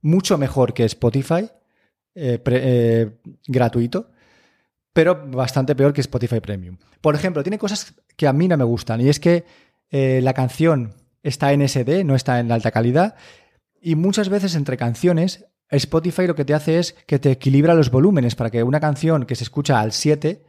Mucho 0.02 0.38
mejor 0.38 0.74
que 0.74 0.84
Spotify 0.86 1.50
eh, 2.16 2.42
eh, 2.46 3.12
gratuito, 3.48 4.12
pero 4.92 5.28
bastante 5.30 5.76
peor 5.76 5.94
que 5.94 6.02
Spotify 6.02 6.40
Premium. 6.40 6.78
Por 7.02 7.14
ejemplo, 7.14 7.44
tiene 7.44 7.60
cosas 7.60 7.94
que 8.16 8.28
a 8.28 8.34
mí 8.34 8.48
no 8.48 8.58
me 8.58 8.64
gustan, 8.64 9.00
y 9.00 9.10
es 9.10 9.20
que 9.20 9.46
eh, 9.92 10.20
la 10.24 10.34
canción 10.34 10.96
está 11.22 11.54
en 11.54 11.68
SD, 11.68 12.04
no 12.04 12.16
está 12.16 12.40
en 12.40 12.52
alta 12.52 12.72
calidad, 12.72 13.16
y 13.80 13.96
muchas 13.96 14.30
veces 14.30 14.56
entre 14.56 14.76
canciones 14.76 15.46
Spotify 15.70 16.28
lo 16.28 16.36
que 16.36 16.46
te 16.46 16.54
hace 16.54 16.80
es 16.80 16.94
que 17.06 17.20
te 17.20 17.32
equilibra 17.32 17.74
los 17.74 17.92
volúmenes 17.92 18.36
para 18.36 18.50
que 18.50 18.64
una 18.64 18.80
canción 18.80 19.26
que 19.26 19.36
se 19.36 19.44
escucha 19.44 19.80
al 19.80 19.92
7, 19.92 20.44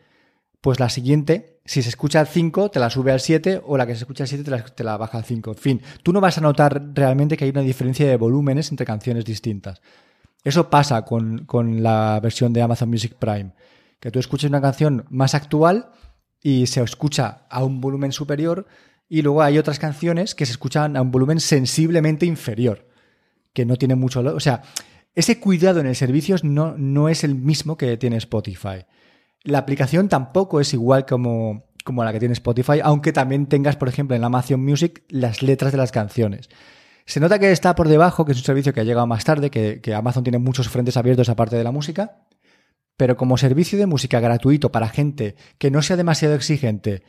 pues 0.61 0.81
la 0.81 0.89
siguiente, 0.89 1.61
si 1.65 1.83
se 1.83 1.89
escucha 1.89 2.21
al 2.21 2.29
5, 2.29 2.71
te 2.71 2.81
la 2.81 2.91
sube 2.91 3.13
al 3.13 3.21
7 3.21 3.63
o 3.65 3.77
la 3.77 3.87
que 3.87 3.95
se 3.95 4.01
escucha 4.01 4.25
al 4.25 4.29
7 4.29 4.45
te 4.75 4.85
la, 4.85 4.97
baja 4.97 5.19
al 5.19 5.25
5. 5.25 5.51
En 5.51 5.57
fin, 5.57 5.83
tú 6.03 6.13
no 6.13 6.21
vas 6.21 6.39
a 6.39 6.41
notar 6.41 6.91
realmente 6.95 7.37
que 7.37 7.45
hay 7.45 7.51
una 7.51 7.63
diferencia 7.63 8.07
de 8.07 8.17
volúmenes 8.17 8.71
entre 8.71 8.87
canciones 8.87 9.25
distintas. 9.25 9.81
Eso 10.45 10.71
pasa 10.71 11.05
con, 11.05 11.45
con 11.47 11.83
la 11.83 12.21
versión 12.23 12.53
de 12.53 12.63
Amazon 12.63 12.89
Music 12.89 13.15
Prime, 13.19 13.53
que 14.01 14.11
tú 14.11 14.19
escuches 14.19 14.49
una 14.49 14.61
canción 14.61 15.05
más 15.11 15.35
actual 15.35 15.91
y 16.41 16.67
se 16.67 16.81
escucha 16.83 17.47
a 17.51 17.65
un 17.65 17.81
volumen 17.81 18.13
superior 18.13 18.67
Y 19.09 19.23
luego 19.23 19.43
hay 19.43 19.59
otras 19.59 19.79
canciones 19.79 20.35
que 20.35 20.47
se 20.47 20.53
escuchan 20.53 20.97
a 20.97 21.03
un 21.03 21.11
volumen 21.11 21.41
sensiblemente 21.41 22.27
inferior, 22.27 22.87
que 23.53 23.65
no 23.65 23.77
tiene 23.77 23.95
mucho... 23.95 24.21
O 24.21 24.41
sea, 24.41 24.63
ese 25.19 25.41
cuidado 25.41 25.81
en 25.81 25.87
el 25.87 25.97
servicio 25.97 26.37
no, 26.45 26.77
no 26.79 27.09
es 27.09 27.25
el 27.25 27.35
mismo 27.35 27.77
que 27.77 27.97
tiene 27.97 28.19
Spotify. 28.19 28.87
La 29.43 29.59
aplicación 29.59 30.09
tampoco 30.09 30.61
es 30.61 30.73
igual 30.73 31.07
como, 31.07 31.65
como 31.83 32.05
la 32.05 32.13
que 32.13 32.21
tiene 32.21 32.35
Spotify, 32.35 32.79
aunque 32.85 33.13
también 33.13 33.47
tengas, 33.47 33.75
por 33.75 33.89
ejemplo, 33.89 34.15
en 34.15 34.23
Amazon 34.23 34.65
Music 34.65 35.03
las 35.09 35.43
letras 35.43 35.73
de 35.73 35.79
las 35.79 35.91
canciones. 35.91 36.49
Se 37.05 37.19
nota 37.19 37.41
que 37.41 37.51
está 37.51 37.75
por 37.75 37.89
debajo, 37.89 38.25
que 38.25 38.31
es 38.31 38.39
un 38.39 38.45
servicio 38.45 38.73
que 38.73 38.79
ha 38.79 38.85
llegado 38.85 39.09
más 39.09 39.25
tarde, 39.25 39.51
que, 39.51 39.81
que 39.81 39.93
Amazon 39.93 40.23
tiene 40.23 40.39
muchos 40.39 40.69
frentes 40.69 40.97
abiertos 40.97 41.29
aparte 41.29 41.57
de 41.57 41.65
la 41.65 41.73
música, 41.73 42.23
pero 42.97 43.17
como 43.17 43.39
servicio 43.39 43.77
de 43.77 43.87
música 43.87 44.21
gratuito 44.21 44.71
para 44.71 44.89
gente 44.89 45.35
que 45.59 45.73
no 45.73 45.83
sea 45.83 45.97
demasiado 45.97 46.37
exigente, 46.37 47.03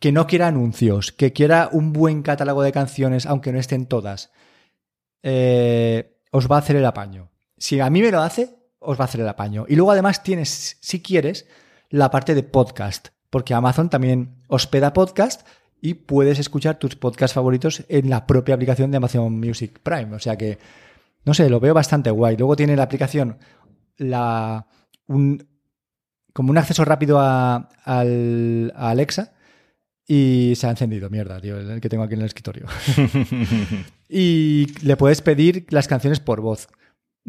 que 0.00 0.12
no 0.12 0.26
quiera 0.26 0.48
anuncios, 0.48 1.12
que 1.12 1.32
quiera 1.32 1.70
un 1.72 1.94
buen 1.94 2.20
catálogo 2.20 2.62
de 2.62 2.72
canciones, 2.72 3.24
aunque 3.24 3.52
no 3.54 3.58
estén 3.58 3.86
todas, 3.86 4.32
eh, 5.22 6.20
os 6.30 6.46
va 6.46 6.56
a 6.56 6.58
hacer 6.58 6.76
el 6.76 6.84
apaño. 6.84 7.30
Si 7.58 7.80
a 7.80 7.90
mí 7.90 8.02
me 8.02 8.10
lo 8.10 8.20
hace, 8.20 8.56
os 8.78 8.98
va 8.98 9.04
a 9.04 9.06
hacer 9.06 9.20
el 9.20 9.28
apaño. 9.28 9.66
Y 9.68 9.76
luego 9.76 9.92
además 9.92 10.22
tienes, 10.22 10.78
si 10.80 11.02
quieres, 11.02 11.46
la 11.90 12.10
parte 12.10 12.34
de 12.34 12.42
podcast, 12.42 13.08
porque 13.30 13.54
Amazon 13.54 13.90
también 13.90 14.42
hospeda 14.48 14.92
podcast 14.92 15.46
y 15.80 15.94
puedes 15.94 16.38
escuchar 16.38 16.78
tus 16.78 16.96
podcasts 16.96 17.34
favoritos 17.34 17.84
en 17.88 18.10
la 18.10 18.26
propia 18.26 18.54
aplicación 18.54 18.90
de 18.90 18.96
Amazon 18.96 19.38
Music 19.38 19.80
Prime. 19.82 20.14
O 20.14 20.18
sea 20.18 20.36
que, 20.36 20.58
no 21.24 21.34
sé, 21.34 21.48
lo 21.50 21.60
veo 21.60 21.74
bastante 21.74 22.10
guay. 22.10 22.36
Luego 22.36 22.56
tiene 22.56 22.76
la 22.76 22.84
aplicación 22.84 23.38
la 23.96 24.66
un, 25.06 25.46
como 26.32 26.50
un 26.50 26.58
acceso 26.58 26.84
rápido 26.84 27.18
a, 27.20 27.68
al, 27.84 28.72
a 28.76 28.90
Alexa 28.90 29.32
y 30.06 30.54
se 30.56 30.66
ha 30.66 30.70
encendido, 30.70 31.10
mierda, 31.10 31.40
tío, 31.40 31.58
el 31.58 31.80
que 31.80 31.88
tengo 31.88 32.04
aquí 32.04 32.14
en 32.14 32.20
el 32.20 32.26
escritorio. 32.26 32.66
y 34.08 34.66
le 34.82 34.96
puedes 34.96 35.20
pedir 35.20 35.66
las 35.70 35.86
canciones 35.86 36.20
por 36.20 36.40
voz. 36.40 36.68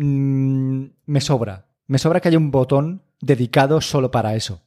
Mm, 0.02 0.86
me 1.08 1.20
sobra. 1.20 1.66
Me 1.88 1.98
sobra 1.98 2.22
que 2.22 2.30
haya 2.30 2.38
un 2.38 2.52
botón 2.52 3.04
dedicado 3.20 3.82
solo 3.82 4.12
para 4.12 4.36
eso. 4.36 4.62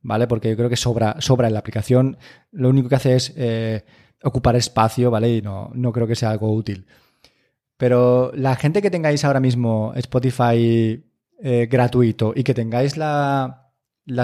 ¿Vale? 0.00 0.26
Porque 0.26 0.50
yo 0.50 0.56
creo 0.56 0.68
que 0.68 0.76
sobra, 0.76 1.16
sobra 1.20 1.46
en 1.46 1.54
la 1.54 1.60
aplicación. 1.60 2.18
Lo 2.50 2.68
único 2.68 2.88
que 2.88 2.96
hace 2.96 3.14
es 3.14 3.32
eh, 3.36 3.84
ocupar 4.24 4.56
espacio, 4.56 5.10
¿vale? 5.12 5.36
Y 5.36 5.42
no, 5.42 5.70
no 5.74 5.92
creo 5.92 6.08
que 6.08 6.16
sea 6.16 6.30
algo 6.30 6.52
útil. 6.52 6.86
Pero 7.76 8.32
la 8.34 8.56
gente 8.56 8.82
que 8.82 8.90
tengáis 8.90 9.24
ahora 9.24 9.38
mismo 9.38 9.92
Spotify 9.94 11.04
eh, 11.40 11.68
gratuito 11.70 12.32
y 12.34 12.42
que 12.42 12.54
tengáis 12.54 12.96
la, 12.96 13.70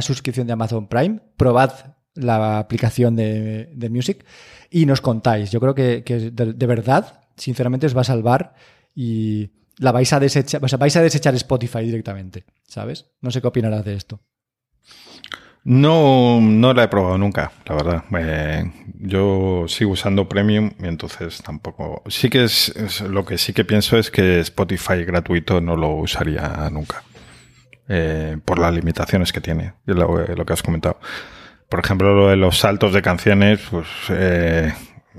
suscripción 0.01 0.49
de 0.49 0.55
Amazon 0.55 0.89
Prime, 0.89 1.21
probad 1.37 1.73
la 2.15 2.59
aplicación 2.59 3.15
de, 3.15 3.89
Music 3.91 4.25
y 4.71 4.87
nos 4.87 5.01
contáis. 5.01 5.53
Yo 5.53 5.61
creo 5.61 5.75
que, 5.75 6.03
de, 6.03 6.67
verdad, 6.67 7.21
sinceramente, 7.37 7.87
os 7.87 7.97
va 7.97 8.01
a 8.01 8.05
salvar 8.05 8.55
y 8.93 9.51
la 9.79 9.93
vais 9.93 10.13
a 10.13 10.21
desechar, 10.21 10.65
o 10.65 10.69
sea, 10.69 10.79
vais 10.79 10.97
a 10.97 11.03
desechar 11.03 11.35
Spotify 11.35 11.81
directamente, 11.81 12.45
¿sabes? 12.67 13.07
No 13.21 13.31
sé 13.31 13.41
qué 13.41 13.47
opinarás 13.47 13.85
de 13.85 13.95
esto. 13.95 14.21
No, 15.65 16.41
no 16.41 16.73
la 16.73 16.85
he 16.85 16.89
probado 16.89 17.19
nunca, 17.19 17.53
la 17.67 17.75
verdad. 17.75 18.05
Eh, 18.19 18.73
yo 19.01 19.67
sigo 19.69 19.91
usando 19.91 20.29
Premium 20.29 20.71
y 20.79 20.87
entonces 20.87 21.43
tampoco. 21.43 22.03
Sí 22.07 22.31
que 22.31 22.45
es, 22.45 23.03
lo 23.03 23.25
que 23.25 23.37
sí 23.37 23.53
que 23.53 23.65
pienso 23.65 23.99
es 23.99 24.11
que 24.11 24.41
Spotify 24.41 25.05
gratuito 25.05 25.61
no 25.61 25.77
lo 25.77 25.91
usaría 25.91 26.71
nunca. 26.71 27.03
Eh, 27.87 28.39
por 28.45 28.59
las 28.59 28.73
limitaciones 28.73 29.33
que 29.33 29.41
tiene, 29.41 29.75
lo, 29.85 30.27
lo, 30.27 30.47
que 30.47 30.53
has 30.53 30.63
comentado. 30.63 31.01
Por 31.69 31.81
ejemplo, 31.81 32.15
lo 32.15 32.29
de 32.29 32.37
los 32.37 32.59
saltos 32.59 32.93
de 32.93 33.03
canciones, 33.03 33.61
pues 33.71 33.89
eh, 34.11 34.73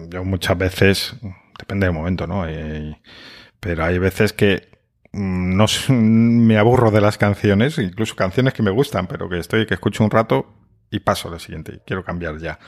yo 0.10 0.24
muchas 0.24 0.58
veces, 0.58 1.16
depende 1.58 1.88
del 1.88 1.94
momento, 1.94 2.28
¿no? 2.28 2.48
Pero 3.60 3.86
hay 3.86 3.98
veces 3.98 4.34
que 4.34 4.70
mm, 5.12 5.56
no 5.56 5.66
me 5.90 6.58
aburro 6.58 6.92
de 6.92 7.02
las 7.02 7.18
canciones, 7.18 7.78
incluso 7.78 8.16
canciones 8.16 8.54
que 8.54 8.64
me 8.64 8.72
gustan, 8.72 9.08
pero 9.08 9.30
que 9.30 9.40
estoy, 9.40 9.66
que 9.66 9.74
escucho 9.74 10.04
un 10.04 10.12
rato 10.12 10.54
y 10.92 11.00
paso 11.00 11.28
a 11.28 11.32
lo 11.32 11.40
siguiente, 11.40 11.82
quiero 11.86 12.04
cambiar 12.04 12.38
ya. 12.40 12.60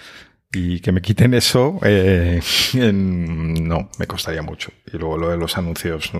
Y 0.53 0.81
que 0.81 0.91
me 0.91 1.01
quiten 1.01 1.33
eso, 1.33 1.79
eh, 1.83 2.41
no, 2.93 3.89
me 3.97 4.07
costaría 4.07 4.41
mucho. 4.41 4.71
Y 4.91 4.97
luego 4.97 5.17
lo 5.17 5.29
de 5.29 5.37
los 5.37 5.57
anuncios, 5.57 6.11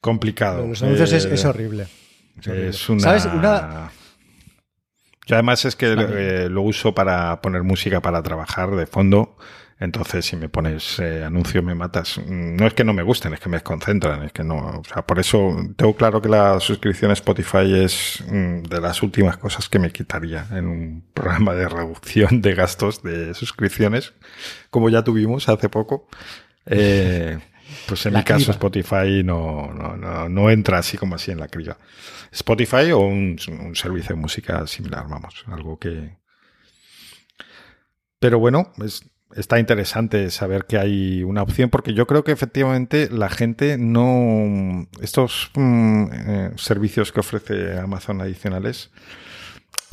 complicado. 0.00 0.66
Los 0.66 0.82
anuncios 0.82 1.12
es, 1.12 1.44
eh, 1.44 1.48
horrible. 1.48 1.88
Es, 2.44 2.88
una... 2.88 3.00
¿Sabes? 3.00 3.26
Una... 3.26 3.90
Yo 5.26 5.36
además 5.36 5.64
es 5.64 5.74
que 5.74 5.92
eh, 5.92 6.48
lo 6.50 6.62
uso 6.62 6.94
para 6.94 7.40
poner 7.40 7.62
música 7.62 8.00
para 8.00 8.22
trabajar 8.22 8.70
de 8.72 8.86
fondo. 8.86 9.36
Entonces, 9.84 10.24
si 10.24 10.36
me 10.36 10.48
pones 10.48 10.98
eh, 10.98 11.22
anuncio, 11.24 11.62
me 11.62 11.74
matas. 11.74 12.18
Mm, 12.18 12.56
no 12.56 12.66
es 12.66 12.74
que 12.74 12.84
no 12.84 12.92
me 12.92 13.02
gusten, 13.02 13.34
es 13.34 13.40
que 13.40 13.48
me 13.48 13.56
desconcentran. 13.56 14.22
Es 14.24 14.32
que 14.32 14.42
no. 14.42 14.56
O 14.56 14.82
sea, 14.84 15.06
por 15.06 15.18
eso 15.18 15.54
tengo 15.76 15.94
claro 15.94 16.20
que 16.20 16.28
la 16.28 16.58
suscripción 16.60 17.10
a 17.10 17.14
Spotify 17.14 17.84
es 17.84 18.24
mm, 18.26 18.62
de 18.62 18.80
las 18.80 19.02
últimas 19.02 19.36
cosas 19.36 19.68
que 19.68 19.78
me 19.78 19.90
quitaría 19.90 20.46
en 20.50 20.66
un 20.66 21.04
programa 21.12 21.54
de 21.54 21.68
reducción 21.68 22.40
de 22.40 22.54
gastos 22.54 23.02
de 23.02 23.34
suscripciones, 23.34 24.14
como 24.70 24.88
ya 24.88 25.04
tuvimos 25.04 25.48
hace 25.48 25.68
poco. 25.68 26.08
Eh, 26.66 27.38
pues 27.86 28.06
en 28.06 28.14
mi 28.14 28.22
caso 28.22 28.50
Spotify 28.50 29.22
no, 29.24 29.72
no, 29.72 30.28
no, 30.28 30.50
entra 30.50 30.78
así 30.78 30.96
como 30.96 31.16
así 31.16 31.30
en 31.30 31.40
la 31.40 31.48
criba. 31.48 31.76
Spotify 32.30 32.92
o 32.92 33.00
un, 33.00 33.38
servicio 33.74 34.14
de 34.14 34.20
música 34.20 34.66
similar, 34.66 35.06
vamos, 35.08 35.44
algo 35.46 35.78
que... 35.78 36.16
Pero 38.18 38.38
bueno, 38.38 38.72
está 39.36 39.58
interesante 39.58 40.30
saber 40.30 40.64
que 40.64 40.78
hay 40.78 41.22
una 41.22 41.42
opción 41.42 41.70
porque 41.70 41.94
yo 41.94 42.06
creo 42.06 42.24
que 42.24 42.32
efectivamente 42.32 43.08
la 43.10 43.28
gente 43.28 43.76
no... 43.78 44.86
Estos 45.00 45.50
mm, 45.54 46.04
eh, 46.12 46.50
servicios 46.56 47.12
que 47.12 47.20
ofrece 47.20 47.78
Amazon 47.78 48.20
adicionales 48.20 48.90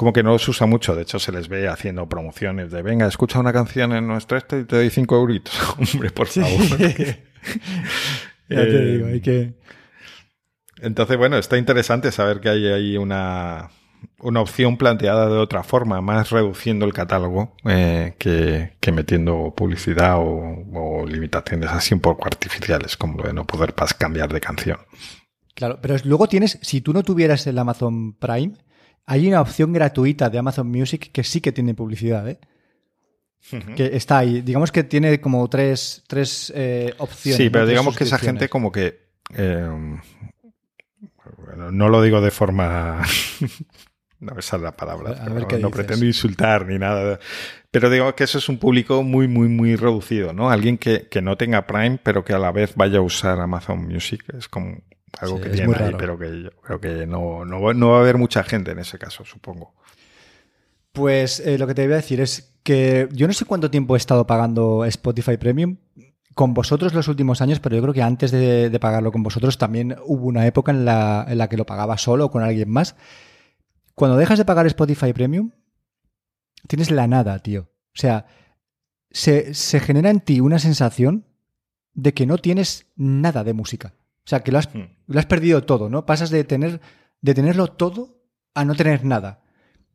como 0.02 0.14
que 0.14 0.24
no 0.24 0.32
los 0.32 0.48
usa 0.48 0.66
mucho. 0.66 0.96
De 0.96 1.04
hecho, 1.04 1.20
se 1.20 1.32
les 1.32 1.48
ve 1.48 1.68
haciendo 1.68 2.10
promociones 2.10 2.72
de 2.72 2.82
venga, 2.82 3.06
escucha 3.06 3.40
una 3.40 3.54
canción 3.54 3.94
en 3.94 4.08
nuestro 4.08 4.36
este 4.36 4.62
y 4.62 4.64
te 4.64 4.78
doy 4.78 4.90
cinco 4.90 5.16
euritos. 5.16 5.54
Hombre, 5.94 6.10
por 6.10 6.26
favor. 6.26 6.50
ya 6.80 7.16
te 8.50 8.86
digo, 8.86 9.06
hay 9.06 9.22
que. 9.22 9.54
Entonces, 10.82 11.18
bueno, 11.18 11.38
está 11.38 11.60
interesante 11.60 12.12
saber 12.12 12.40
que 12.40 12.50
hay 12.50 12.68
ahí 12.68 12.98
una, 12.98 13.70
una 14.22 14.42
opción 14.42 14.78
planteada 14.78 15.28
de 15.28 15.38
otra 15.38 15.64
forma, 15.64 16.02
más 16.02 16.30
reduciendo 16.30 16.86
el 16.86 16.94
catálogo 16.94 17.56
eh, 17.66 18.14
que, 18.18 18.92
metiendo 18.92 19.54
publicidad 19.56 20.18
o, 20.20 21.06
limitaciones 21.06 21.70
así 21.70 21.94
un 21.94 22.00
poco 22.00 22.26
artificiales, 22.26 22.98
como 22.98 23.18
lo 23.18 23.28
de 23.28 23.34
no 23.34 23.46
poder 23.46 23.74
cambiar 23.98 24.32
de 24.32 24.40
canción. 24.40 24.78
Claro, 25.56 25.80
pero 25.82 25.96
luego 26.06 26.28
tienes, 26.28 26.60
si 26.62 26.82
tú 26.82 26.94
no 26.94 27.04
tuvieras 27.04 27.46
el 27.48 27.58
Amazon 27.58 28.14
Prime, 28.14 28.54
hay 29.06 29.28
una 29.28 29.42
opción 29.42 29.74
gratuita 29.74 30.30
de 30.30 30.38
Amazon 30.38 30.68
Music 30.70 31.12
que 31.12 31.24
sí 31.24 31.42
que 31.42 31.52
tiene 31.52 31.74
publicidad, 31.74 32.28
¿eh? 32.30 32.40
Que 33.76 33.96
está 33.98 34.20
ahí. 34.20 34.42
Digamos 34.42 34.72
que 34.72 34.84
tiene 34.84 35.20
como 35.20 35.50
tres, 35.50 36.04
tres 36.08 36.54
eh, 36.56 36.94
opciones. 37.00 37.38
Sí, 37.38 37.50
pero 37.50 37.66
digamos 37.66 37.98
que 37.98 38.04
esa 38.04 38.20
gente 38.20 38.48
como 38.50 38.72
que... 38.72 39.10
Eh, 39.36 39.68
no 41.72 41.90
lo 41.90 42.02
digo 42.04 42.22
de 42.22 42.32
forma... 42.32 43.02
no 44.22 44.38
esa 44.38 44.56
es 44.56 44.62
la 44.62 44.78
palabra. 44.78 45.16
no 45.60 45.72
pretendo 45.72 46.06
insultar 46.06 46.68
ni 46.68 46.78
nada. 46.78 47.20
Pero 47.72 47.90
digo 47.90 48.16
que 48.16 48.24
eso 48.24 48.38
es 48.38 48.48
un 48.50 48.60
público 48.60 49.02
muy, 49.02 49.28
muy, 49.28 49.48
muy 49.48 49.76
reducido, 49.76 50.32
¿no? 50.32 50.52
Alguien 50.52 50.78
que, 50.78 51.08
que 51.10 51.22
no 51.22 51.38
tenga 51.38 51.66
Prime, 51.66 52.00
pero 52.02 52.24
que 52.24 52.34
a 52.34 52.40
la 52.40 52.52
vez 52.52 52.76
vaya 52.76 53.00
a 53.00 53.02
usar 53.02 53.40
Amazon 53.40 53.88
Music. 53.88 54.24
Es 54.38 54.48
como 54.48 54.78
algo 55.20 55.42
que 55.42 55.50
tiene 55.50 55.76
ahí, 55.76 55.94
pero 55.98 56.18
que 56.18 56.44
yo 56.44 56.52
creo 56.62 56.80
que 56.80 57.08
no, 57.08 57.46
no, 57.46 57.62
va 57.62 57.98
a 57.98 58.02
haber 58.02 58.18
mucha 58.18 58.44
gente 58.44 58.72
en 58.72 58.80
ese 58.80 59.00
caso, 59.00 59.26
supongo. 59.26 59.74
Pues 60.92 61.40
eh, 61.40 61.58
lo 61.58 61.68
que 61.68 61.74
te 61.74 61.86
voy 61.86 61.94
a 61.94 61.98
decir 61.98 62.22
es 62.22 62.54
que 62.64 63.10
yo 63.12 63.28
no 63.28 63.34
sé 63.34 63.46
cuánto 63.46 63.72
tiempo 63.72 63.96
he 63.96 63.98
estado 63.98 64.28
pagando 64.28 64.86
Spotify 64.86 65.38
Premium 65.38 65.78
con 66.36 66.54
vosotros 66.54 66.94
los 66.94 67.08
últimos 67.08 67.42
años, 67.42 67.60
pero 67.60 67.76
yo 67.76 67.82
creo 67.82 67.94
que 67.94 68.02
antes 68.02 68.32
de, 68.32 68.78
pagarlo 68.80 69.12
con 69.12 69.24
vosotros 69.24 69.58
también 69.58 69.96
hubo 70.06 70.28
una 70.28 70.46
época 70.46 70.72
en 70.72 70.86
la, 70.86 71.26
en 71.28 71.38
la 71.38 71.50
que 71.50 71.58
lo 71.58 71.66
pagaba 71.66 71.98
solo 71.98 72.26
o 72.26 72.32
con 72.32 72.44
alguien 72.44 72.70
más. 72.70 72.96
Cuando 74.02 74.18
dejas 74.18 74.40
de 74.40 74.46
pagar 74.46 74.66
Spotify 74.66 75.14
Premium, 75.14 75.52
tienes 76.68 76.90
la 76.90 77.06
nada, 77.06 77.38
tío. 77.38 77.70
O 77.94 78.00
sea, 78.00 78.26
se, 79.12 79.54
se 79.54 79.80
genera 79.80 80.10
en 80.10 80.22
ti 80.22 80.40
una 80.40 80.58
sensación 80.58 81.28
de 81.94 82.12
que 82.16 82.26
no 82.26 82.40
tienes 82.40 82.88
nada 82.96 83.44
de 83.44 83.54
música. 83.54 83.94
O 84.26 84.28
sea, 84.28 84.40
que 84.40 84.50
hmm. 84.50 84.56
lo 85.06 85.20
has, 85.20 85.26
perdido 85.28 85.66
todo, 85.66 85.88
¿no? 85.88 86.08
Pasas 86.08 86.32
de, 86.32 86.44
tener, 86.44 86.82
de 87.22 87.36
tenerlo 87.36 87.68
todo 87.68 88.24
a 88.56 88.66
no 88.66 88.74
tener 88.74 89.06
nada. 89.06 89.44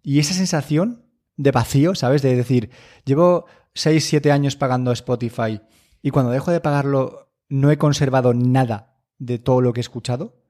Y 0.04 0.20
esa 0.20 0.34
sensación 0.34 1.02
de 1.36 1.50
vacío, 1.50 1.96
¿sabes? 1.96 2.22
De 2.22 2.36
decir, 2.36 2.70
llevo 3.04 3.46
6, 3.74 4.04
7 4.04 4.30
años 4.30 4.54
pagando 4.54 4.92
Spotify 4.92 5.60
y 6.00 6.10
cuando 6.10 6.30
dejo 6.30 6.52
de 6.52 6.60
pagarlo 6.60 7.32
no 7.48 7.72
he 7.72 7.76
conservado 7.76 8.34
nada 8.34 9.00
de 9.18 9.40
todo 9.40 9.60
lo 9.62 9.72
que 9.72 9.80
he 9.80 9.82
escuchado. 9.82 10.45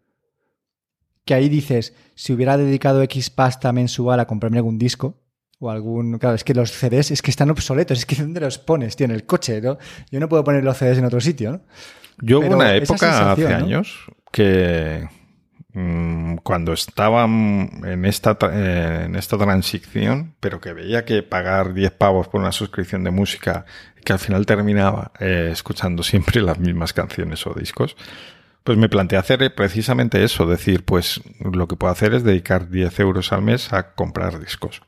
Que 1.26 1.34
ahí 1.34 1.50
dices, 1.50 1.92
si 2.14 2.32
hubiera 2.32 2.56
dedicado 2.56 3.02
X 3.02 3.28
pasta 3.28 3.70
mensual 3.72 4.20
a 4.20 4.26
comprarme 4.26 4.56
algún 4.56 4.78
disco, 4.78 5.20
o 5.58 5.70
algún... 5.70 6.18
Claro, 6.18 6.36
es 6.36 6.44
que 6.44 6.54
los 6.54 6.70
CDs 6.70 7.10
es 7.10 7.20
que 7.20 7.30
están 7.30 7.50
obsoletos, 7.50 7.98
es 7.98 8.06
que 8.06 8.16
¿dónde 8.16 8.40
los 8.40 8.58
pones, 8.58 8.96
tío? 8.96 9.06
En 9.06 9.10
el 9.10 9.26
coche, 9.26 9.60
¿no? 9.60 9.76
Yo 10.10 10.20
no 10.20 10.28
puedo 10.28 10.44
poner 10.44 10.64
los 10.64 10.76
CDs 10.76 10.98
en 10.98 11.04
otro 11.04 11.20
sitio, 11.20 11.52
¿no? 11.52 11.60
Yo 12.22 12.40
hubo 12.40 12.54
una 12.54 12.74
época 12.74 13.32
hace 13.32 13.46
años 13.52 14.06
que 14.32 15.06
mm, 15.72 16.36
cuando 16.36 16.72
estaba 16.72 17.24
en 17.24 18.04
esta, 18.04 18.38
eh, 18.52 19.02
en 19.04 19.16
esta 19.16 19.36
transición, 19.36 20.34
pero 20.40 20.60
que 20.60 20.72
veía 20.72 21.04
que 21.04 21.22
pagar 21.22 21.74
10 21.74 21.90
pavos 21.92 22.28
por 22.28 22.40
una 22.40 22.52
suscripción 22.52 23.04
de 23.04 23.10
música, 23.10 23.66
que 24.02 24.14
al 24.14 24.18
final 24.18 24.46
terminaba 24.46 25.12
eh, 25.20 25.50
escuchando 25.52 26.02
siempre 26.02 26.40
las 26.42 26.58
mismas 26.58 26.92
canciones 26.94 27.46
o 27.46 27.52
discos, 27.52 27.96
pues 28.66 28.76
me 28.76 28.90
planteé 28.90 29.16
hacer 29.18 29.54
precisamente 29.54 30.22
eso, 30.22 30.44
decir, 30.46 30.84
pues 30.84 31.22
lo 31.40 31.66
que 31.68 31.76
puedo 31.76 31.90
hacer 31.92 32.12
es 32.12 32.22
dedicar 32.24 32.68
10 32.68 33.00
euros 33.00 33.32
al 33.32 33.40
mes 33.40 33.72
a 33.72 33.94
comprar 33.94 34.38
discos 34.40 34.82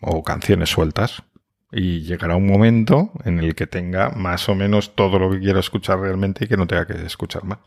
o 0.00 0.24
canciones 0.24 0.70
sueltas. 0.70 1.22
Y 1.70 2.02
llegará 2.02 2.36
un 2.36 2.46
momento 2.46 3.10
en 3.24 3.38
el 3.40 3.54
que 3.54 3.66
tenga 3.66 4.10
más 4.10 4.48
o 4.48 4.54
menos 4.54 4.94
todo 4.96 5.18
lo 5.18 5.30
que 5.30 5.40
quiero 5.40 5.58
escuchar 5.60 5.98
realmente 6.00 6.44
y 6.44 6.48
que 6.48 6.56
no 6.56 6.66
tenga 6.66 6.86
que 6.86 6.94
escuchar 7.04 7.44
más. 7.44 7.58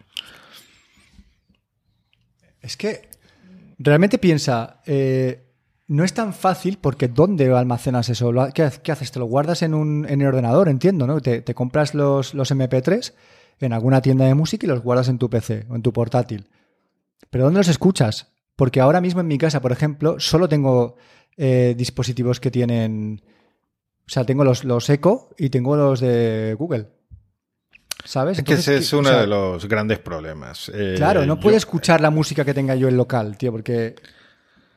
Es 2.62 2.76
que 2.78 3.10
realmente 3.78 4.18
piensa, 4.18 4.82
eh, 4.86 5.46
no 5.88 6.04
es 6.04 6.14
tan 6.14 6.34
fácil 6.34 6.78
porque 6.82 7.08
¿dónde 7.08 7.54
almacenas 7.54 8.10
eso? 8.10 8.32
¿Qué, 8.54 8.64
ha- 8.64 8.72
qué 8.72 8.92
haces? 8.92 9.12
¿Te 9.12 9.20
lo 9.20 9.26
guardas 9.26 9.62
en, 9.62 9.74
un, 9.74 10.06
en 10.10 10.22
el 10.22 10.28
ordenador? 10.28 10.70
Entiendo, 10.70 11.08
¿no? 11.08 11.20
Te, 11.22 11.42
te 11.42 11.54
compras 11.54 11.94
los, 11.94 12.34
los 12.34 12.52
MP3 12.52 13.14
en 13.60 13.74
alguna 13.74 14.02
tienda 14.02 14.26
de 14.26 14.36
música 14.36 14.66
y 14.66 14.70
los 14.70 14.82
guardas 14.82 15.10
en 15.10 15.18
tu 15.20 15.30
PC 15.30 15.66
o 15.70 15.76
en 15.76 15.82
tu 15.82 15.92
portátil. 15.94 16.48
¿Pero 17.30 17.44
dónde 17.46 17.60
los 17.60 17.68
escuchas? 17.68 18.32
Porque 18.56 18.80
ahora 18.82 19.02
mismo 19.02 19.22
en 19.22 19.28
mi 19.28 19.38
casa, 19.38 19.62
por 19.62 19.72
ejemplo, 19.72 20.20
solo 20.20 20.48
tengo 20.50 20.96
eh, 21.38 21.74
dispositivos 21.78 22.40
que 22.40 22.52
tienen... 22.52 23.22
O 24.08 24.12
sea, 24.12 24.24
tengo 24.26 24.44
los, 24.44 24.64
los 24.64 24.90
Echo 24.90 25.30
y 25.38 25.50
tengo 25.50 25.76
los 25.76 26.00
de 26.00 26.56
Google. 26.58 26.88
¿Sabes? 28.06 28.40
Es 28.40 28.44
que 28.46 28.54
ese 28.54 28.78
es 28.78 28.90
¿qué- 28.90 28.96
o 28.96 29.00
uno 29.00 29.10
sea, 29.10 29.22
de 29.22 29.28
los 29.28 29.68
grandes 29.68 30.00
problemas. 30.00 30.72
Eh, 30.74 30.96
Claro, 30.98 31.26
no 31.26 31.36
yo- 31.36 31.42
puedo 31.42 31.58
escuchar 31.58 32.02
la 32.02 32.10
música 32.10 32.44
que 32.46 32.54
tenga 32.54 32.76
yo 32.76 32.88
en 32.88 32.98
local, 32.98 33.38
tío, 33.38 33.52
porque, 33.52 33.96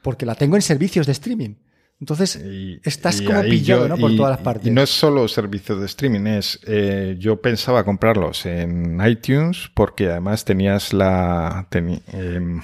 porque 0.02 0.26
la 0.26 0.34
tengo 0.34 0.56
en 0.56 0.62
servicios 0.62 1.06
de 1.06 1.12
streaming. 1.12 1.54
Entonces, 2.02 2.34
y- 2.44 2.80
estás 2.82 3.20
y 3.20 3.24
como 3.24 3.42
pillado, 3.42 3.82
yo- 3.82 3.88
¿no? 3.90 3.96
Por 3.96 4.10
y- 4.10 4.16
todas 4.16 4.32
las 4.32 4.40
partes. 4.40 4.66
Y 4.66 4.70
no 4.72 4.82
es 4.82 4.90
solo 4.90 5.28
servicios 5.28 5.78
de 5.78 5.86
streaming, 5.86 6.26
es 6.26 6.58
eh, 6.66 7.14
yo 7.16 7.40
pensaba 7.40 7.84
comprarlos 7.84 8.44
en 8.44 8.98
iTunes 9.06 9.70
porque 9.72 10.08
además 10.10 10.44
tenías 10.44 10.92
la 10.92 11.68
teni- 11.70 12.02
em, 12.12 12.60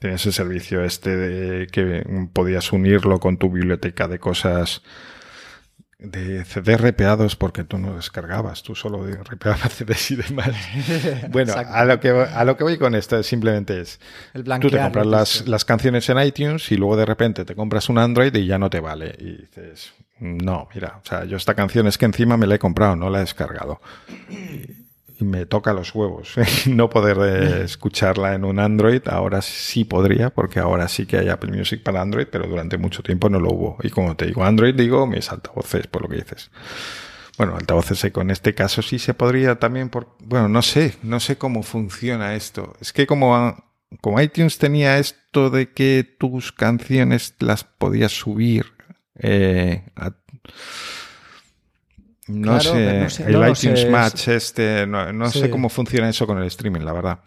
tenías 0.00 0.26
el 0.26 0.32
servicio 0.32 0.82
este 0.84 1.16
de 1.16 1.66
que 1.68 2.04
podías 2.32 2.72
unirlo 2.72 3.20
con 3.20 3.36
tu 3.36 3.50
biblioteca 3.50 4.08
de 4.08 4.18
cosas 4.18 4.82
de 6.02 6.44
CDs 6.44 6.80
repeados 6.80 7.36
porque 7.36 7.64
tú 7.64 7.78
no 7.78 7.94
descargabas, 7.94 8.62
tú 8.62 8.74
solo 8.74 9.06
repeabas 9.24 9.72
CDs 9.76 10.10
y 10.10 10.16
demás. 10.16 10.50
Bueno, 11.30 11.54
a 11.54 11.84
lo, 11.84 12.00
que, 12.00 12.10
a 12.10 12.44
lo 12.44 12.56
que 12.56 12.64
voy 12.64 12.78
con 12.78 12.94
esto 12.94 13.18
es 13.18 13.26
simplemente 13.26 13.80
es, 13.80 14.00
El 14.34 14.44
tú 14.60 14.68
te 14.68 14.78
compras 14.78 15.06
las, 15.06 15.48
las 15.48 15.64
canciones 15.64 16.08
en 16.08 16.18
iTunes 16.20 16.70
y 16.72 16.76
luego 16.76 16.96
de 16.96 17.06
repente 17.06 17.44
te 17.44 17.54
compras 17.54 17.88
un 17.88 17.98
Android 17.98 18.34
y 18.34 18.46
ya 18.46 18.58
no 18.58 18.68
te 18.68 18.80
vale. 18.80 19.14
Y 19.18 19.36
dices, 19.42 19.92
no, 20.18 20.68
mira, 20.74 21.00
o 21.02 21.06
sea, 21.06 21.24
yo 21.24 21.36
esta 21.36 21.54
canción 21.54 21.86
es 21.86 21.98
que 21.98 22.04
encima 22.04 22.36
me 22.36 22.46
la 22.46 22.56
he 22.56 22.58
comprado, 22.58 22.96
no 22.96 23.08
la 23.08 23.18
he 23.18 23.22
descargado. 23.22 23.80
Y 24.30 24.81
me 25.22 25.46
toca 25.46 25.72
los 25.72 25.94
huevos 25.94 26.34
no 26.66 26.88
poder 26.90 27.18
eh, 27.22 27.64
escucharla 27.64 28.34
en 28.34 28.44
un 28.44 28.58
Android. 28.58 29.02
Ahora 29.08 29.42
sí 29.42 29.84
podría, 29.84 30.30
porque 30.30 30.60
ahora 30.60 30.88
sí 30.88 31.06
que 31.06 31.18
hay 31.18 31.28
Apple 31.28 31.52
Music 31.52 31.82
para 31.82 32.00
Android, 32.00 32.26
pero 32.30 32.46
durante 32.46 32.78
mucho 32.78 33.02
tiempo 33.02 33.28
no 33.28 33.40
lo 33.40 33.50
hubo. 33.50 33.76
Y 33.82 33.90
como 33.90 34.16
te 34.16 34.26
digo 34.26 34.44
Android, 34.44 34.74
digo 34.74 35.06
mis 35.06 35.30
altavoces, 35.30 35.86
por 35.86 36.02
lo 36.02 36.08
que 36.08 36.16
dices. 36.16 36.50
Bueno, 37.38 37.56
altavoces 37.56 38.02
eco. 38.04 38.20
En 38.20 38.30
este 38.30 38.54
caso 38.54 38.82
sí 38.82 38.98
se 38.98 39.14
podría 39.14 39.58
también 39.58 39.88
por... 39.88 40.16
Bueno, 40.20 40.48
no 40.48 40.62
sé, 40.62 40.94
no 41.02 41.18
sé 41.18 41.36
cómo 41.38 41.62
funciona 41.62 42.34
esto. 42.34 42.74
Es 42.80 42.92
que 42.92 43.06
como, 43.06 43.64
como 44.00 44.20
iTunes 44.20 44.58
tenía 44.58 44.98
esto 44.98 45.48
de 45.50 45.70
que 45.72 46.04
tus 46.18 46.52
canciones 46.52 47.34
las 47.40 47.64
podías 47.64 48.12
subir 48.12 48.66
eh, 49.18 49.84
a- 49.96 50.12
No, 52.40 52.52
Claro, 52.58 52.72
sé, 52.72 53.00
no 53.00 53.10
sé, 53.10 53.22
el 53.24 53.32
no 53.32 53.48
iTunes 53.48 53.80
sé, 53.80 53.90
Match 53.90 54.28
este, 54.28 54.86
no, 54.86 55.12
no 55.12 55.30
Sí. 55.30 55.40
sé 55.40 55.50
cómo 55.50 55.68
funciona 55.68 56.08
eso 56.08 56.26
con 56.26 56.38
el 56.38 56.44
streaming, 56.46 56.80
la 56.80 56.92
verdad. 56.92 57.20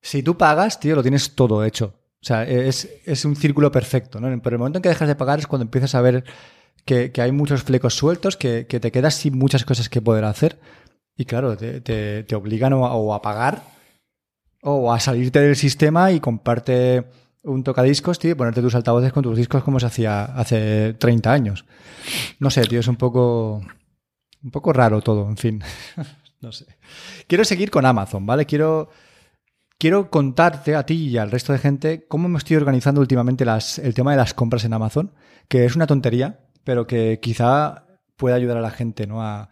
Si 0.00 0.22
tú 0.22 0.36
pagas, 0.36 0.78
tío, 0.80 0.94
lo 0.94 1.02
tienes 1.02 1.34
todo 1.34 1.64
hecho. 1.64 1.94
O 2.20 2.24
sea, 2.24 2.44
es, 2.44 2.88
es 3.04 3.24
un 3.24 3.36
círculo 3.36 3.70
perfecto, 3.70 4.20
¿no? 4.20 4.28
Pero 4.42 4.54
el 4.54 4.58
momento 4.58 4.78
en 4.78 4.82
que 4.82 4.88
dejas 4.88 5.08
de 5.08 5.14
pagar 5.14 5.38
es 5.38 5.46
cuando 5.46 5.64
empiezas 5.64 5.94
a 5.94 6.00
ver 6.00 6.24
que, 6.84 7.12
que 7.12 7.22
hay 7.22 7.32
muchos 7.32 7.62
flecos 7.62 7.94
sueltos, 7.94 8.36
que, 8.36 8.66
que 8.66 8.80
te 8.80 8.90
quedas 8.90 9.14
sin 9.14 9.36
muchas 9.38 9.64
cosas 9.64 9.88
que 9.88 10.00
poder 10.00 10.24
hacer. 10.24 10.58
Y 11.16 11.24
claro, 11.24 11.56
te, 11.56 11.80
te- 11.80 12.22
te 12.24 12.34
obligan 12.34 12.72
o 12.72 12.86
a, 12.86 12.94
o 12.94 13.14
a 13.14 13.22
pagar 13.22 13.62
o 14.62 14.92
a 14.92 14.98
salirte 14.98 15.40
del 15.40 15.54
sistema 15.56 16.10
y 16.10 16.18
comprarte 16.20 17.04
un 17.44 17.62
tocadiscos, 17.62 18.18
tío, 18.18 18.32
y 18.32 18.34
ponerte 18.34 18.60
tus 18.60 18.74
altavoces 18.74 19.12
con 19.12 19.22
tus 19.22 19.36
discos 19.36 19.62
como 19.62 19.78
se 19.78 19.86
hacía 19.86 20.24
hace 20.24 20.94
30 20.94 21.32
años. 21.32 21.64
No 22.40 22.50
sé, 22.50 22.62
tío, 22.62 22.80
es 22.80 22.88
un 22.88 22.96
poco, 22.96 23.62
un 24.42 24.50
poco 24.50 24.72
raro 24.72 25.00
todo, 25.00 25.28
en 25.28 25.36
fin. 25.36 25.62
no 26.40 26.52
sé. 26.52 26.66
Quiero 27.26 27.44
seguir 27.44 27.70
con 27.70 27.86
Amazon, 27.86 28.26
¿vale? 28.26 28.46
Quiero, 28.46 28.90
quiero 29.78 30.10
contarte 30.10 30.74
a 30.74 30.84
ti 30.84 31.08
y 31.08 31.18
al 31.18 31.30
resto 31.30 31.52
de 31.52 31.58
gente 31.58 32.06
cómo 32.06 32.28
me 32.28 32.38
estoy 32.38 32.56
organizando 32.56 33.00
últimamente 33.00 33.44
las, 33.44 33.78
el 33.78 33.94
tema 33.94 34.12
de 34.12 34.18
las 34.18 34.34
compras 34.34 34.64
en 34.64 34.72
Amazon, 34.72 35.12
que 35.48 35.64
es 35.64 35.76
una 35.76 35.86
tontería, 35.86 36.40
pero 36.64 36.86
que 36.86 37.18
quizá 37.20 37.86
pueda 38.16 38.36
ayudar 38.36 38.56
a 38.56 38.62
la 38.62 38.70
gente, 38.70 39.06
¿no? 39.06 39.22
A, 39.22 39.50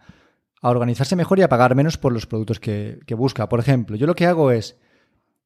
a 0.61 0.69
organizarse 0.69 1.15
mejor 1.15 1.39
y 1.39 1.43
a 1.43 1.49
pagar 1.49 1.75
menos 1.75 1.97
por 1.97 2.11
los 2.11 2.25
productos 2.25 2.59
que, 2.59 2.99
busca. 3.17 3.49
Por 3.49 3.59
ejemplo, 3.59 3.95
yo 3.95 4.07
lo 4.07 4.15
que 4.15 4.25
hago 4.25 4.51
es, 4.51 4.77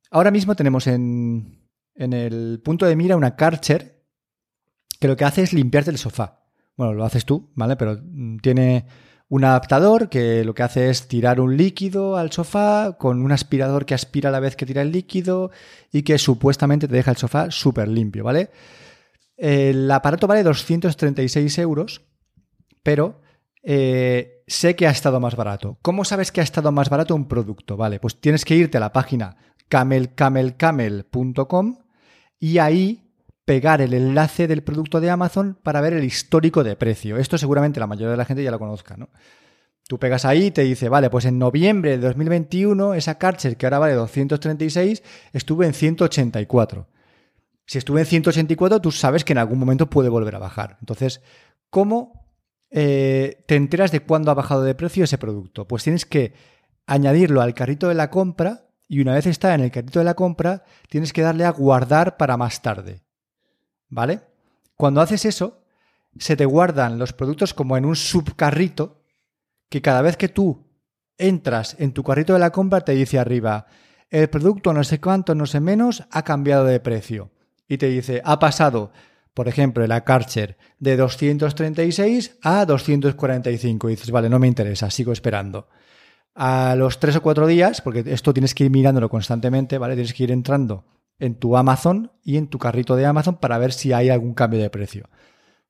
ahora 0.10 0.32
mismo 0.32 0.56
tenemos 0.56 0.88
en, 0.88 1.68
en 1.96 2.14
el 2.14 2.62
punto 2.64 2.86
de 2.86 2.96
mira 2.96 3.18
una 3.18 3.36
Karcher 3.36 4.02
que 5.00 5.08
lo 5.08 5.16
que 5.16 5.26
hace 5.26 5.44
es 5.44 5.54
limpiarte 5.54 5.92
el 5.92 5.98
sofá. 5.98 6.44
Bueno, 6.78 6.94
lo 6.94 7.04
haces 7.04 7.26
tú, 7.26 7.52
¿vale? 7.56 7.76
Pero 7.76 8.00
mm, 8.02 8.38
tiene 8.38 8.86
un 9.32 9.44
adaptador 9.46 10.10
que 10.10 10.44
lo 10.44 10.54
que 10.54 10.64
hace 10.64 10.90
es 10.90 11.08
tirar 11.08 11.40
un 11.40 11.56
líquido 11.56 12.18
al 12.18 12.34
sofá 12.34 12.98
con 13.00 13.22
un 13.22 13.32
aspirador 13.32 13.86
que 13.86 13.94
aspira 13.94 14.28
a 14.28 14.32
la 14.34 14.42
vez 14.42 14.58
que 14.58 14.66
tira 14.66 14.82
el 14.82 14.92
líquido 14.92 15.52
y 15.90 16.04
que 16.04 16.18
supuestamente 16.18 16.90
te 16.90 16.96
deja 16.96 17.12
el 17.12 17.18
sofá 17.18 17.50
súper 17.50 17.88
limpio, 17.88 18.26
¿vale? 18.26 18.50
El 19.38 19.90
aparato 19.90 20.28
vale 20.28 20.44
236 20.44 21.60
euros, 21.60 22.02
pero 22.84 23.22
eh, 23.64 24.44
sé 24.48 24.76
que 24.76 24.86
ha 24.86 24.92
estado 24.92 25.22
más 25.22 25.38
barato. 25.38 25.78
¿Cómo 25.82 26.04
sabes 26.04 26.34
que 26.34 26.42
ha 26.42 26.44
estado 26.44 26.74
más 26.74 26.90
barato 26.90 27.16
un 27.16 27.30
producto? 27.30 27.78
Vale, 27.78 28.02
pues 28.02 28.20
tienes 28.20 28.44
que 28.44 28.56
irte 28.56 28.80
a 28.80 28.82
la 28.82 28.92
página 28.92 29.38
camelcamelcamel.com 29.70 31.78
y 32.38 32.58
ahí 32.58 33.01
pegar 33.46 33.82
el 33.82 33.94
enlace 33.94 34.48
del 34.48 34.64
producto 34.64 35.02
de 35.02 35.10
Amazon 35.10 35.58
para 35.62 35.82
ver 35.82 35.94
el 35.94 36.04
histórico 36.04 36.64
de 36.64 36.76
precio. 36.76 37.18
Esto 37.18 37.38
seguramente 37.38 37.80
la 37.80 37.88
mayoría 37.88 38.12
de 38.12 38.18
la 38.18 38.26
gente 38.26 38.44
ya 38.44 38.52
lo 38.52 38.60
conozca, 38.60 38.98
¿no? 38.98 39.10
Tú 39.88 40.00
pegas 40.00 40.24
ahí 40.24 40.46
y 40.46 40.52
te 40.52 40.64
dice, 40.64 40.88
vale, 40.88 41.10
pues 41.10 41.26
en 41.26 41.38
noviembre 41.38 41.98
de 41.98 42.08
2021 42.08 42.94
esa 42.94 43.18
Karcher 43.18 43.58
que 43.58 43.66
ahora 43.66 43.80
vale 43.80 43.94
236 43.94 45.04
estuve 45.34 45.66
en 45.66 45.74
184. 45.74 46.88
Si 47.66 47.78
estuve 47.78 48.02
en 48.02 48.06
184, 48.06 48.82
tú 48.82 48.92
sabes 48.92 49.24
que 49.24 49.34
en 49.34 49.40
algún 49.40 49.60
momento 49.60 49.90
puede 49.90 50.10
volver 50.10 50.36
a 50.36 50.40
bajar. 50.40 50.78
Entonces, 50.80 51.22
¿cómo 51.70 52.26
eh, 52.70 53.44
te 53.48 53.56
enteras 53.56 53.92
de 53.92 54.02
cuándo 54.02 54.32
ha 54.32 54.36
bajado 54.36 54.64
de 54.64 54.76
precio 54.76 55.04
ese 55.04 55.18
producto? 55.18 55.68
Pues 55.68 55.84
tienes 55.84 56.06
que 56.06 56.34
añadirlo 56.86 57.42
al 57.42 57.54
carrito 57.54 57.88
de 57.88 57.96
la 57.96 58.10
compra 58.10 58.68
y 58.88 59.00
una 59.00 59.14
vez 59.14 59.26
está 59.26 59.54
en 59.56 59.62
el 59.62 59.72
carrito 59.72 60.00
de 60.00 60.06
la 60.06 60.16
compra, 60.16 60.64
tienes 60.90 61.14
que 61.14 61.22
darle 61.22 61.46
a 61.46 61.52
guardar 61.52 62.18
para 62.18 62.38
más 62.38 62.62
tarde. 62.62 63.02
¿Vale? 63.92 64.22
Cuando 64.76 65.02
haces 65.02 65.26
eso, 65.26 65.62
se 66.18 66.36
te 66.36 66.46
guardan 66.46 66.98
los 66.98 67.14
productos 67.14 67.54
como 67.54 67.78
en 67.78 67.86
un 67.86 67.96
subcarrito 67.96 69.04
que 69.70 69.82
cada 69.82 70.02
vez 70.02 70.18
que 70.18 70.30
tú 70.30 70.66
entras 71.18 71.76
en 71.78 71.92
tu 71.92 72.04
carrito 72.04 72.34
de 72.34 72.40
la 72.40 72.52
compra 72.52 72.82
te 72.82 72.94
dice 72.94 73.20
arriba, 73.20 73.68
el 74.10 74.30
producto 74.30 74.74
no 74.74 74.84
sé 74.84 75.00
cuánto, 75.00 75.36
no 75.36 75.46
sé 75.46 75.60
menos, 75.60 76.04
ha 76.10 76.24
cambiado 76.24 76.66
de 76.66 76.80
precio. 76.80 77.32
Y 77.68 77.78
te 77.78 77.88
dice, 77.88 78.22
ha 78.26 78.40
pasado, 78.40 78.92
por 79.34 79.48
ejemplo, 79.48 79.86
la 79.86 80.04
Karcher 80.04 80.58
de 80.80 80.98
236 80.98 82.38
a 82.42 82.66
245. 82.66 83.90
Y 83.90 83.92
dices, 83.94 84.12
vale, 84.12 84.30
no 84.30 84.40
me 84.40 84.48
interesa, 84.48 84.90
sigo 84.90 85.12
esperando. 85.12 85.70
A 86.34 86.76
los 86.76 87.00
tres 87.00 87.18
o 87.18 87.22
cuatro 87.22 87.46
días, 87.46 87.82
porque 87.82 88.04
esto 88.08 88.34
tienes 88.34 88.56
que 88.56 88.66
ir 88.66 88.72
mirándolo 88.72 89.10
constantemente, 89.10 89.78
¿vale? 89.78 89.96
Tienes 89.96 90.14
que 90.14 90.24
ir 90.24 90.32
entrando 90.32 90.86
en 91.22 91.36
tu 91.36 91.56
Amazon 91.56 92.12
y 92.24 92.38
en 92.38 92.48
tu 92.48 92.58
carrito 92.58 92.96
de 92.96 93.06
Amazon 93.06 93.38
para 93.38 93.60
ver 93.60 93.72
si 93.72 93.94
hay 93.94 94.10
algún 94.10 94.34
cambio 94.34 94.60
de 94.60 94.72
precio. 94.72 95.08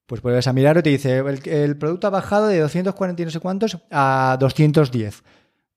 Pues 0.08 0.22
vuelves 0.22 0.48
a 0.48 0.54
mirar 0.54 0.78
y 0.78 0.82
te 0.82 0.90
dice, 0.90 1.18
el, 1.18 1.48
el, 1.48 1.78
producto 1.78 2.08
ha 2.08 2.10
bajado 2.10 2.48
de 2.48 2.60
240 2.60 3.22
y 3.22 3.26
no 3.26 3.32
sé 3.32 3.40
cuántos 3.42 3.78
a 3.92 4.38
210. 4.40 5.24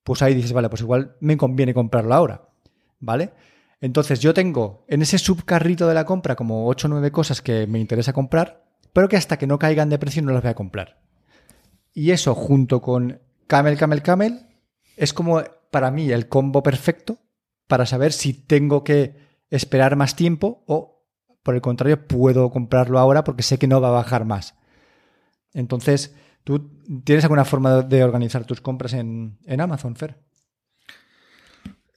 Pues 0.04 0.22
ahí 0.22 0.34
dices, 0.34 0.52
vale, 0.52 0.68
pues 0.68 0.82
igual 0.82 1.16
me 1.20 1.36
conviene 1.36 1.74
comprarlo 1.74 2.14
ahora, 2.14 2.48
¿vale? 3.00 3.32
Entonces 3.80 4.20
yo 4.20 4.32
tengo 4.32 4.84
en 4.88 5.02
ese 5.02 5.18
subcarrito 5.18 5.88
de 5.88 5.94
la 5.94 6.06
compra 6.06 6.36
como 6.36 6.68
8 6.68 6.86
o 6.86 6.90
9 6.90 7.10
cosas 7.10 7.42
que 7.42 7.66
me 7.66 7.80
interesa 7.80 8.12
comprar, 8.12 8.64
pero 8.92 9.08
que 9.08 9.16
hasta 9.16 9.38
que 9.38 9.48
no 9.48 9.58
caigan 9.58 9.90
de 9.90 9.98
precio 9.98 10.22
no 10.22 10.32
las 10.32 10.42
voy 10.42 10.52
a 10.52 10.54
comprar. 10.54 11.00
Y 11.92 12.12
eso 12.12 12.34
junto 12.34 12.80
con 12.80 13.20
Camel, 13.48 13.76
Camel, 13.76 14.02
Camel 14.02 14.46
es 14.96 15.12
como 15.12 15.42
para 15.72 15.90
mí 15.90 16.12
el 16.12 16.28
combo 16.28 16.62
perfecto 16.62 17.18
para 17.66 17.86
saber 17.86 18.12
si 18.12 18.32
tengo 18.34 18.84
que 18.84 19.23
esperar 19.56 19.96
más 19.96 20.16
tiempo 20.16 20.64
o 20.66 21.04
por 21.42 21.54
el 21.54 21.60
contrario 21.60 22.06
puedo 22.06 22.50
comprarlo 22.50 22.98
ahora 22.98 23.24
porque 23.24 23.42
sé 23.42 23.58
que 23.58 23.66
no 23.66 23.80
va 23.80 23.88
a 23.88 23.92
bajar 24.02 24.24
más. 24.24 24.54
Entonces, 25.52 26.14
¿tú 26.42 26.70
tienes 27.04 27.24
alguna 27.24 27.44
forma 27.44 27.82
de 27.82 28.02
organizar 28.02 28.44
tus 28.44 28.60
compras 28.60 28.94
en, 28.94 29.38
Amazon, 29.60 29.94
Fer? 29.94 30.18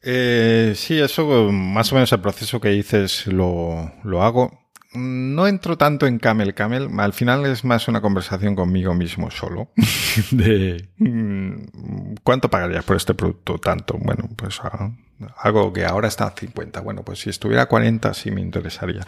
Eh, 0.02 0.74
sí, 0.76 1.00
eso 1.00 1.52
más 1.52 1.92
o 1.92 1.96
menos 1.96 2.12
el 2.12 2.22
proceso 2.22 2.62
que 2.62 2.70
dices 2.70 3.26
lo, 3.28 3.92
lo 4.04 4.24
hago 4.24 4.67
no 4.94 5.48
entro 5.48 5.78
tanto 5.78 6.08
en 6.08 6.20
Camel 6.20 6.54
Camel, 6.54 6.90
al 6.98 7.14
final 7.14 7.46
es 7.46 7.64
más 7.64 7.88
una 7.88 8.02
conversación 8.02 8.56
conmigo 8.56 8.94
mismo 8.94 9.30
solo 9.32 9.70
de 10.32 10.88
mm, 10.98 12.16
¿cuánto 12.24 12.50
pagarías 12.50 12.84
por 12.84 12.96
este 12.96 13.14
producto 13.14 13.58
tanto? 13.58 13.98
Bueno, 14.00 14.30
pues 14.36 14.60
ah, 14.64 14.92
algo 15.38 15.74
que 15.74 15.86
ahora 15.86 16.08
está 16.08 16.26
a 16.26 16.32
50, 16.32 16.82
bueno, 16.82 17.04
pues 17.04 17.20
si 17.20 17.30
estuviera 17.30 17.64
a 17.64 17.66
40 17.68 18.14
sí 18.14 18.32
me 18.32 18.42
interesaría. 18.42 19.06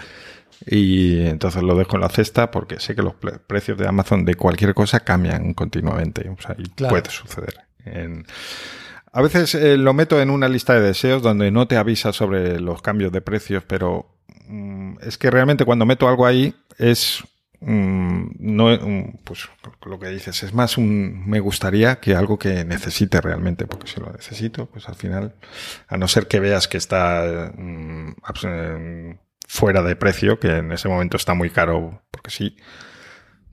Y 0.66 1.26
entonces 1.26 1.64
lo 1.64 1.76
dejo 1.76 1.96
en 1.96 2.02
la 2.02 2.10
cesta 2.10 2.52
porque 2.52 2.80
sé 2.80 2.96
que 2.96 3.02
los 3.02 3.14
precios 3.48 3.78
de 3.78 3.88
Amazon 3.88 4.26
de 4.26 4.36
cualquier 4.36 4.74
cosa 4.74 5.00
cambian 5.00 5.54
continuamente, 5.54 6.28
o 6.30 6.42
sea, 6.42 6.56
y 6.58 6.68
puede 6.84 7.10
suceder. 7.10 7.62
a 9.14 9.22
veces 9.22 9.56
eh, 9.56 9.78
lo 9.78 9.94
meto 9.94 10.20
en 10.20 10.30
una 10.30 10.50
lista 10.50 10.74
de 10.74 10.82
deseos 10.82 11.22
donde 11.22 11.50
no 11.52 11.68
te 11.68 11.78
avisa 11.78 12.12
sobre 12.12 12.60
los 12.60 12.82
cambios 12.82 13.12
de 13.14 13.22
precios, 13.22 13.64
pero 13.66 14.19
es 15.02 15.18
que 15.18 15.30
realmente 15.30 15.66
cuando 15.66 15.86
meto 15.86 16.08
algo 16.08 16.26
ahí 16.26 16.56
es 16.78 17.24
mm, 17.62 18.32
no 18.40 18.70
mm, 18.70 19.20
pues 19.24 19.50
lo 19.86 20.00
que 20.00 20.10
dices 20.10 20.44
es 20.44 20.54
más 20.54 20.78
un 20.78 21.28
me 21.28 21.40
gustaría 21.40 22.00
que 22.00 22.16
algo 22.16 22.40
que 22.40 22.66
necesite 22.66 23.22
realmente 23.22 23.66
porque 23.68 23.88
si 23.88 24.00
lo 24.00 24.12
necesito 24.12 24.66
pues 24.68 24.88
al 24.88 24.96
final 24.96 25.36
a 25.88 25.98
no 25.98 26.08
ser 26.08 26.28
que 26.28 26.40
veas 26.40 26.68
que 26.68 26.78
está 26.78 27.54
fuera 29.48 29.82
de 29.84 29.96
precio 29.96 30.40
que 30.40 30.58
en 30.58 30.72
ese 30.72 30.90
momento 30.90 31.18
está 31.18 31.34
muy 31.34 31.50
caro 31.50 32.04
porque 32.12 32.32
sí 32.32 32.58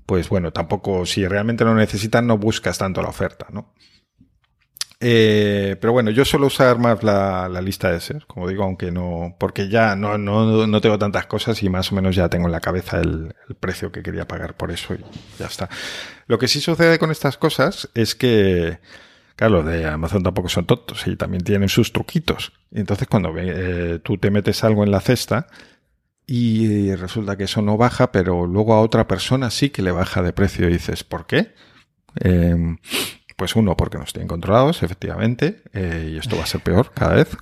pues 0.07 0.29
bueno 0.29 0.53
tampoco 0.53 1.05
si 1.07 1.27
realmente 1.27 1.65
lo 1.65 1.75
necesitan 1.75 2.27
no 2.27 2.39
buscas 2.39 2.79
tanto 2.79 3.03
la 3.03 3.09
oferta 3.09 3.47
no 3.51 3.75
eh, 4.99 5.77
pero 5.79 5.93
bueno, 5.93 6.11
yo 6.11 6.25
suelo 6.25 6.47
usar 6.47 6.79
más 6.79 7.03
la, 7.03 7.49
lista 7.61 7.93
de 7.93 8.01
ser, 8.01 8.27
como 8.27 8.49
digo, 8.49 8.65
aunque 8.65 8.91
no, 8.91 9.37
porque 9.39 9.69
ya 9.69 9.95
no, 9.95 10.17
no, 10.17 10.67
no, 10.67 10.81
tengo 10.81 10.99
tantas 10.99 11.27
cosas 11.27 11.63
y 11.63 11.69
más 11.69 11.93
o 11.93 11.95
menos 11.95 12.17
ya 12.17 12.31
tengo 12.31 12.47
en 12.47 12.53
la 12.53 12.61
cabeza 12.61 13.01
el, 13.01 13.35
precio 13.61 13.93
que 13.93 14.03
quería 14.03 14.27
pagar 14.27 14.57
por 14.57 14.71
eso 14.71 14.95
y 14.95 15.05
ya 15.39 15.47
está. 15.47 15.69
Lo 16.27 16.39
que 16.39 16.49
sí 16.49 16.61
sucede 16.61 16.99
con 16.99 17.11
estas 17.11 17.37
cosas 17.37 17.91
es 17.95 18.15
que, 18.15 18.79
claro, 19.37 19.63
de 19.63 19.87
Amazon 19.87 20.23
tampoco 20.23 20.49
son 20.49 20.67
tontos 20.67 21.07
y 21.07 21.17
también 21.17 21.45
tienen 21.45 21.69
sus 21.69 21.93
truquitos. 21.93 22.53
Entonces, 22.73 23.07
cuando 23.07 23.35
eh, 23.37 24.01
tú 24.03 24.17
te 24.17 24.31
metes 24.31 24.65
algo 24.65 24.83
en 24.83 24.91
la 24.91 25.01
cesta 25.01 25.49
y 26.27 26.95
resulta 26.95 27.37
que 27.37 27.45
eso 27.45 27.61
no 27.61 27.77
baja, 27.77 28.13
pero 28.13 28.47
luego 28.47 28.73
a 28.73 28.81
otra 28.81 29.07
persona 29.07 29.51
sí 29.51 29.69
que 29.71 29.83
le 29.83 29.93
baja 29.93 30.23
de 30.23 30.33
precio 30.33 30.69
y 30.69 30.73
dices, 30.73 31.05
¿por 31.05 31.27
qué? 31.27 31.55
Eh, 32.21 32.77
pues 33.37 33.55
uno, 33.55 33.77
porque 33.77 33.99
no 33.99 34.05
estén 34.05 34.27
controlados, 34.27 34.83
efectivamente, 34.83 35.63
eh, 35.75 36.13
y 36.15 36.19
esto 36.19 36.37
va 36.37 36.45
a 36.45 36.47
ser 36.47 36.63
peor 36.63 36.91
cada 36.95 37.15
vez. 37.15 37.37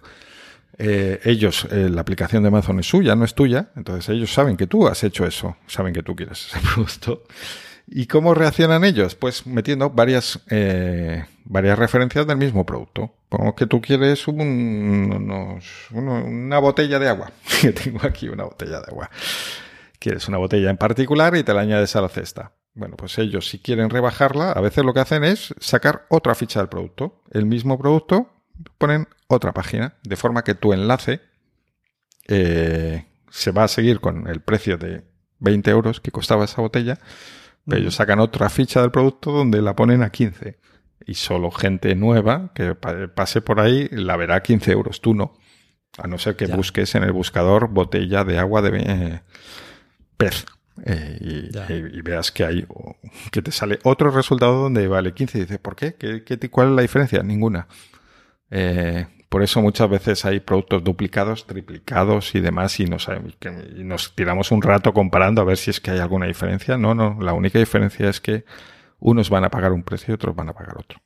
Eh, 0.76 1.20
ellos, 1.24 1.68
eh, 1.70 1.88
la 1.88 2.00
aplicación 2.00 2.42
de 2.42 2.48
Amazon 2.48 2.80
es 2.80 2.86
suya, 2.86 3.14
no 3.14 3.24
es 3.24 3.34
tuya, 3.34 3.70
entonces 3.76 4.08
ellos 4.08 4.32
saben 4.32 4.56
que 4.56 4.66
tú 4.66 4.88
has 4.88 5.04
hecho 5.04 5.24
eso, 5.24 5.56
saben 5.68 5.94
que 5.94 6.02
tú 6.02 6.16
quieres 6.16 6.48
ese 6.48 6.58
producto. 6.74 7.22
¿Y 7.86 8.06
cómo 8.06 8.34
reaccionan 8.34 8.82
ellos? 8.82 9.14
Pues 9.14 9.46
metiendo 9.46 9.90
varias, 9.90 10.40
varias 11.44 11.78
referencias 11.78 12.26
del 12.26 12.38
mismo 12.38 12.64
producto. 12.64 13.14
Como 13.28 13.54
que 13.54 13.66
tú 13.66 13.82
quieres 13.82 14.26
una 14.26 15.60
botella 16.60 16.98
de 16.98 17.08
agua, 17.10 17.30
que 17.60 17.72
tengo 17.72 18.00
aquí 18.02 18.30
una 18.30 18.44
botella 18.44 18.80
de 18.80 18.86
agua. 18.88 19.10
Quieres 19.98 20.26
una 20.28 20.38
botella 20.38 20.70
en 20.70 20.78
particular 20.78 21.36
y 21.36 21.42
te 21.42 21.52
la 21.52 21.60
añades 21.60 21.94
a 21.94 22.00
la 22.00 22.08
cesta. 22.08 22.52
Bueno, 22.74 22.96
pues 22.96 23.18
ellos 23.18 23.48
si 23.48 23.60
quieren 23.60 23.88
rebajarla, 23.88 24.50
a 24.50 24.60
veces 24.60 24.84
lo 24.84 24.92
que 24.92 25.00
hacen 25.00 25.22
es 25.22 25.54
sacar 25.60 26.06
otra 26.08 26.34
ficha 26.34 26.58
del 26.58 26.68
producto. 26.68 27.22
El 27.30 27.46
mismo 27.46 27.78
producto 27.78 28.30
ponen 28.78 29.06
otra 29.28 29.52
página, 29.52 29.94
de 30.02 30.16
forma 30.16 30.42
que 30.42 30.54
tu 30.54 30.72
enlace 30.72 31.20
eh, 32.26 33.06
se 33.30 33.50
va 33.52 33.64
a 33.64 33.68
seguir 33.68 34.00
con 34.00 34.26
el 34.26 34.40
precio 34.40 34.76
de 34.76 35.04
20 35.38 35.70
euros 35.70 36.00
que 36.00 36.10
costaba 36.10 36.44
esa 36.44 36.62
botella, 36.62 36.98
pero 37.66 37.80
ellos 37.80 37.94
sacan 37.94 38.18
otra 38.18 38.50
ficha 38.50 38.80
del 38.80 38.90
producto 38.90 39.30
donde 39.30 39.62
la 39.62 39.76
ponen 39.76 40.02
a 40.02 40.10
15. 40.10 40.58
Y 41.06 41.14
solo 41.14 41.50
gente 41.50 41.94
nueva 41.94 42.52
que 42.54 42.74
pase 42.74 43.40
por 43.40 43.60
ahí 43.60 43.88
la 43.90 44.16
verá 44.16 44.36
a 44.36 44.42
15 44.42 44.72
euros, 44.72 45.00
tú 45.00 45.14
no. 45.14 45.36
A 45.98 46.08
no 46.08 46.18
ser 46.18 46.34
que 46.34 46.46
busques 46.46 46.94
en 46.96 47.04
el 47.04 47.12
buscador 47.12 47.68
botella 47.68 48.24
de 48.24 48.38
agua 48.38 48.62
de 48.62 48.78
eh, 48.78 49.20
pez 50.16 50.44
eh, 50.82 51.50
y, 51.92 52.00
veas 52.02 52.32
que 52.32 52.44
hay 52.44 52.66
que 53.30 53.42
te 53.42 53.52
sale 53.52 53.78
otro 53.84 54.10
resultado 54.10 54.62
donde 54.62 54.88
vale 54.88 55.14
15 55.14 55.38
y 55.38 55.40
dices, 55.42 55.58
¿por 55.58 55.76
qué? 55.76 55.94
¿Qué, 55.94 56.50
cuál 56.50 56.70
es 56.70 56.74
la 56.74 56.82
diferencia? 56.82 57.22
Ninguna. 57.22 57.68
Eh, 58.50 59.06
por 59.28 59.42
eso 59.42 59.62
muchas 59.62 59.88
veces 59.88 60.24
hay 60.24 60.40
productos 60.40 60.84
duplicados, 60.84 61.46
triplicados 61.46 62.34
y 62.34 62.40
demás 62.40 62.78
y 62.80 62.86
nos, 62.86 63.08
y 63.76 63.84
nos 63.84 64.14
tiramos 64.14 64.50
un 64.50 64.62
rato 64.62 64.92
comparando 64.92 65.42
a 65.42 65.44
ver 65.44 65.56
si 65.56 65.70
es 65.70 65.80
que 65.80 65.92
hay 65.92 65.98
alguna 65.98 66.26
diferencia. 66.26 66.76
No, 66.76 66.94
no, 66.94 67.18
la 67.20 67.32
única 67.32 67.58
diferencia 67.58 68.08
es 68.08 68.20
que 68.20 68.44
unos 68.98 69.30
van 69.30 69.44
a 69.44 69.50
pagar 69.50 69.72
un 69.72 69.82
precio 69.82 70.12
y 70.12 70.14
otros 70.14 70.34
van 70.34 70.48
a 70.48 70.52
pagar 70.52 70.76
otro. 70.78 71.00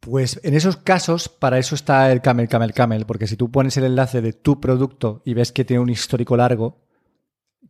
Pues 0.00 0.40
en 0.42 0.54
esos 0.54 0.78
casos, 0.78 1.28
para 1.28 1.58
eso 1.58 1.74
está 1.74 2.10
el 2.10 2.22
Camel, 2.22 2.48
Camel, 2.48 2.72
Camel, 2.72 3.04
porque 3.04 3.26
si 3.26 3.36
tú 3.36 3.50
pones 3.50 3.76
el 3.76 3.84
enlace 3.84 4.22
de 4.22 4.32
tu 4.32 4.60
producto 4.60 5.20
y 5.26 5.34
ves 5.34 5.52
que 5.52 5.64
tiene 5.64 5.82
un 5.82 5.90
histórico 5.90 6.36
largo, 6.36 6.82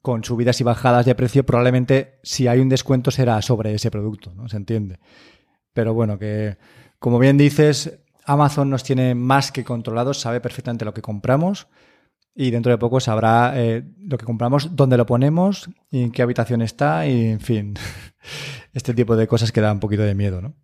con 0.02 0.24
subidas 0.24 0.60
y 0.60 0.64
bajadas 0.64 1.06
de 1.06 1.14
precio, 1.14 1.44
probablemente 1.44 2.18
si 2.22 2.48
hay 2.48 2.60
un 2.60 2.68
descuento 2.68 3.10
será 3.10 3.42
sobre 3.42 3.74
ese 3.74 3.90
producto, 3.90 4.32
¿no? 4.34 4.48
Se 4.48 4.56
entiende. 4.56 4.98
Pero 5.72 5.94
bueno, 5.94 6.18
que 6.18 6.56
como 6.98 7.18
bien 7.18 7.36
dices, 7.36 8.00
Amazon 8.24 8.70
nos 8.70 8.82
tiene 8.84 9.14
más 9.14 9.52
que 9.52 9.64
controlados, 9.64 10.20
sabe 10.20 10.40
perfectamente 10.40 10.84
lo 10.84 10.94
que 10.94 11.02
compramos 11.02 11.68
y 12.34 12.50
dentro 12.50 12.72
de 12.72 12.78
poco 12.78 13.00
sabrá 13.00 13.52
eh, 13.56 13.84
lo 14.02 14.16
que 14.16 14.24
compramos, 14.24 14.74
dónde 14.76 14.96
lo 14.96 15.06
ponemos 15.06 15.68
y 15.90 16.02
en 16.02 16.12
qué 16.12 16.22
habitación 16.22 16.62
está 16.62 17.06
y 17.06 17.26
en 17.26 17.40
fin, 17.40 17.74
este 18.72 18.94
tipo 18.94 19.16
de 19.16 19.26
cosas 19.26 19.52
que 19.52 19.60
da 19.60 19.72
un 19.72 19.80
poquito 19.80 20.02
de 20.02 20.14
miedo, 20.14 20.40
¿no? 20.40 20.54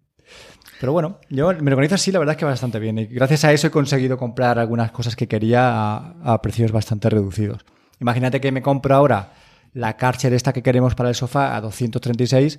Pero 0.78 0.92
bueno, 0.92 1.20
yo 1.30 1.52
me 1.54 1.70
organizo 1.72 1.94
así, 1.94 2.12
la 2.12 2.18
verdad 2.18 2.34
es 2.34 2.38
que 2.38 2.44
bastante 2.44 2.78
bien. 2.78 2.98
Y 2.98 3.06
gracias 3.06 3.44
a 3.44 3.52
eso 3.52 3.66
he 3.66 3.70
conseguido 3.70 4.18
comprar 4.18 4.58
algunas 4.58 4.90
cosas 4.90 5.16
que 5.16 5.26
quería 5.26 5.96
a 5.96 6.42
precios 6.42 6.70
bastante 6.70 7.08
reducidos. 7.08 7.64
Imagínate 8.00 8.40
que 8.40 8.52
me 8.52 8.62
compro 8.62 8.94
ahora 8.94 9.32
la 9.72 9.96
Karcher 9.96 10.32
esta 10.32 10.52
que 10.52 10.62
queremos 10.62 10.94
para 10.94 11.10
el 11.10 11.14
sofá 11.14 11.56
a 11.56 11.60
236 11.60 12.58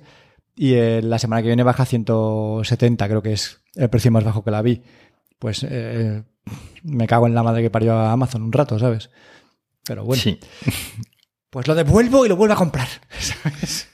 y 0.54 0.74
eh, 0.74 1.00
la 1.02 1.18
semana 1.18 1.40
que 1.40 1.48
viene 1.48 1.62
baja 1.62 1.84
a 1.84 1.86
170, 1.86 3.08
creo 3.08 3.22
que 3.22 3.32
es 3.32 3.60
el 3.76 3.88
precio 3.88 4.10
más 4.10 4.24
bajo 4.24 4.42
que 4.42 4.50
la 4.50 4.62
vi. 4.62 4.82
Pues 5.38 5.64
eh, 5.68 6.24
me 6.82 7.06
cago 7.06 7.28
en 7.28 7.34
la 7.34 7.44
madre 7.44 7.62
que 7.62 7.70
parió 7.70 7.94
a 7.94 8.12
Amazon 8.12 8.42
un 8.42 8.52
rato, 8.52 8.78
¿sabes? 8.78 9.10
Pero 9.84 10.04
bueno. 10.04 10.22
Sí. 10.22 10.38
Pues 11.50 11.66
lo 11.66 11.74
devuelvo 11.74 12.26
y 12.26 12.28
lo 12.28 12.36
vuelvo 12.36 12.52
a 12.52 12.58
comprar, 12.58 12.88
¿sabes? 13.18 13.88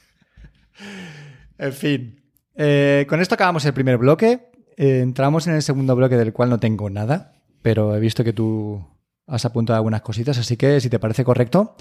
en 1.56 1.72
fin. 1.72 2.20
Eh, 2.56 3.06
con 3.08 3.20
esto 3.20 3.36
acabamos 3.36 3.64
el 3.64 3.72
primer 3.72 3.96
bloque. 3.96 4.50
entramos 4.76 5.46
en 5.46 5.54
el 5.54 5.62
segundo 5.62 5.94
bloque 5.94 6.16
del 6.16 6.32
cual 6.32 6.50
no 6.50 6.58
tengo 6.58 6.90
nada, 6.90 7.36
pero 7.62 7.94
he 7.94 8.00
visto 8.00 8.24
que 8.24 8.32
tú 8.32 8.84
has 9.26 9.44
apuntado 9.44 9.76
algunas 9.76 10.02
cositas, 10.02 10.38
así 10.38 10.56
que 10.56 10.80
si 10.80 10.90
te 10.90 10.98
parece 10.98 11.24
correcto, 11.24 11.76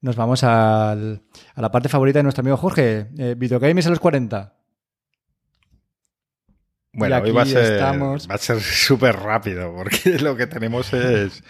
nos 0.00 0.16
vamos 0.16 0.42
a 0.44 0.96
la 1.56 1.70
parte 1.70 1.88
favorita 1.88 2.18
de 2.18 2.22
nuestro 2.24 2.42
amigo 2.42 2.56
Jorge, 2.56 3.08
eh, 3.18 3.34
videogames 3.36 3.86
a 3.86 3.90
los 3.90 4.00
40. 4.00 4.54
Bueno, 6.92 7.18
hoy 7.22 7.30
va 7.30 7.42
a 7.42 7.46
ser 7.46 7.80
va 7.80 8.34
a 8.34 8.38
ser 8.38 8.60
súper 8.60 9.16
rápido, 9.16 9.72
porque 9.74 10.18
lo 10.20 10.36
que 10.36 10.46
tenemos 10.46 10.92
es, 10.92 11.44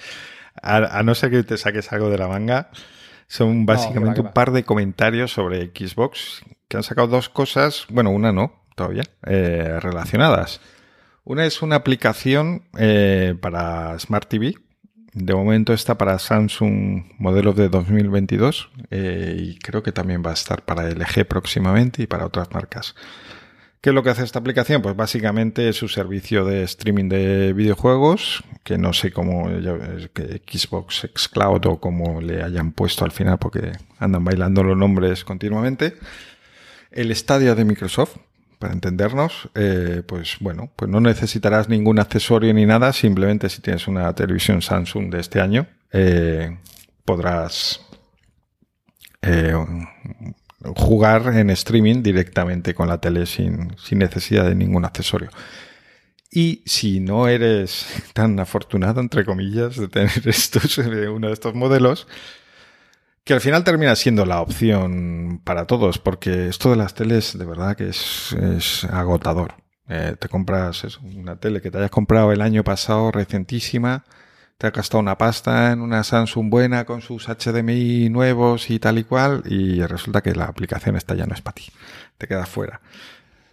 a, 0.63 1.03
no 1.03 1.15
ser 1.15 1.31
que 1.31 1.43
te 1.43 1.57
saques 1.57 1.93
algo 1.93 2.11
de 2.11 2.19
la 2.19 2.29
manga, 2.29 2.71
son 3.27 3.65
básicamente 3.65 4.21
un 4.21 4.33
par 4.33 4.51
de 4.51 4.65
comentarios 4.65 5.33
sobre 5.33 5.67
Xbox, 5.67 6.43
que 6.69 6.77
han 6.77 6.83
sacado 6.83 7.09
dos 7.09 7.29
cosas, 7.29 7.87
bueno, 7.89 8.11
una 8.11 8.33
no, 8.33 8.65
todavía, 8.75 9.05
eh, 9.27 9.79
relacionadas. 9.81 10.61
Una 11.25 11.47
es 11.47 11.63
una 11.63 11.77
aplicación 11.77 12.65
eh, 12.77 13.37
para 13.41 13.99
Smart 13.99 14.29
TV, 14.29 14.55
de 15.13 15.35
momento 15.35 15.73
está 15.73 15.99
para 15.99 16.19
Samsung 16.19 17.05
modelos 17.19 17.57
de 17.57 17.69
2022 17.69 18.71
eh, 18.91 19.37
y 19.39 19.59
creo 19.59 19.83
que 19.83 19.93
también 19.93 20.23
va 20.25 20.31
a 20.31 20.35
estar 20.35 20.65
para 20.65 20.89
LG 20.89 21.27
próximamente 21.27 22.03
y 22.03 22.07
para 22.07 22.27
otras 22.27 22.51
marcas. 22.53 22.95
¿Qué 23.81 23.91
es 23.91 23.95
lo 23.95 24.03
que 24.03 24.11
hace 24.11 24.25
esta 24.25 24.39
aplicación? 24.39 24.83
Pues 24.83 24.95
básicamente 24.95 25.69
es 25.71 25.77
su 25.77 25.89
servicio 25.89 26.45
de 26.45 26.65
streaming 26.65 27.09
de 27.09 27.55
videojuegos, 27.55 28.45
que 28.63 28.77
no 28.77 28.93
sé 28.93 29.11
cómo 29.11 29.49
que 30.13 30.43
Xbox 30.47 31.09
Xcloud 31.17 31.65
o 31.65 31.81
cómo 31.81 32.21
le 32.21 32.43
hayan 32.43 32.73
puesto 32.73 33.07
al 33.07 33.11
final, 33.11 33.39
porque 33.39 33.73
andan 33.99 34.23
bailando 34.23 34.63
los 34.63 34.77
nombres 34.77 35.25
continuamente. 35.25 35.95
El 36.91 37.11
estadio 37.11 37.55
de 37.55 37.65
Microsoft, 37.65 38.19
para 38.61 38.75
entendernos, 38.75 39.49
eh, 39.55 40.03
pues 40.07 40.37
bueno, 40.39 40.71
pues 40.77 40.91
no 40.91 41.01
necesitarás 41.01 41.71
ningún 41.71 41.99
accesorio 41.99 42.53
ni 42.53 42.67
nada, 42.67 42.93
simplemente 42.93 43.49
si 43.49 43.63
tienes 43.63 43.89
una 43.89 44.15
televisión 44.15 44.61
Samsung 44.61 45.11
de 45.11 45.19
este 45.19 45.41
año, 45.41 45.67
eh, 45.91 46.59
podrás 47.07 47.81
eh, 49.23 49.55
jugar 50.77 51.35
en 51.35 51.49
streaming 51.49 52.03
directamente 52.03 52.75
con 52.75 52.87
la 52.87 53.01
tele 53.01 53.25
sin, 53.25 53.75
necesidad 53.93 54.45
de 54.45 54.55
ningún 54.55 54.85
accesorio. 54.85 55.31
Y 56.31 56.63
si 56.67 57.01
no 57.01 57.29
eres 57.29 57.87
tan 58.13 58.39
afortunado, 58.41 59.01
entre 59.01 59.25
comillas, 59.25 59.77
de 59.77 59.89
tener 59.89 60.13
estos, 60.29 60.77
uno 60.77 61.29
de 61.29 61.33
estos 61.33 61.55
modelos, 61.55 62.07
que 63.25 63.35
al 63.35 63.41
final 63.41 63.65
termina 63.65 63.95
siendo 63.97 64.25
la 64.25 64.41
opción 64.41 65.41
para 65.45 65.67
todos, 65.67 65.99
porque 65.99 66.49
esto 66.49 66.71
de 66.71 66.77
las 66.77 66.95
teles 66.95 67.39
de 67.39 67.45
verdad 67.45 67.77
que 67.77 67.89
es, 67.89 68.85
agotador. 68.91 69.55
Eh, 69.89 70.15
te 70.19 70.29
compras 70.29 70.99
una 71.03 71.37
tele 71.37 71.61
que 71.61 71.71
te 71.71 71.79
hayas 71.79 71.91
comprado 71.91 72.33
el 72.33 72.43
año 72.43 72.63
pasado, 72.63 73.11
recientísima, 73.11 74.05
te 74.57 74.67
has 74.67 74.73
gastado 74.73 75.01
una 75.01 75.19
pasta 75.19 75.73
en 75.73 75.81
una 75.81 76.05
Samsung 76.05 76.49
buena 76.51 76.85
con 76.85 77.01
sus 77.01 77.29
HDMI 77.29 78.09
nuevos 78.09 78.71
y 78.71 78.79
tal 78.79 78.99
y 78.99 79.05
cual, 79.05 79.43
y 79.47 79.83
resulta 79.83 80.21
que 80.21 80.35
la 80.35 80.45
aplicación 80.45 80.97
esta 80.97 81.15
ya 81.15 81.27
no 81.27 81.35
es 81.35 81.41
para 81.41 81.55
ti, 81.55 81.65
te 82.19 82.29
quedas 82.29 82.49
fuera. 82.49 82.81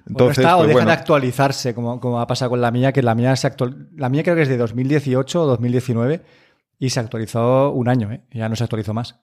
Entonces, 0.07 0.45
o, 0.45 0.57
pues 0.57 0.67
deja 0.67 0.85
de 0.85 0.91
actualizarse, 0.91 1.73
como, 1.73 1.99
como 1.99 2.21
ha 2.21 2.27
pasado 2.27 2.51
con 2.51 2.61
la 2.61 2.71
mía, 2.71 2.93
que 2.93 3.01
la 3.01 3.15
mía 3.15 3.35
se 3.35 3.47
actual... 3.47 3.89
la 3.95 4.09
mía 4.09 4.23
creo 4.23 4.35
que 4.35 4.43
es 4.43 4.49
de 4.49 4.57
2018 4.57 5.41
o 5.41 5.45
2019 5.45 6.23
y 6.79 6.89
se 6.89 6.99
actualizó 6.99 7.71
un 7.71 7.89
año, 7.89 8.11
¿eh? 8.11 8.21
ya 8.31 8.47
no 8.47 8.55
se 8.55 8.63
actualizó 8.63 8.93
más. 8.93 9.19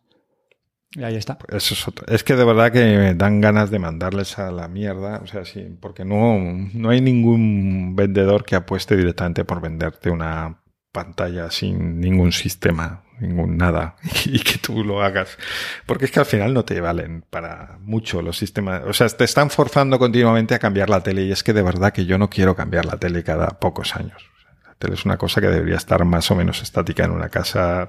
Y 0.94 1.02
ahí 1.02 1.16
está. 1.16 1.38
Pues 1.38 1.72
eso 1.72 1.92
es, 2.06 2.14
es 2.14 2.24
que 2.24 2.36
de 2.36 2.44
verdad 2.44 2.70
que 2.70 2.98
me 2.98 3.14
dan 3.14 3.40
ganas 3.40 3.70
de 3.70 3.78
mandarles 3.78 4.38
a 4.38 4.52
la 4.52 4.68
mierda, 4.68 5.20
o 5.22 5.26
sea, 5.26 5.44
sí, 5.44 5.76
porque 5.80 6.04
no, 6.04 6.38
no 6.72 6.90
hay 6.90 7.00
ningún 7.00 7.96
vendedor 7.96 8.44
que 8.44 8.54
apueste 8.54 8.96
directamente 8.96 9.44
por 9.44 9.60
venderte 9.60 10.10
una 10.10 10.60
pantalla 10.92 11.50
sin 11.50 12.00
ningún 12.00 12.30
sistema, 12.30 13.02
ningún 13.18 13.56
nada, 13.56 13.96
y 14.24 14.38
que 14.38 14.58
tú 14.58 14.84
lo 14.84 15.02
hagas. 15.02 15.36
Porque 15.84 16.04
es 16.04 16.12
que 16.12 16.20
al 16.20 16.26
final 16.26 16.54
no 16.54 16.64
te 16.64 16.80
valen 16.80 17.22
para 17.28 17.76
mucho 17.80 18.22
los 18.22 18.38
sistemas. 18.38 18.82
O 18.86 18.92
sea, 18.92 19.08
te 19.08 19.24
están 19.24 19.50
forzando 19.50 19.98
continuamente 19.98 20.54
a 20.54 20.60
cambiar 20.60 20.88
la 20.88 21.02
tele 21.02 21.24
y 21.24 21.32
es 21.32 21.42
que 21.42 21.52
de 21.52 21.62
verdad 21.62 21.92
que 21.92 22.06
yo 22.06 22.16
no 22.16 22.30
quiero 22.30 22.54
cambiar 22.54 22.84
la 22.84 22.96
tele 22.98 23.24
cada 23.24 23.48
pocos 23.58 23.96
años. 23.96 24.30
La 24.64 24.74
tele 24.76 24.94
es 24.94 25.04
una 25.04 25.18
cosa 25.18 25.40
que 25.40 25.48
debería 25.48 25.76
estar 25.76 26.04
más 26.04 26.30
o 26.30 26.36
menos 26.36 26.62
estática 26.62 27.04
en 27.04 27.10
una 27.10 27.28
casa 27.28 27.88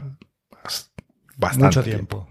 bastante 1.37 1.65
mucho 1.65 1.83
tiempo. 1.83 2.27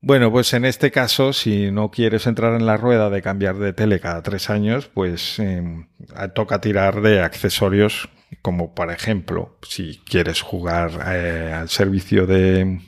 Bueno, 0.00 0.32
pues 0.32 0.52
en 0.52 0.64
este 0.64 0.90
caso, 0.90 1.32
si 1.32 1.70
no 1.70 1.92
quieres 1.92 2.26
entrar 2.26 2.54
en 2.54 2.66
la 2.66 2.76
rueda 2.76 3.08
de 3.08 3.22
cambiar 3.22 3.58
de 3.58 3.72
tele 3.72 4.00
cada 4.00 4.22
tres 4.22 4.50
años, 4.50 4.90
pues 4.92 5.38
em, 5.38 5.86
toca 6.34 6.60
tirar 6.60 7.02
de 7.02 7.20
accesorios 7.20 8.08
como 8.40 8.74
por 8.74 8.90
ejemplo, 8.90 9.58
si 9.62 10.00
quieres 10.04 10.40
jugar 10.40 10.90
eh, 11.06 11.52
al 11.54 11.68
servicio 11.68 12.26
de, 12.26 12.80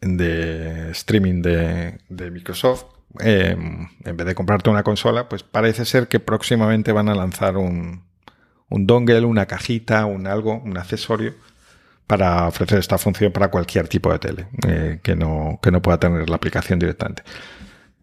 de 0.00 0.90
streaming 0.90 1.42
de, 1.42 2.30
Microsoft, 2.30 2.84
em, 3.20 3.88
en 4.04 4.16
vez 4.16 4.26
de 4.26 4.34
comprarte 4.34 4.70
una 4.70 4.82
consola, 4.82 5.28
pues 5.28 5.42
parece 5.42 5.84
ser 5.84 6.08
que 6.08 6.20
próximamente 6.20 6.92
van 6.92 7.08
a 7.08 7.14
lanzar 7.14 7.56
un, 7.56 8.04
un 8.68 8.86
dongle, 8.86 9.24
una 9.24 9.46
cajita, 9.46 10.04
un 10.06 10.26
algo, 10.26 10.60
un 10.62 10.76
accesorio 10.76 11.34
para 12.16 12.46
ofrecer 12.46 12.78
esta 12.78 12.98
función 12.98 13.32
para 13.32 13.48
cualquier 13.48 13.88
tipo 13.88 14.12
de 14.12 14.18
tele 14.18 14.46
eh, 14.66 15.00
que, 15.02 15.16
no, 15.16 15.58
que 15.62 15.70
no 15.70 15.80
pueda 15.80 15.98
tener 15.98 16.28
la 16.28 16.36
aplicación 16.36 16.78
directamente. 16.78 17.22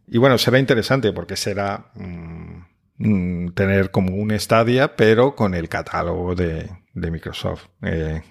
Y 0.08 0.18
bueno, 0.18 0.38
será 0.38 0.58
interesante 0.58 1.14
porque 1.14 1.36
será 1.36 1.92
mm, 1.94 2.62
Mm, 3.00 3.52
tener 3.54 3.92
como 3.92 4.14
un 4.16 4.38
Stadia, 4.38 4.98
pero 4.98 5.34
con 5.34 5.56
el 5.56 5.70
catálogo 5.70 6.36
de, 6.36 6.70
Microsoft. 6.94 7.68
Eh, 7.82 8.22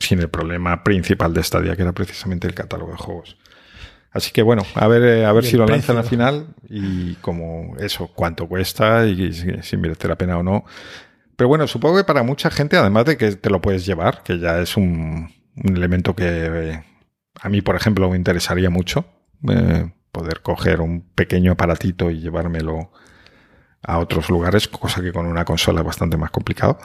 sin 0.00 0.20
el 0.20 0.30
problema 0.30 0.82
principal 0.82 1.34
de 1.34 1.42
Stadia, 1.42 1.76
que 1.76 1.82
era 1.82 1.92
precisamente 1.92 2.46
el 2.46 2.54
catálogo 2.54 2.92
de 2.92 2.98
juegos. 2.98 3.36
Así 4.10 4.32
que 4.32 4.40
bueno, 4.40 4.62
a 4.74 4.88
ver, 4.88 5.02
eh, 5.02 5.26
a 5.26 5.32
ver 5.32 5.44
si 5.44 5.58
lo 5.58 5.66
lanzan 5.66 5.98
al 5.98 6.04
final 6.04 6.54
y 6.70 7.14
como 7.16 7.76
eso, 7.78 8.08
cuánto 8.14 8.48
cuesta 8.48 9.06
y 9.06 9.32
si, 9.34 9.76
merece 9.76 10.08
la 10.08 10.16
pena 10.16 10.38
o 10.38 10.42
no. 10.42 10.64
Pero 11.36 11.48
bueno, 11.48 11.66
supongo 11.66 11.98
que 11.98 12.04
para 12.04 12.22
mucha 12.22 12.50
gente, 12.50 12.76
además 12.76 13.04
de 13.04 13.16
que 13.16 13.32
te 13.36 13.50
lo 13.50 13.60
puedes 13.60 13.84
llevar, 13.86 14.22
que 14.22 14.38
ya 14.38 14.60
es 14.60 14.76
un, 14.76 15.30
elemento 15.54 16.14
que 16.16 16.24
eh, 16.26 16.84
a 17.40 17.48
mí, 17.48 17.60
por 17.62 17.76
ejemplo, 17.76 18.10
me 18.10 18.16
interesaría 18.16 18.70
mucho, 18.70 19.06
poder 20.12 20.40
coger 20.42 20.80
un 20.80 21.02
pequeño 21.14 21.52
aparatito 21.52 22.10
y 22.10 22.20
llevármelo 22.20 22.90
a 23.82 23.98
otros 23.98 24.30
lugares, 24.30 24.68
cosa 24.68 25.02
que 25.02 25.12
con 25.12 25.26
una 25.26 25.44
consola 25.44 25.80
es 25.80 25.86
bastante 25.86 26.16
más 26.16 26.30
complicado. 26.30 26.78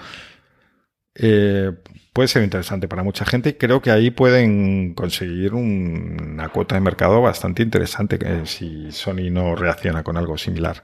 Eh, 1.16 1.72
puede 2.14 2.28
ser 2.28 2.43
interesante 2.43 2.88
para 2.88 3.04
mucha 3.04 3.26
gente. 3.26 3.58
Creo 3.58 3.82
que 3.82 3.91
ahí 3.91 4.12
pueden 4.12 4.93
conseguir 4.93 5.54
una 5.54 6.49
cuota 6.49 6.76
de 6.76 6.82
mercado 6.82 7.22
bastante 7.22 7.64
interesante 7.64 8.20
eh, 8.22 8.45
si 8.45 8.91
Sony 8.91 9.30
no 9.32 9.56
reacciona 9.56 10.04
con 10.04 10.18
algo 10.18 10.38
similar. 10.38 10.84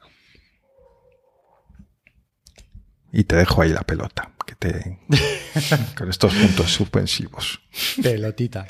Y 3.12 3.24
te 3.24 3.36
dejo 3.36 3.62
ahí 3.62 3.70
la 3.70 3.82
pelota, 3.82 4.32
que 4.45 4.55
te 4.55 4.99
con 5.97 6.10
estos 6.10 6.34
puntos 6.34 6.72
suspensivos. 6.72 7.62
Pelotita. 8.01 8.68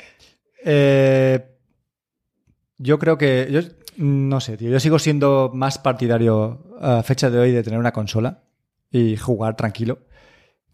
Eh, 0.64 1.44
yo 2.78 2.98
creo 2.98 3.18
que 3.18 3.48
yo 3.50 3.60
no 3.96 4.40
sé, 4.40 4.56
tío. 4.56 4.70
Yo 4.70 4.80
sigo 4.80 4.98
siendo 4.98 5.50
más 5.52 5.78
partidario 5.78 6.76
a 6.80 7.02
fecha 7.02 7.30
de 7.30 7.38
hoy 7.38 7.52
de 7.52 7.62
tener 7.62 7.78
una 7.78 7.92
consola 7.92 8.44
y 8.90 9.16
jugar 9.16 9.56
tranquilo 9.56 9.98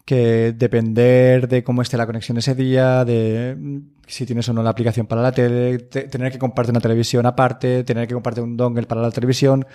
que 0.05 0.53
depender 0.55 1.47
de 1.47 1.63
cómo 1.63 1.81
esté 1.81 1.97
la 1.97 2.05
conexión 2.05 2.37
ese 2.37 2.53
día, 2.53 3.03
de 3.03 3.81
si 4.05 4.25
tienes 4.27 4.47
o 4.47 4.53
no 4.53 4.61
la 4.61 4.69
aplicación 4.69 5.07
para 5.07 5.23
la 5.23 5.31
tele, 5.31 5.79
tener 5.79 6.31
que 6.31 6.37
compartir 6.37 6.71
una 6.71 6.79
televisión 6.79 7.25
aparte, 7.25 7.83
tener 7.83 8.07
que 8.07 8.13
compartir 8.13 8.43
un 8.43 8.55
dongle 8.55 8.85
para 8.85 9.01
la 9.01 9.09
televisión. 9.09 9.65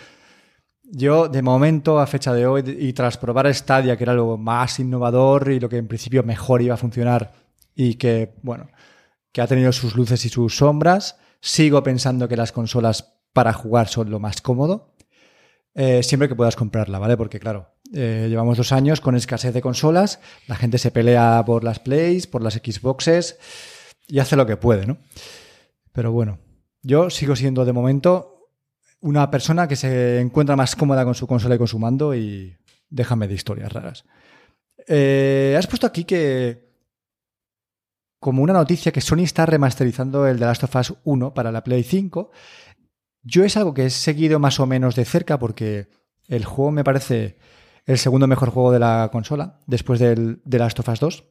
Yo, 0.92 1.28
de 1.28 1.42
momento, 1.42 2.00
a 2.00 2.06
fecha 2.06 2.34
de 2.34 2.46
hoy, 2.46 2.64
y 2.66 2.92
tras 2.92 3.16
probar 3.16 3.52
Stadia, 3.54 3.96
que 3.96 4.04
era 4.04 4.14
lo 4.14 4.36
más 4.36 4.80
innovador 4.80 5.50
y 5.52 5.60
lo 5.60 5.68
que 5.68 5.76
en 5.76 5.86
principio 5.86 6.22
mejor 6.24 6.62
iba 6.62 6.74
a 6.74 6.78
funcionar 6.78 7.32
y 7.76 7.94
que, 7.94 8.34
bueno, 8.42 8.68
que 9.32 9.40
ha 9.40 9.46
tenido 9.46 9.70
sus 9.72 9.94
luces 9.94 10.24
y 10.24 10.28
sus 10.28 10.56
sombras, 10.56 11.16
sigo 11.40 11.82
pensando 11.82 12.28
que 12.28 12.36
las 12.36 12.50
consolas 12.50 13.20
para 13.32 13.52
jugar 13.52 13.86
son 13.86 14.10
lo 14.10 14.18
más 14.18 14.40
cómodo. 14.40 14.94
Eh, 15.74 16.02
siempre 16.02 16.28
que 16.28 16.34
puedas 16.34 16.56
comprarla, 16.56 16.98
¿vale? 16.98 17.16
Porque 17.16 17.38
claro, 17.38 17.68
eh, 17.94 18.26
llevamos 18.28 18.56
dos 18.56 18.72
años 18.72 19.00
con 19.00 19.14
escasez 19.14 19.54
de 19.54 19.62
consolas, 19.62 20.18
la 20.48 20.56
gente 20.56 20.78
se 20.78 20.90
pelea 20.90 21.42
por 21.46 21.62
las 21.62 21.78
Plays, 21.78 22.26
por 22.26 22.42
las 22.42 22.54
Xboxes 22.54 23.38
y 24.08 24.18
hace 24.18 24.34
lo 24.34 24.46
que 24.46 24.56
puede, 24.56 24.86
¿no? 24.86 24.98
Pero 25.92 26.10
bueno, 26.10 26.40
yo 26.82 27.08
sigo 27.10 27.36
siendo 27.36 27.64
de 27.64 27.72
momento 27.72 28.39
una 29.00 29.30
persona 29.30 29.66
que 29.66 29.76
se 29.76 30.20
encuentra 30.20 30.56
más 30.56 30.76
cómoda 30.76 31.04
con 31.04 31.14
su 31.14 31.26
consola 31.26 31.54
y 31.54 31.58
con 31.58 31.68
su 31.68 31.78
mando 31.78 32.14
y 32.14 32.56
déjame 32.88 33.28
de 33.28 33.34
historias 33.34 33.72
raras. 33.72 34.04
Eh, 34.86 35.54
has 35.58 35.66
puesto 35.66 35.86
aquí 35.86 36.04
que 36.04 36.70
como 38.18 38.42
una 38.42 38.52
noticia 38.52 38.92
que 38.92 39.00
Sony 39.00 39.20
está 39.20 39.46
remasterizando 39.46 40.26
el 40.26 40.38
The 40.38 40.44
Last 40.44 40.64
of 40.64 40.76
Us 40.76 40.94
1 41.04 41.32
para 41.32 41.52
la 41.52 41.64
Play 41.64 41.82
5 41.82 42.30
yo 43.22 43.44
es 43.44 43.56
algo 43.56 43.74
que 43.74 43.86
he 43.86 43.90
seguido 43.90 44.38
más 44.38 44.60
o 44.60 44.66
menos 44.66 44.94
de 44.94 45.04
cerca 45.04 45.38
porque 45.38 45.88
el 46.28 46.44
juego 46.44 46.70
me 46.70 46.84
parece 46.84 47.38
el 47.86 47.98
segundo 47.98 48.26
mejor 48.26 48.50
juego 48.50 48.72
de 48.72 48.78
la 48.78 49.08
consola, 49.12 49.60
después 49.66 50.00
del 50.00 50.40
de 50.44 50.58
Last 50.58 50.78
of 50.78 50.88
Us 50.88 51.00
2. 51.00 51.24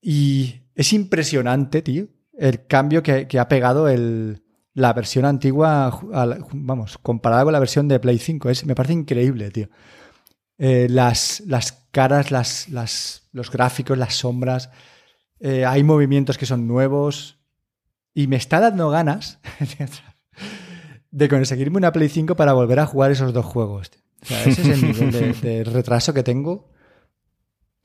Y 0.00 0.62
es 0.74 0.92
impresionante, 0.92 1.82
tío, 1.82 2.08
el 2.32 2.66
cambio 2.66 3.02
que, 3.02 3.26
ha 3.38 3.48
pegado 3.48 3.88
el, 3.88 4.42
la 4.74 4.92
versión 4.92 5.24
antigua, 5.24 6.00
vamos, 6.52 6.98
comparada 6.98 7.44
con 7.44 7.52
la 7.52 7.58
versión 7.58 7.88
de 7.88 8.00
Play 8.00 8.18
5. 8.18 8.50
Es, 8.50 8.64
me 8.64 8.74
parece 8.74 8.94
increíble, 8.94 9.50
tío. 9.50 9.68
Eh, 10.58 10.86
las, 10.88 11.42
las, 11.46 11.86
caras, 11.90 12.30
las, 12.30 12.68
las, 12.68 13.28
los 13.32 13.50
gráficos, 13.50 13.98
las 13.98 14.14
sombras. 14.14 14.70
Eh, 15.40 15.66
hay 15.66 15.82
movimientos 15.82 16.38
que 16.38 16.46
son 16.46 16.66
nuevos. 16.66 17.38
Y 18.14 18.26
me 18.26 18.36
está 18.36 18.60
dando 18.60 18.90
ganas 18.90 19.40
de 21.10 21.28
conseguirme 21.28 21.78
una 21.78 21.92
Play 21.92 22.08
5 22.08 22.36
para 22.36 22.52
volver 22.52 22.80
a 22.80 22.86
jugar 22.86 23.10
esos 23.10 23.32
dos 23.32 23.44
juegos. 23.44 23.90
ese 24.22 24.50
es 24.50 24.68
el 24.68 24.82
nivel 24.82 25.40
de, 25.40 25.64
retraso 25.64 26.14
que 26.14 26.22
tengo. 26.22 26.70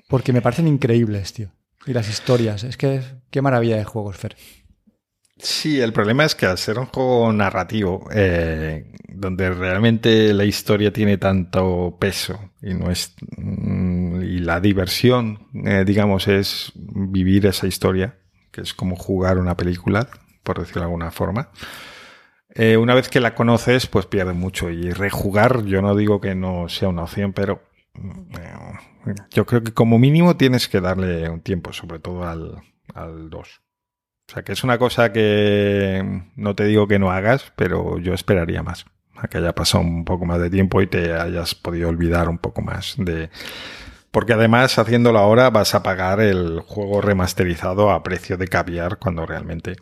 Porque 0.08 0.32
me 0.32 0.42
parecen 0.42 0.68
increíbles, 0.68 1.34
tío. 1.34 1.52
Y 1.86 1.94
las 1.94 2.08
historias. 2.10 2.64
Es 2.64 2.78
que 2.78 3.02
qué 3.30 3.42
maravilla 3.42 3.76
de 3.76 3.84
juegos, 3.84 4.16
Fer. 4.18 4.38
Sí, 5.40 5.80
el 5.80 5.94
problema 5.94 6.26
es 6.26 6.34
que 6.34 6.48
al 6.48 6.58
ser 6.58 6.80
un 6.80 6.88
juego 6.88 7.32
narrativo, 7.32 8.08
eh, 8.12 8.92
donde 9.08 9.52
realmente 9.52 10.34
la 10.34 10.46
historia 10.46 10.92
tiene 10.92 11.18
tanto 11.18 11.96
peso 12.00 12.52
y 12.62 12.74
no 12.74 12.90
es 12.90 13.16
mm, 13.38 14.24
y 14.24 14.40
la 14.40 14.60
diversión, 14.60 15.48
eh, 15.66 15.84
digamos, 15.86 16.28
es 16.28 16.72
vivir 16.76 17.46
esa 17.46 17.68
historia, 17.68 18.18
que 18.52 18.62
es 18.62 18.74
como 18.74 18.96
jugar 18.96 19.38
una 19.38 19.56
película, 19.56 20.10
por 20.44 20.60
decirlo 20.60 20.82
de 20.82 20.86
alguna 20.86 21.12
forma. 21.12 21.52
Eh, 22.56 22.78
una 22.78 22.96
vez 22.96 23.08
que 23.10 23.20
la 23.20 23.36
conoces, 23.36 23.86
pues 23.86 24.08
pierde 24.08 24.34
mucho 24.34 24.70
y 24.72 24.90
rejugar, 24.92 25.66
yo 25.66 25.82
no 25.84 25.96
digo 25.96 26.20
que 26.20 26.34
no 26.34 26.68
sea 26.68 26.90
una 26.90 27.04
opción, 27.04 27.34
pero 27.34 27.62
mm, 27.94 29.12
yo 29.32 29.46
creo 29.46 29.64
que 29.64 29.74
como 29.74 30.00
mínimo 30.00 30.36
tienes 30.36 30.68
que 30.68 30.82
darle 30.82 31.30
un 31.30 31.42
tiempo, 31.42 31.74
sobre 31.74 32.00
todo 32.00 32.28
al, 32.28 32.56
al 32.96 33.30
2. 33.30 33.62
O 34.28 34.34
sea, 34.34 34.44
que 34.44 34.52
es 34.52 34.64
una 34.64 34.78
cosa 34.78 35.14
que 35.14 36.24
no 36.36 36.54
te 36.54 36.66
digo 36.66 36.88
que 36.88 37.00
no 37.00 37.12
hagas, 37.12 37.54
pero 37.56 37.98
yo 37.98 38.14
esperaría 38.14 38.62
más. 38.62 38.86
A 39.16 39.28
que 39.30 39.38
haya 39.38 39.56
pasado 39.56 39.84
un 39.84 40.04
poco 40.04 40.26
más 40.26 40.40
de 40.40 40.50
tiempo 40.50 40.82
y 40.82 40.88
te 40.88 41.14
hayas 41.14 41.56
podido 41.56 41.90
olvidar 41.90 42.28
un 42.30 42.38
poco 42.38 42.62
más 42.62 42.96
de... 42.98 43.30
Porque 44.12 44.34
además, 44.34 44.78
haciéndolo 44.80 45.20
ahora, 45.20 45.50
vas 45.50 45.76
a 45.76 45.84
pagar 45.84 46.20
el 46.20 46.60
juego 46.60 47.02
remasterizado 47.02 47.92
a 47.92 48.04
precio 48.04 48.38
de 48.38 48.48
caviar 48.48 48.98
cuando 48.98 49.26
realmente... 49.26 49.78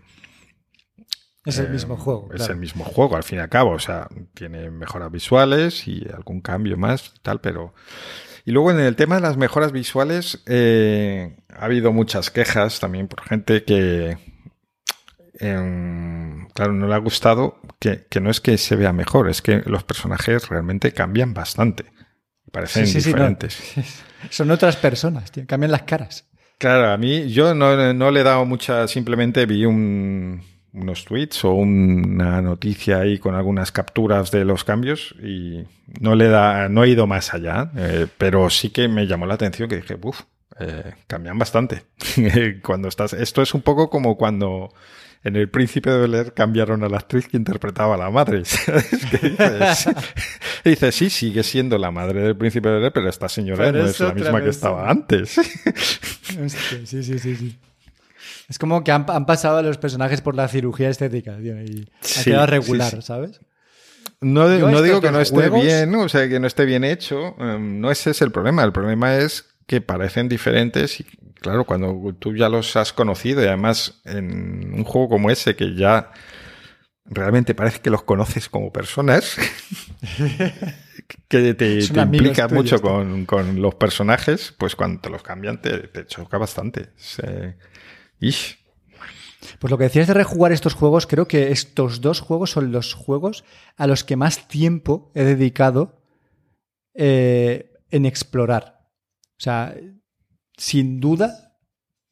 Es 1.44 1.60
el 1.60 1.70
mismo 1.70 1.96
juego. 1.96 2.30
Es 2.34 2.50
el 2.50 2.58
mismo 2.58 2.84
juego, 2.84 3.16
al 3.16 3.24
fin 3.24 3.38
y 3.40 3.42
al 3.42 3.50
cabo. 3.50 3.72
O 3.72 3.80
sea, 3.80 4.08
tiene 4.34 4.70
mejoras 4.72 5.12
visuales 5.12 5.88
y 5.88 6.08
algún 6.14 6.42
cambio 6.42 6.78
más 6.78 7.14
y 7.16 7.20
tal, 7.20 7.42
pero... 7.42 7.74
Y 8.46 8.52
luego 8.52 8.70
en 8.70 8.80
el 8.80 8.96
tema 8.96 9.16
de 9.16 9.22
las 9.22 9.38
mejoras 9.38 9.72
visuales, 9.72 10.44
eh, 10.46 11.36
ha 11.50 11.66
habido 11.66 11.92
muchas 11.92 12.30
quejas 12.30 12.80
también 12.80 13.08
por 13.08 13.24
gente 13.24 13.64
que, 13.64 14.18
claro, 15.38 16.74
no 16.74 16.88
le 16.88 16.96
ha 16.96 17.00
gustado 17.00 17.60
que, 17.80 18.08
no 18.22 18.30
es 18.30 18.40
que 18.42 18.58
se 18.58 18.76
vea 18.76 18.94
mejor, 18.94 19.30
es 19.30 19.42
que 19.42 19.62
los 19.66 19.84
personajes 19.84 20.50
realmente 20.50 20.94
cambian 20.94 21.34
bastante. 21.34 21.86
Parecen 22.52 22.86
diferentes. 22.86 23.58
Son 24.30 24.50
otras 24.52 24.78
personas, 24.78 25.32
cambian 25.48 25.72
las 25.72 25.84
caras. 25.84 26.26
Claro, 26.58 26.92
a 26.92 26.98
mí 26.98 27.28
yo 27.28 27.54
no, 27.54 27.76
le 27.76 28.20
he 28.20 28.24
dado 28.24 28.46
mucha, 28.46 28.88
simplemente 28.88 29.46
vi 29.46 29.66
unos 29.66 31.06
tweets 31.06 31.44
o 31.44 31.52
una 31.52 32.42
noticia 32.42 33.00
ahí 33.00 33.20
con 33.20 33.36
algunas 33.36 33.72
capturas 33.72 34.32
de 34.32 34.46
los 34.46 34.64
cambios 34.64 35.14
y 35.22 35.66
no 36.00 36.16
le 36.16 36.30
da, 36.30 36.70
no 36.70 36.86
he 36.86 36.90
ido 36.90 37.08
más 37.08 37.34
allá, 37.34 37.72
eh, 37.76 38.08
pero 38.18 38.50
sí 38.50 38.70
que 38.70 38.88
me 38.88 39.06
llamó 39.06 39.26
la 39.26 39.34
atención 39.34 39.68
que 39.68 39.76
dije, 39.78 39.98
uff, 40.02 40.22
eh, 40.60 40.94
cambian 41.08 41.38
bastante. 41.38 41.84
cuando 42.64 42.88
estás, 42.88 43.12
esto 43.14 43.42
es 43.42 43.54
un 43.54 43.62
poco 43.62 43.90
como 43.90 44.16
cuando 44.18 44.74
en 45.26 45.36
El 45.36 45.50
Príncipe 45.50 45.90
de 45.90 46.08
Bel 46.08 46.34
cambiaron 46.34 46.84
a 46.84 46.88
la 46.88 46.98
actriz 46.98 47.28
que 47.28 47.36
interpretaba 47.36 47.96
a 47.96 47.98
la 47.98 48.12
madre. 48.12 48.38
dice, 50.64 50.92
sí, 50.92 51.10
sigue 51.10 51.42
siendo 51.42 51.80
la 51.80 51.90
madre 51.90 52.22
del 52.22 52.38
Príncipe 52.38 52.70
de 52.70 52.80
Bel 52.80 52.92
pero 52.92 53.10
esta 53.10 53.28
señora 53.28 53.72
no 53.72 53.86
es 53.86 54.00
la 54.00 54.14
misma 54.14 54.44
que 54.44 54.50
estaba 54.50 54.88
antes. 54.88 55.32
sí, 55.32 56.86
sí, 56.86 57.04
sí, 57.04 57.20
sí. 57.20 57.58
Es 58.48 58.60
como 58.60 58.84
que 58.84 58.92
han, 58.92 59.26
pasado 59.26 59.58
a 59.58 59.64
los 59.64 59.80
personajes 59.80 60.22
por 60.22 60.36
la 60.36 60.48
cirugía 60.48 60.90
estética 60.90 61.36
tío, 61.38 61.60
y 61.60 61.90
ha 62.20 62.24
quedado 62.24 62.46
regular, 62.46 63.02
¿sabes? 63.02 63.40
No, 64.22 64.48
digo 64.48 65.02
que 65.02 65.12
no 65.12 65.22
esté 65.22 65.50
bien, 65.50 65.96
o 65.96 66.08
sea, 66.08 66.30
que 66.30 66.40
no 66.40 66.46
esté 66.46 66.66
bien 66.66 66.84
hecho. 66.84 67.36
Em, 67.40 67.82
no 67.82 67.90
ese 67.90 68.12
es 68.12 68.22
el 68.22 68.32
problema. 68.32 68.64
El 68.64 68.72
problema 68.72 69.18
es 69.18 69.55
que 69.66 69.82
parecen 69.82 70.30
diferentes 70.30 71.00
y 71.00 71.06
claro, 71.42 71.66
cuando 71.66 72.14
tú 72.18 72.36
ya 72.36 72.50
los 72.50 72.76
has 72.76 72.94
conocido 72.94 73.44
y 73.44 73.48
además 73.48 74.02
en 74.06 74.74
un 74.74 74.84
juego 74.84 75.10
como 75.10 75.30
ese 75.30 75.56
que 75.56 75.76
ya 75.76 76.12
realmente 77.06 77.54
parece 77.54 77.82
que 77.82 77.90
los 77.90 78.04
conoces 78.04 78.50
como 78.50 78.74
personas, 78.74 79.38
que 81.28 81.54
te, 81.54 81.80
implica 81.80 82.48
mucho 82.48 82.82
con, 82.82 83.62
los 83.62 83.76
personajes, 83.76 84.54
pues 84.58 84.76
cuando 84.76 85.02
te 85.02 85.10
los 85.10 85.22
cambian 85.22 85.62
te, 85.62 86.06
choca 86.08 86.38
bastante. 86.38 86.90
Pues 89.60 89.70
lo 89.70 89.78
que 89.78 89.84
decías 89.84 90.08
de 90.08 90.16
rejugar 90.16 90.52
estos 90.52 90.74
juegos, 90.74 91.06
creo 91.06 91.28
que 91.28 91.52
estos 91.52 92.02
dos 92.02 92.20
juegos 92.20 92.52
son 92.52 92.72
los 92.72 92.94
juegos 92.96 93.44
a 93.78 93.86
los 93.86 94.04
que 94.04 94.16
más 94.16 94.48
tiempo 94.48 95.12
he 95.14 95.24
dedicado 95.24 96.02
eh, 96.96 97.72
en 97.92 98.06
explorar. 98.06 98.75
O 99.38 99.42
sea, 99.42 99.76
sin 100.58 101.00
duda, 101.00 101.58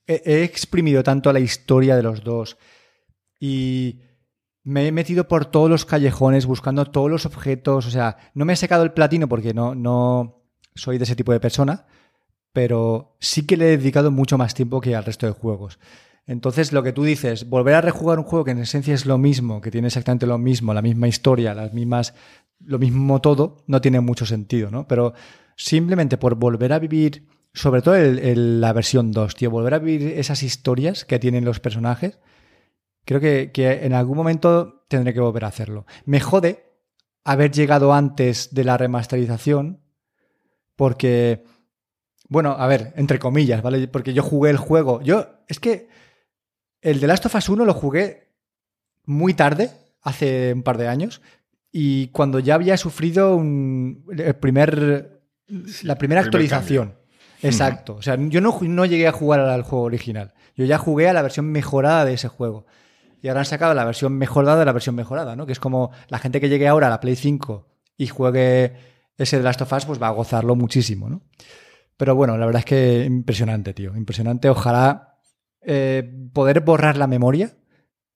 he, 0.08 0.44
exprimido 0.44 1.04
tanto 1.04 1.32
la 1.32 1.40
historia 1.40 1.96
de 1.96 2.04
los 2.04 2.24
dos 2.24 2.58
y 3.40 4.02
me 4.64 4.88
he 4.88 4.92
metido 4.92 5.28
por 5.28 5.46
todos 5.46 5.70
los 5.70 5.86
callejones 5.86 6.46
buscando 6.46 6.86
todos 6.86 7.10
los 7.10 7.26
objetos. 7.26 7.86
O 7.86 7.92
sea, 7.92 8.18
no 8.34 8.46
me 8.46 8.54
he 8.54 8.58
secado 8.58 8.84
el 8.84 8.94
platino 8.94 9.28
porque 9.28 9.54
no, 9.54 9.76
no 9.76 10.44
soy 10.76 10.98
de 10.98 11.04
ese 11.04 11.16
tipo 11.16 11.32
de 11.32 11.40
persona, 11.40 11.86
pero 12.54 13.18
sí 13.20 13.46
que 13.46 13.58
le 13.58 13.74
he 13.74 13.78
dedicado 13.78 14.12
mucho 14.12 14.38
más 14.38 14.54
tiempo 14.54 14.82
que 14.82 14.96
al 14.96 15.06
resto 15.06 15.26
de 15.26 15.34
juegos. 15.34 15.80
Entonces, 16.26 16.72
lo 16.72 16.84
que 16.84 16.94
tú 16.94 17.04
dices, 17.04 17.50
volver 17.50 17.76
a 17.76 17.82
rejugar 17.82 18.18
un 18.18 18.24
juego 18.24 18.46
que 18.46 18.52
en 18.52 18.60
esencia 18.60 18.94
es 18.94 19.06
lo 19.06 19.18
mismo, 19.18 19.60
que 19.60 19.72
tiene 19.72 19.88
exactamente 19.88 20.26
lo 20.26 20.38
mismo, 20.38 20.74
la 20.74 20.82
misma 20.82 21.10
historia, 21.10 21.54
las 21.54 21.74
mismas, 21.74 22.14
lo 22.64 22.80
mismo 22.80 23.20
todo, 23.20 23.58
no 23.68 23.82
tiene 23.82 24.00
mucho 24.00 24.26
sentido, 24.26 24.72
¿no? 24.72 24.88
Pero 24.88 25.14
simplemente 25.56 26.18
por 26.18 26.36
volver 26.36 26.74
a 26.74 26.80
vivir 26.80 27.28
sobre 27.54 27.82
todo 27.82 27.96
la 27.98 28.74
versión 28.74 29.12
2, 29.12 29.36
tío, 29.36 29.52
volver 29.52 29.76
a 29.76 29.80
vivir 29.80 30.18
esas 30.18 30.42
historias 30.42 31.06
que 31.06 31.20
tienen 31.20 31.46
los 31.46 31.60
personajes, 31.60 32.20
creo 33.06 33.20
que, 33.20 33.52
en 33.84 33.94
algún 33.94 34.18
momento 34.18 34.86
tendré 34.88 35.14
que 35.14 35.20
volver 35.20 35.46
a 35.46 35.50
hacerlo. 35.50 35.86
Me 36.06 36.20
jode 36.20 36.66
haber 37.24 37.52
llegado 37.52 37.94
antes 37.94 38.54
de 38.54 38.64
la 38.64 38.78
remasterización, 38.78 39.82
porque, 40.76 41.44
bueno, 42.28 42.52
a 42.52 42.66
ver, 42.68 42.94
entre 42.96 43.20
comillas, 43.20 43.62
¿vale? 43.62 43.88
Porque 43.88 44.14
yo 44.14 44.24
jugué 44.24 44.50
el 44.50 44.58
juego. 44.58 45.02
Yo, 45.02 45.28
es 45.48 45.60
que 45.60 45.88
el 46.82 47.00
de 47.00 47.08
Last 47.08 47.28
of 47.28 47.36
Us 47.36 47.50
1 47.50 47.66
lo 47.66 47.74
jugué 47.74 48.34
muy 49.06 49.36
tarde, 49.36 49.70
hace 50.02 50.54
un 50.54 50.64
par 50.64 50.80
de 50.80 50.88
años, 50.88 51.22
y 51.72 52.08
cuando 52.08 52.40
ya 52.40 52.56
había 52.56 52.78
sufrido 52.78 53.36
un, 53.36 54.06
el 54.18 54.36
primer, 54.36 55.23
la 55.84 55.98
primera 55.98 56.22
actualización. 56.22 56.96
Exacto. 57.42 57.96
O 57.96 58.02
sea, 58.02 58.18
yo 58.18 58.42
no, 58.42 58.58
no 58.62 58.86
llegué 58.86 59.08
a 59.08 59.12
jugar 59.12 59.42
al 59.42 59.64
juego 59.64 59.86
original. 59.86 60.34
Yo 60.56 60.66
ya 60.66 60.78
jugué 60.78 61.10
a 61.10 61.14
la 61.14 61.22
versión 61.22 61.52
mejorada 61.52 62.06
de 62.06 62.14
ese 62.14 62.28
juego. 62.28 62.66
Y 63.22 63.28
ahora 63.28 63.42
han 63.42 63.46
sacado 63.46 63.74
la 63.74 63.86
versión 63.86 64.14
mejorada 64.14 64.60
de 64.60 64.66
la 64.66 64.74
versión 64.74 64.96
mejorada, 64.96 65.36
¿no? 65.36 65.46
Que 65.46 65.54
es 65.54 65.60
como 65.60 65.92
la 66.10 66.20
gente 66.20 66.42
que 66.42 66.50
llegue 66.50 66.68
ahora 66.68 66.88
a 66.88 66.90
la 66.90 67.00
Play 67.00 67.16
5 67.16 67.68
y 67.98 68.08
juegue 68.08 68.74
ese 69.18 69.38
de 69.38 69.44
Last 69.44 69.62
of 69.62 69.72
Us, 69.72 69.86
pues 69.86 70.02
va 70.02 70.08
a 70.08 70.12
gozarlo 70.12 70.56
muchísimo, 70.56 71.10
¿no? 71.10 71.22
Pero 71.98 72.16
bueno, 72.16 72.38
la 72.38 72.46
verdad 72.46 72.60
es 72.60 72.66
que 72.66 73.06
impresionante, 73.06 73.74
tío. 73.74 73.96
Impresionante. 73.96 74.50
Ojalá 74.50 75.20
eh, 75.62 76.04
poder 76.34 76.62
borrar 76.62 76.98
la 76.98 77.08
memoria 77.08 77.56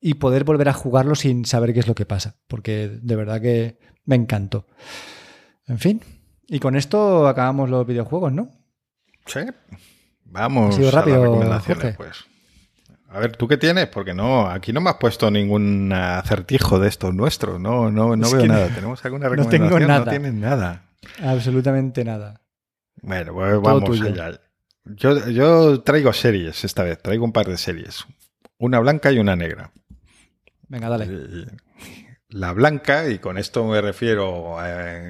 y 0.01 0.15
poder 0.15 0.43
volver 0.43 0.69
a 0.69 0.73
jugarlo 0.73 1.15
sin 1.15 1.45
saber 1.45 1.73
qué 1.73 1.79
es 1.79 1.87
lo 1.87 1.95
que 1.95 2.05
pasa. 2.05 2.35
Porque 2.47 2.99
de 3.01 3.15
verdad 3.15 3.41
que 3.41 3.79
me 4.05 4.15
encantó. 4.15 4.67
En 5.67 5.79
fin. 5.79 6.01
Y 6.47 6.59
con 6.59 6.75
esto 6.75 7.27
acabamos 7.27 7.69
los 7.69 7.85
videojuegos, 7.85 8.31
¿no? 8.31 8.49
Sí. 9.25 9.41
Vamos 10.25 10.77
a 10.77 10.91
rápido, 10.91 11.17
las 11.17 11.23
recomendaciones, 11.25 11.97
pues. 11.97 12.25
A 13.09 13.19
ver, 13.19 13.37
¿tú 13.37 13.47
qué 13.47 13.57
tienes? 13.57 13.87
Porque 13.87 14.13
no, 14.13 14.47
aquí 14.49 14.73
no 14.73 14.81
me 14.81 14.89
has 14.89 14.97
puesto 14.97 15.31
ningún 15.31 15.91
acertijo 15.93 16.79
de 16.79 16.89
estos 16.89 17.13
nuestros. 17.13 17.59
No, 17.59 17.89
no, 17.89 18.15
no 18.15 18.29
veo 18.29 18.45
nada. 18.45 18.67
¿Tenemos 18.67 19.03
alguna 19.05 19.29
recomendación? 19.29 19.61
No 19.63 19.75
tengo 19.75 19.87
nada. 19.87 20.05
No 20.05 20.11
tienes 20.11 20.33
nada. 20.33 20.83
Absolutamente 21.23 22.03
nada. 22.03 22.41
Bueno, 23.01 23.33
pues 23.33 23.61
vamos 23.61 24.01
allá. 24.01 24.39
Yo, 24.85 25.29
yo 25.29 25.81
traigo 25.81 26.11
series 26.13 26.63
esta 26.63 26.83
vez. 26.83 27.01
Traigo 27.01 27.23
un 27.23 27.31
par 27.31 27.47
de 27.47 27.57
series. 27.57 28.05
Una 28.57 28.79
blanca 28.79 29.11
y 29.11 29.19
una 29.19 29.35
negra. 29.35 29.71
Venga, 30.67 30.89
dale. 30.89 31.47
Eh, 32.29 32.37
la 32.37 32.53
blanca, 32.53 33.09
y 33.09 33.19
con 33.19 33.37
esto 33.37 33.65
me 33.65 33.81
refiero, 33.81 34.57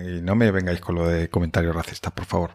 y 0.05 0.21
no 0.21 0.35
me 0.35 0.51
vengáis 0.51 0.79
con 0.79 0.95
lo 0.95 1.07
de 1.07 1.29
comentarios 1.29 1.75
racistas, 1.75 2.11
por 2.13 2.25
favor. 2.25 2.51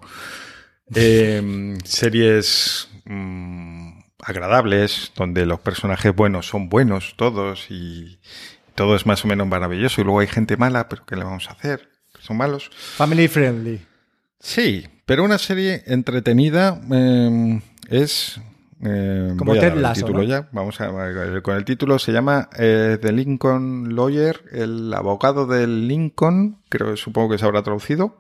Eh, 0.95 1.79
series 1.85 2.89
mm, 3.05 4.01
agradables, 4.21 5.13
donde 5.17 5.47
los 5.47 5.61
personajes 5.61 6.15
buenos 6.15 6.47
son 6.47 6.69
buenos 6.69 7.15
todos 7.17 7.71
y 7.71 8.19
todo 8.75 8.97
es 8.97 9.07
más 9.07 9.25
o 9.25 9.29
menos 9.29 9.47
maravilloso. 9.47 10.01
Y 10.01 10.05
luego 10.05 10.21
hay 10.21 10.27
gente 10.27 10.57
mala, 10.57 10.89
pero 10.89 11.05
¿qué 11.07 11.17
le 11.17 11.25
vamos 11.25 11.49
a 11.49 11.53
hacer? 11.53 11.89
Son 12.21 12.37
malos. 12.37 12.71
Family 12.73 13.29
friendly. 13.29 13.81
Sí, 14.39 14.87
pero 15.07 15.25
una 15.25 15.39
serie 15.39 15.83
entretenida 15.87 16.81
em, 16.91 17.61
es... 17.89 18.41
Eh, 18.85 19.35
Como 19.39 19.55
Ted 19.55 19.75
Lasso, 19.75 20.07
título 20.07 20.25
ya. 20.25 20.49
Vamos 20.53 20.81
a, 20.81 20.91
con 21.43 21.57
el 21.57 21.65
título 21.65 21.99
se 21.99 22.13
llama 22.13 22.49
eh, 22.59 22.99
The 23.01 23.13
Lincoln 23.13 23.95
Lawyer, 23.95 24.43
el 24.51 24.93
abogado 24.93 25.47
del 25.47 25.87
Lincoln, 25.87 26.63
creo 26.69 26.97
supongo 26.97 27.31
que 27.31 27.39
se 27.39 27.45
habrá 27.45 27.63
traducido. 27.63 28.19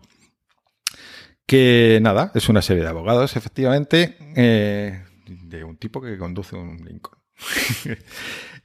Que 1.46 1.98
nada, 2.00 2.30
es 2.34 2.48
una 2.48 2.62
serie 2.62 2.84
de 2.84 2.88
abogados, 2.88 3.36
efectivamente, 3.36 4.16
eh, 4.36 5.04
de 5.26 5.64
un 5.64 5.76
tipo 5.76 6.00
que 6.00 6.16
conduce 6.16 6.54
un 6.54 6.76
Lincoln. 6.84 7.18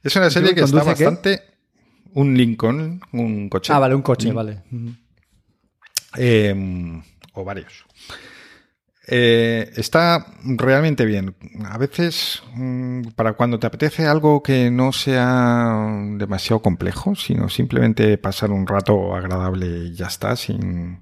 es 0.02 0.16
una 0.16 0.30
serie 0.30 0.54
que 0.54 0.62
está 0.62 0.82
bastante... 0.82 1.42
Un 2.14 2.34
Lincoln, 2.34 3.02
un 3.12 3.50
coche. 3.50 3.70
Ah, 3.72 3.78
vale, 3.78 3.94
un 3.94 4.00
coche, 4.00 4.32
vale. 4.32 4.62
Em, 6.16 7.02
o 7.34 7.44
varios. 7.44 7.84
Eh, 9.10 9.72
está 9.76 10.26
realmente 10.44 11.06
bien. 11.06 11.34
A 11.64 11.78
veces, 11.78 12.42
mm, 12.54 13.08
para 13.16 13.32
cuando 13.32 13.58
te 13.58 13.66
apetece 13.66 14.06
algo 14.06 14.42
que 14.42 14.70
no 14.70 14.92
sea 14.92 15.88
demasiado 16.18 16.60
complejo, 16.60 17.14
sino 17.14 17.48
simplemente 17.48 18.18
pasar 18.18 18.50
un 18.50 18.66
rato 18.66 19.16
agradable 19.16 19.66
y 19.66 19.94
ya 19.94 20.06
está, 20.08 20.36
sin 20.36 21.00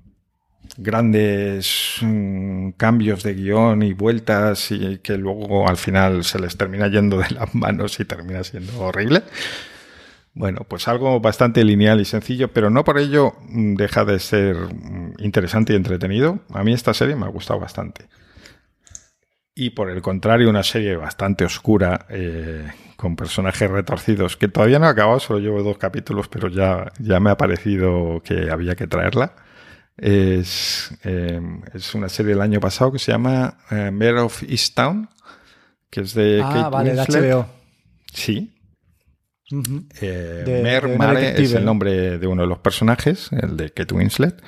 grandes 0.79 1.97
mm, 2.01 2.71
cambios 2.77 3.25
de 3.25 3.35
guion 3.35 3.83
y 3.83 3.93
vueltas 3.93 4.71
y 4.71 4.99
que 4.99 5.17
luego 5.19 5.69
al 5.69 5.77
final 5.77 6.23
se 6.23 6.39
les 6.39 6.57
termina 6.57 6.87
yendo 6.89 7.19
de 7.19 7.31
las 7.31 7.55
manos 7.57 7.99
y 7.99 8.05
termina 8.05 8.45
siendo 8.45 8.81
horrible. 8.83 9.25
Bueno, 10.35 10.67
pues 10.69 10.87
algo 10.87 11.19
bastante 11.19 11.65
lineal 11.65 12.01
y 12.01 12.05
sencillo, 12.05 12.49
pero 12.53 12.69
no 12.69 12.85
por 12.85 12.99
ello 12.99 13.33
mm, 13.49 13.75
deja 13.75 14.05
de 14.05 14.19
ser 14.21 14.57
interesante 15.19 15.73
y 15.73 15.77
entretenido. 15.77 16.41
A 16.53 16.63
mí 16.65 16.73
esta 16.73 16.95
serie 16.95 17.17
me 17.17 17.27
ha 17.27 17.31
gustado 17.31 17.61
bastante. 17.61 18.07
Y 19.55 19.71
por 19.71 19.91
el 19.91 20.03
contrario, 20.03 20.51
una 20.51 20.63
serie 20.63 20.97
bastante 20.97 21.45
oscura, 21.45 22.07
eh, 22.11 22.69
con 22.97 23.17
personajes 23.17 23.71
retorcidos, 23.71 24.37
que 24.37 24.49
todavía 24.49 24.79
no 24.79 24.87
ha 24.87 24.91
acabado, 24.91 25.19
solo 25.19 25.39
llevo 25.39 25.63
dos 25.63 25.79
capítulos, 25.79 26.29
pero 26.29 26.49
ya, 26.49 26.93
ya 26.99 27.21
me 27.21 27.31
ha 27.31 27.37
parecido 27.39 28.21
que 28.23 28.51
había 28.51 28.75
que 28.77 28.87
traerla. 28.87 29.35
Es, 29.97 30.91
eh, 31.05 31.41
es 31.73 31.95
una 31.95 32.11
serie 32.11 32.33
del 32.33 32.43
año 32.43 32.61
pasado 32.61 32.93
que 32.93 32.99
se 32.99 33.13
llama 33.13 33.57
eh, 33.71 33.91
Mayor 33.91 34.19
of 34.19 34.43
Easttown, 34.43 35.09
que 35.89 36.03
es 36.03 36.13
de 36.13 36.43
ah, 36.45 36.51
Kate 36.53 36.69
vale, 36.71 36.91
Winslet. 36.93 37.33
HBO. 37.33 37.47
Sí, 38.13 38.53
Uh 39.49 39.81
eh, 40.01 40.43
De- 40.45 40.63
Mer 40.63 40.87
de 40.87 40.95
una 40.97 41.07
Mare 41.07 41.41
es 41.41 41.53
el 41.53 41.61
¿no? 41.61 41.67
nombre 41.67 42.19
de 42.19 42.27
uno 42.27 42.43
de 42.43 42.49
los 42.49 42.59
personajes, 42.59 43.31
el 43.33 43.57
de 43.57 43.71
Kate 43.71 43.95
Winslet. 43.95 44.43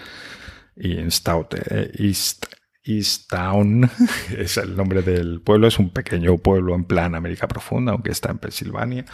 Y 0.78 0.98
en 0.98 1.08
eh, 1.08 1.90
East, 1.98 2.46
Easttown 2.84 3.90
es 4.36 4.56
el 4.56 4.76
nombre 4.76 5.02
del 5.02 5.40
pueblo. 5.40 5.66
Es 5.66 5.78
un 5.78 5.90
pequeño 5.90 6.38
pueblo 6.38 6.74
en 6.74 6.84
plan 6.84 7.14
América 7.14 7.48
Profunda, 7.48 7.92
aunque 7.92 8.12
está 8.12 8.30
en 8.30 8.38
Pensilvania. 8.38 9.04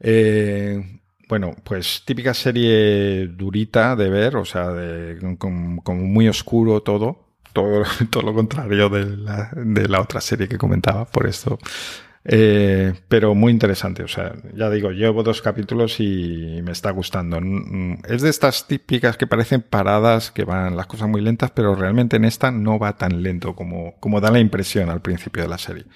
Eh, 0.00 1.00
bueno, 1.28 1.54
pues 1.62 2.02
típica 2.04 2.34
serie 2.34 3.28
durita 3.28 3.94
de 3.94 4.08
ver, 4.08 4.36
o 4.36 4.44
sea, 4.44 4.68
de, 4.72 5.36
como 5.38 5.82
muy 5.94 6.28
oscuro 6.28 6.82
todo. 6.82 7.28
Todo, 7.52 7.84
todo 8.10 8.22
lo 8.24 8.34
contrario 8.34 8.88
de 8.88 9.16
la, 9.16 9.50
de 9.54 9.88
la 9.88 10.00
otra 10.00 10.20
serie 10.20 10.48
que 10.48 10.58
comentaba, 10.58 11.04
por 11.06 11.26
esto 11.26 11.58
eh, 12.30 12.92
pero 13.08 13.34
muy 13.34 13.50
interesante. 13.52 14.02
O 14.02 14.08
sea, 14.08 14.34
ya 14.54 14.68
digo, 14.68 14.90
llevo 14.90 15.22
dos 15.22 15.40
capítulos 15.40 15.98
y 15.98 16.60
me 16.62 16.72
está 16.72 16.90
gustando. 16.90 17.40
Mm, 17.40 18.02
Es 18.06 18.20
de 18.22 18.28
estas 18.28 18.66
típicas 18.66 19.16
que 19.16 19.26
parecen 19.26 19.62
paradas, 19.62 20.30
que 20.30 20.44
van 20.44 20.76
las 20.76 20.86
cosas 20.86 21.08
muy 21.08 21.22
lentas, 21.22 21.50
pero 21.52 21.74
realmente 21.74 22.16
en 22.16 22.26
esta 22.26 22.50
no 22.50 22.78
va 22.78 22.96
tan 22.98 23.22
lento 23.22 23.54
como, 23.54 23.94
como 23.98 24.20
da 24.20 24.30
la 24.30 24.40
impresión 24.40 24.90
al 24.90 25.00
principio 25.00 25.42
de 25.42 25.48
la 25.48 25.58
serie. 25.58 25.86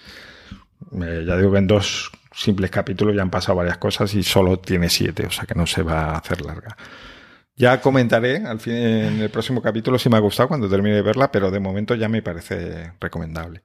Eh, 1.03 1.25
ya 1.27 1.37
digo 1.37 1.53
que 1.53 1.59
en 1.59 1.67
dos 1.67 2.11
simples 2.35 2.71
capítulos 2.71 3.15
ya 3.15 3.23
han 3.23 3.31
pasado 3.31 3.57
varias 3.59 3.79
cosas 3.79 4.15
y 4.15 4.23
solo 4.23 4.59
tiene 4.59 4.89
siete, 4.89 5.27
o 5.27 5.31
sea 5.31 5.45
que 5.47 5.55
no 5.55 5.67
se 5.67 5.83
va 5.83 6.13
a 6.13 6.19
hacer 6.19 6.41
larga. 6.43 6.77
Ya 7.57 7.81
comentaré 7.81 8.39
al 8.47 8.61
fin, 8.61 8.75
en 8.75 9.21
el 9.21 9.31
próximo 9.31 9.63
capítulo 9.63 9.99
si 9.99 10.09
me 10.09 10.17
ha 10.17 10.21
gustado 10.21 10.49
cuando 10.49 10.69
termine 10.69 10.97
de 10.97 11.03
verla, 11.03 11.31
pero 11.31 11.51
de 11.51 11.61
momento 11.61 11.95
ya 11.95 12.09
me 12.09 12.23
parece 12.23 12.93
recomendable. 13.01 13.63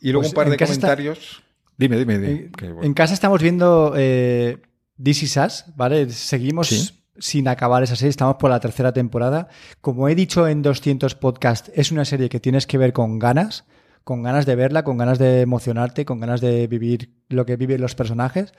Y 0.00 0.12
luego 0.12 0.22
Pues 0.22 0.32
un 0.32 0.34
par 0.34 0.46
de 0.48 0.52
está- 0.54 0.66
comentarios. 0.66 1.42
Dime, 1.76 1.96
dime, 1.98 2.18
dime. 2.18 2.30
En, 2.30 2.52
que 2.52 2.66
bueno. 2.66 2.82
en 2.84 2.94
casa 2.94 3.14
estamos 3.14 3.40
viendo 3.42 3.94
eh, 3.96 4.58
This 5.02 5.22
Is 5.22 5.36
Us, 5.36 5.64
¿vale? 5.76 6.10
Seguimos 6.10 6.68
Sí. 6.68 6.90
sin 7.18 7.46
acabar 7.48 7.82
esa 7.82 7.94
serie, 7.96 8.10
estamos 8.10 8.36
por 8.36 8.50
la 8.50 8.60
tercera 8.60 8.92
temporada. 8.92 9.48
Como 9.80 10.08
he 10.08 10.14
dicho 10.14 10.48
en 10.48 10.62
200 10.62 11.14
podcasts, 11.14 11.70
es 11.74 11.92
una 11.92 12.04
serie 12.04 12.28
que 12.28 12.40
tienes 12.40 12.66
que 12.66 12.78
ver 12.78 12.92
con 12.92 13.18
ganas, 13.18 13.64
con 14.04 14.22
ganas 14.22 14.46
de 14.46 14.56
verla, 14.56 14.82
con 14.84 14.98
ganas 14.98 15.18
de 15.18 15.40
emocionarte, 15.42 16.04
con 16.04 16.18
ganas 16.20 16.40
de 16.40 16.66
vivir 16.66 17.12
lo 17.28 17.44
que 17.46 17.56
viven 17.56 17.80
los 17.80 17.94
personajes. 17.94 18.52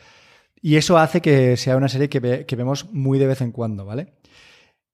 Y 0.61 0.75
eso 0.75 0.97
hace 0.97 1.21
que 1.21 1.55
sea 1.57 1.75
una 1.77 1.87
serie 1.89 2.09
que, 2.09 2.19
ve- 2.19 2.45
que 2.45 2.55
vemos 2.55 2.91
muy 2.91 3.17
de 3.19 3.27
vez 3.27 3.41
en 3.41 3.51
cuando, 3.51 3.85
¿vale? 3.85 4.13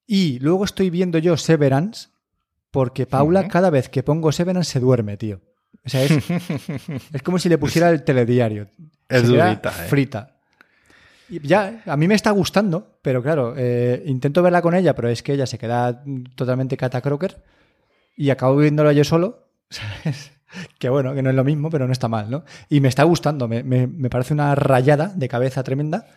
Y 0.07 0.39
luego 0.39 0.63
estoy 0.65 0.89
viendo 0.91 1.17
yo 1.17 1.35
Severance, 1.37 2.09
porque 2.71 3.05
Paula, 3.07 3.47
cada 3.47 3.69
vez 3.71 3.89
que 3.89 4.03
pongo 4.03 4.31
Severance, 4.31 4.71
se 4.73 4.79
duerme, 4.79 5.17
tío. 5.17 5.41
O 5.85 5.89
sea, 5.89 6.03
es, 6.03 6.11
es 7.13 7.21
como 7.23 7.37
si 7.39 7.49
le 7.49 7.57
pusiera 7.57 7.89
el 7.89 8.03
telediario. 8.03 8.67
Es 9.07 9.21
Se 9.21 9.31
queda 9.31 9.45
durita, 9.47 9.69
¿eh? 9.69 9.87
frita. 9.87 10.31
Y 11.29 11.39
ya, 11.47 11.81
a 11.85 11.97
mí 11.97 12.07
me 12.07 12.15
está 12.15 12.31
gustando, 12.31 12.97
pero 13.01 13.21
claro, 13.23 13.53
eh, 13.57 14.03
intento 14.05 14.41
verla 14.43 14.61
con 14.61 14.75
ella, 14.75 14.93
pero 14.95 15.09
es 15.09 15.23
que 15.23 15.33
ella 15.33 15.45
se 15.47 15.57
queda 15.57 16.03
totalmente 16.35 16.77
catacroker 16.77 17.41
y 18.15 18.29
acabo 18.29 18.57
viéndola 18.57 18.93
yo 18.93 19.03
solo. 19.03 19.47
¿sabes? 19.69 20.31
Que 20.79 20.87
bueno, 20.89 21.13
que 21.15 21.21
no 21.21 21.29
es 21.31 21.35
lo 21.35 21.43
mismo, 21.43 21.69
pero 21.69 21.85
no 21.87 21.91
está 21.93 22.07
mal, 22.07 22.29
¿no? 22.29 22.45
Y 22.69 22.79
me 22.79 22.87
está 22.87 23.03
gustando, 23.03 23.47
me, 23.47 23.63
me- 23.63 23.87
me 23.87 24.09
parece 24.09 24.33
una 24.33 24.53
rayada 24.55 25.11
de 25.15 25.27
cabeza 25.27 25.63
tremenda. 25.63 26.07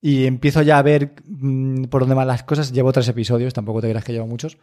Y 0.00 0.26
empiezo 0.26 0.62
ya 0.62 0.78
a 0.78 0.82
ver 0.82 1.12
mm, 1.24 1.84
por 1.84 2.02
dónde 2.02 2.14
van 2.14 2.28
las 2.28 2.42
cosas. 2.44 2.70
Llevo 2.72 2.92
tres 2.92 3.08
episodios, 3.08 3.52
tampoco 3.52 3.80
te 3.80 3.88
creas 3.90 4.04
que 4.04 4.12
llevo 4.12 4.26
muchos. 4.26 4.56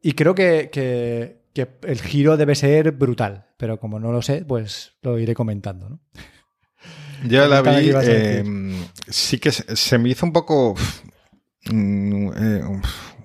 Y 0.00 0.12
creo 0.12 0.34
que, 0.34 0.70
que- 0.72 1.37
que 1.54 1.68
el 1.82 2.00
giro 2.00 2.36
debe 2.36 2.54
ser 2.54 2.92
brutal, 2.92 3.46
pero 3.56 3.78
como 3.80 3.98
no 4.00 4.12
lo 4.12 4.22
sé, 4.22 4.44
pues 4.46 4.92
lo 5.02 5.18
iré 5.18 5.34
comentando, 5.34 5.88
¿no? 5.90 6.00
Ya 7.24 7.48
la 7.48 7.62
vi. 7.62 7.90
eh, 7.90 8.42
decir. 8.44 8.86
sí 9.08 9.38
que 9.40 9.50
se, 9.50 9.74
se 9.74 9.98
me 9.98 10.08
hizo 10.10 10.24
un 10.24 10.32
poco. 10.32 10.76
mm, 11.70 12.28
eh, 12.36 12.62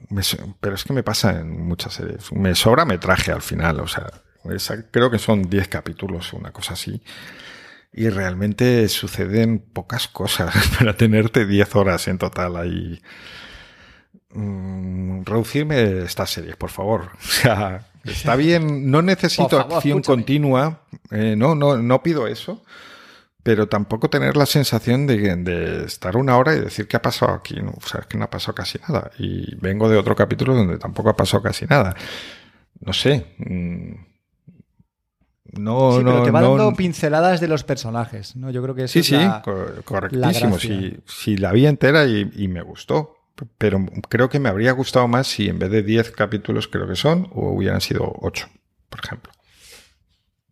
me 0.09 0.21
pero 0.59 0.75
es 0.75 0.83
que 0.83 0.93
me 0.93 1.03
pasa 1.03 1.39
en 1.39 1.65
muchas 1.67 1.93
series. 1.93 2.31
Me 2.33 2.55
sobra 2.55 2.85
metraje 2.85 3.31
al 3.31 3.43
final. 3.43 3.79
O 3.81 3.87
sea, 3.87 4.07
esa- 4.51 4.89
creo 4.89 5.11
que 5.11 5.19
son 5.19 5.43
10 5.49 5.67
capítulos 5.67 6.33
o 6.33 6.37
una 6.37 6.51
cosa 6.51 6.73
así. 6.73 7.03
Y 7.93 8.09
realmente 8.09 8.89
suceden 8.89 9.59
pocas 9.59 10.07
cosas 10.07 10.53
para 10.79 10.97
tenerte 10.97 11.45
10 11.45 11.75
horas 11.75 12.07
en 12.07 12.17
total 12.17 12.55
ahí. 12.57 12.99
Mm, 14.31 15.23
reducirme 15.25 16.03
estas 16.03 16.31
series, 16.31 16.55
por 16.55 16.69
favor. 16.71 17.11
O 17.19 17.21
sea, 17.27 17.87
está 18.03 18.35
bien. 18.35 18.89
No 18.91 19.01
necesito 19.01 19.49
favor, 19.49 19.75
acción 19.75 19.99
escúchame. 19.99 20.15
continua. 20.23 20.81
Eh, 21.11 21.35
no, 21.37 21.55
no, 21.55 21.77
no 21.77 22.03
pido 22.03 22.27
eso 22.27 22.63
pero 23.45 23.67
tampoco 23.67 24.09
tener 24.09 24.37
la 24.37 24.45
sensación 24.45 25.05
de, 25.05 25.35
de 25.35 25.83
estar 25.83 26.15
una 26.15 26.37
hora 26.37 26.55
y 26.55 26.61
decir 26.61 26.87
qué 26.87 26.95
ha 26.95 27.01
pasado 27.01 27.33
aquí. 27.33 27.55
¿no? 27.61 27.71
O 27.71 27.81
sea, 27.85 27.99
es 27.99 28.07
que 28.07 28.17
no 28.17 28.23
ha 28.23 28.29
pasado 28.29 28.55
casi 28.55 28.79
nada. 28.87 29.11
Y 29.19 29.53
vengo 29.57 29.89
de 29.89 29.97
otro 29.97 30.15
capítulo 30.15 30.55
donde 30.55 30.77
tampoco 30.77 31.09
ha 31.09 31.15
pasado 31.17 31.43
casi 31.43 31.65
nada. 31.65 31.93
No 32.79 32.93
sé. 32.93 33.35
mm, 33.39 33.95
No, 35.59 35.97
Sí, 35.97 36.03
no, 36.05 36.11
pero 36.11 36.23
te 36.23 36.31
va 36.31 36.39
no- 36.41 36.55
dando 36.57 36.73
pinceladas 36.73 37.41
de 37.41 37.47
los 37.49 37.63
personajes, 37.65 38.35
¿no? 38.37 38.49
Yo 38.49 38.63
creo 38.63 38.75
que 38.75 38.85
eso 38.85 38.93
Sí, 38.93 38.99
es 38.99 39.05
sí, 39.07 39.15
la- 39.15 39.41
co- 39.43 39.65
la 39.75 39.81
correctísimo. 39.83 40.51
gracia. 40.51 40.57
Sí, 40.79 40.97
sí, 41.05 41.37
la 41.37 41.51
vi 41.51 41.67
entera 41.67 42.05
y, 42.05 42.31
y 42.35 42.47
me 42.47 42.61
gustó. 42.61 43.17
Pero 43.57 43.83
creo 44.09 44.29
que 44.29 44.39
me 44.39 44.49
habría 44.49 44.71
gustado 44.73 45.07
más 45.07 45.27
si 45.27 45.49
en 45.49 45.59
vez 45.59 45.71
de 45.71 45.83
10 45.83 46.11
capítulos, 46.11 46.67
creo 46.67 46.87
que 46.87 46.95
son, 46.95 47.29
o 47.33 47.51
hubieran 47.51 47.81
sido 47.81 48.13
8, 48.21 48.47
por 48.89 48.99
ejemplo. 49.03 49.31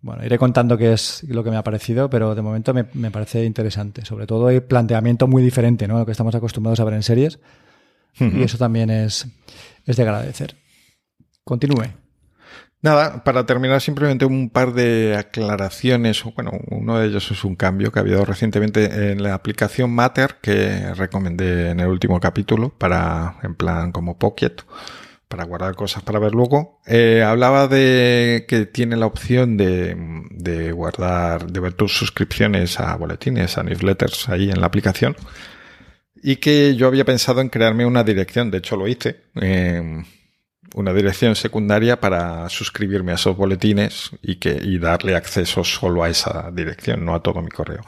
Bueno, 0.02 0.26
iré 0.26 0.40
contando 0.40 0.78
qué 0.78 0.94
es 0.94 1.24
lo 1.30 1.44
que 1.44 1.52
me 1.52 1.58
ha 1.58 1.64
parecido, 1.64 2.10
pero 2.10 2.34
de 2.34 2.42
momento 2.42 2.74
me, 2.74 2.88
me 2.94 3.12
parece 3.12 3.46
interesante. 3.46 4.04
Sobre 4.04 4.26
todo 4.26 4.50
el 4.50 4.64
planteamiento 4.64 5.28
muy 5.28 5.44
diferente, 5.44 5.88
¿no? 5.88 5.98
A 5.98 6.00
lo 6.00 6.06
que 6.08 6.12
estamos 6.12 6.34
acostumbrados 6.34 6.80
a 6.80 6.86
ver 6.86 6.96
en 6.96 7.04
series. 7.04 7.40
Y 8.20 8.44
eso 8.44 8.58
también 8.58 8.90
es, 8.90 9.28
es 9.86 9.96
de 9.96 10.04
agradecer. 10.04 10.56
Continúe. 11.44 12.01
Nada, 12.84 13.24
para 13.24 13.46
terminar 13.46 13.80
simplemente 13.80 14.26
un 14.26 14.50
par 14.50 14.74
de 14.74 15.16
aclaraciones. 15.16 16.24
Bueno, 16.36 16.52
uno 16.70 16.98
de 16.98 17.08
ellos 17.08 17.30
es 17.30 17.44
un 17.44 17.56
cambio 17.56 17.92
que 17.92 18.00
ha 18.00 18.02
habido 18.02 18.26
recientemente 18.26 19.12
en 19.12 19.22
la 19.22 19.36
aplicación 19.36 19.92
Matter 19.92 20.38
que 20.42 20.92
recomendé 20.96 21.70
en 21.70 21.80
el 21.80 21.88
último 21.88 22.20
capítulo 22.20 22.70
para, 22.70 23.38
en 23.44 23.54
plan 23.54 23.92
como 23.92 24.18
Pocket, 24.18 24.56
para 25.28 25.44
guardar 25.44 25.76
cosas 25.76 26.02
para 26.02 26.18
ver 26.18 26.34
luego. 26.34 26.80
Eh, 26.88 27.22
hablaba 27.24 27.68
de 27.68 28.46
que 28.48 28.66
tiene 28.66 28.98
la 28.98 29.06
opción 29.06 29.58
de, 29.58 29.96
de 30.32 30.72
guardar, 30.72 31.52
de 31.52 31.60
ver 31.60 31.74
tus 31.74 31.96
suscripciones 31.96 32.80
a 32.80 32.96
boletines, 32.96 33.60
a 33.60 33.64
newsletters 33.64 34.28
ahí 34.28 34.50
en 34.50 34.60
la 34.60 34.66
aplicación. 34.66 35.16
Y 36.24 36.38
que 36.38 36.76
yo 36.76 36.88
había 36.88 37.06
pensado 37.06 37.42
en 37.42 37.50
crearme 37.50 37.86
una 37.86 38.04
dirección, 38.04 38.50
de 38.50 38.58
hecho 38.58 38.76
lo 38.76 38.88
hice. 38.88 39.22
eh, 39.36 40.04
una 40.76 40.94
dirección 40.94 41.36
secundaria 41.36 42.00
para 42.00 42.48
suscribirme 42.50 43.12
a 43.12 43.16
esos 43.16 43.36
boletines 43.36 44.12
y, 44.22 44.36
que, 44.36 44.60
y 44.62 44.78
darle 44.80 45.16
acceso 45.16 45.64
solo 45.64 46.04
a 46.04 46.10
esa 46.10 46.50
dirección, 46.52 47.04
no 47.06 47.14
a 47.16 47.22
todo 47.24 47.42
mi 47.42 47.50
correo. 47.50 47.82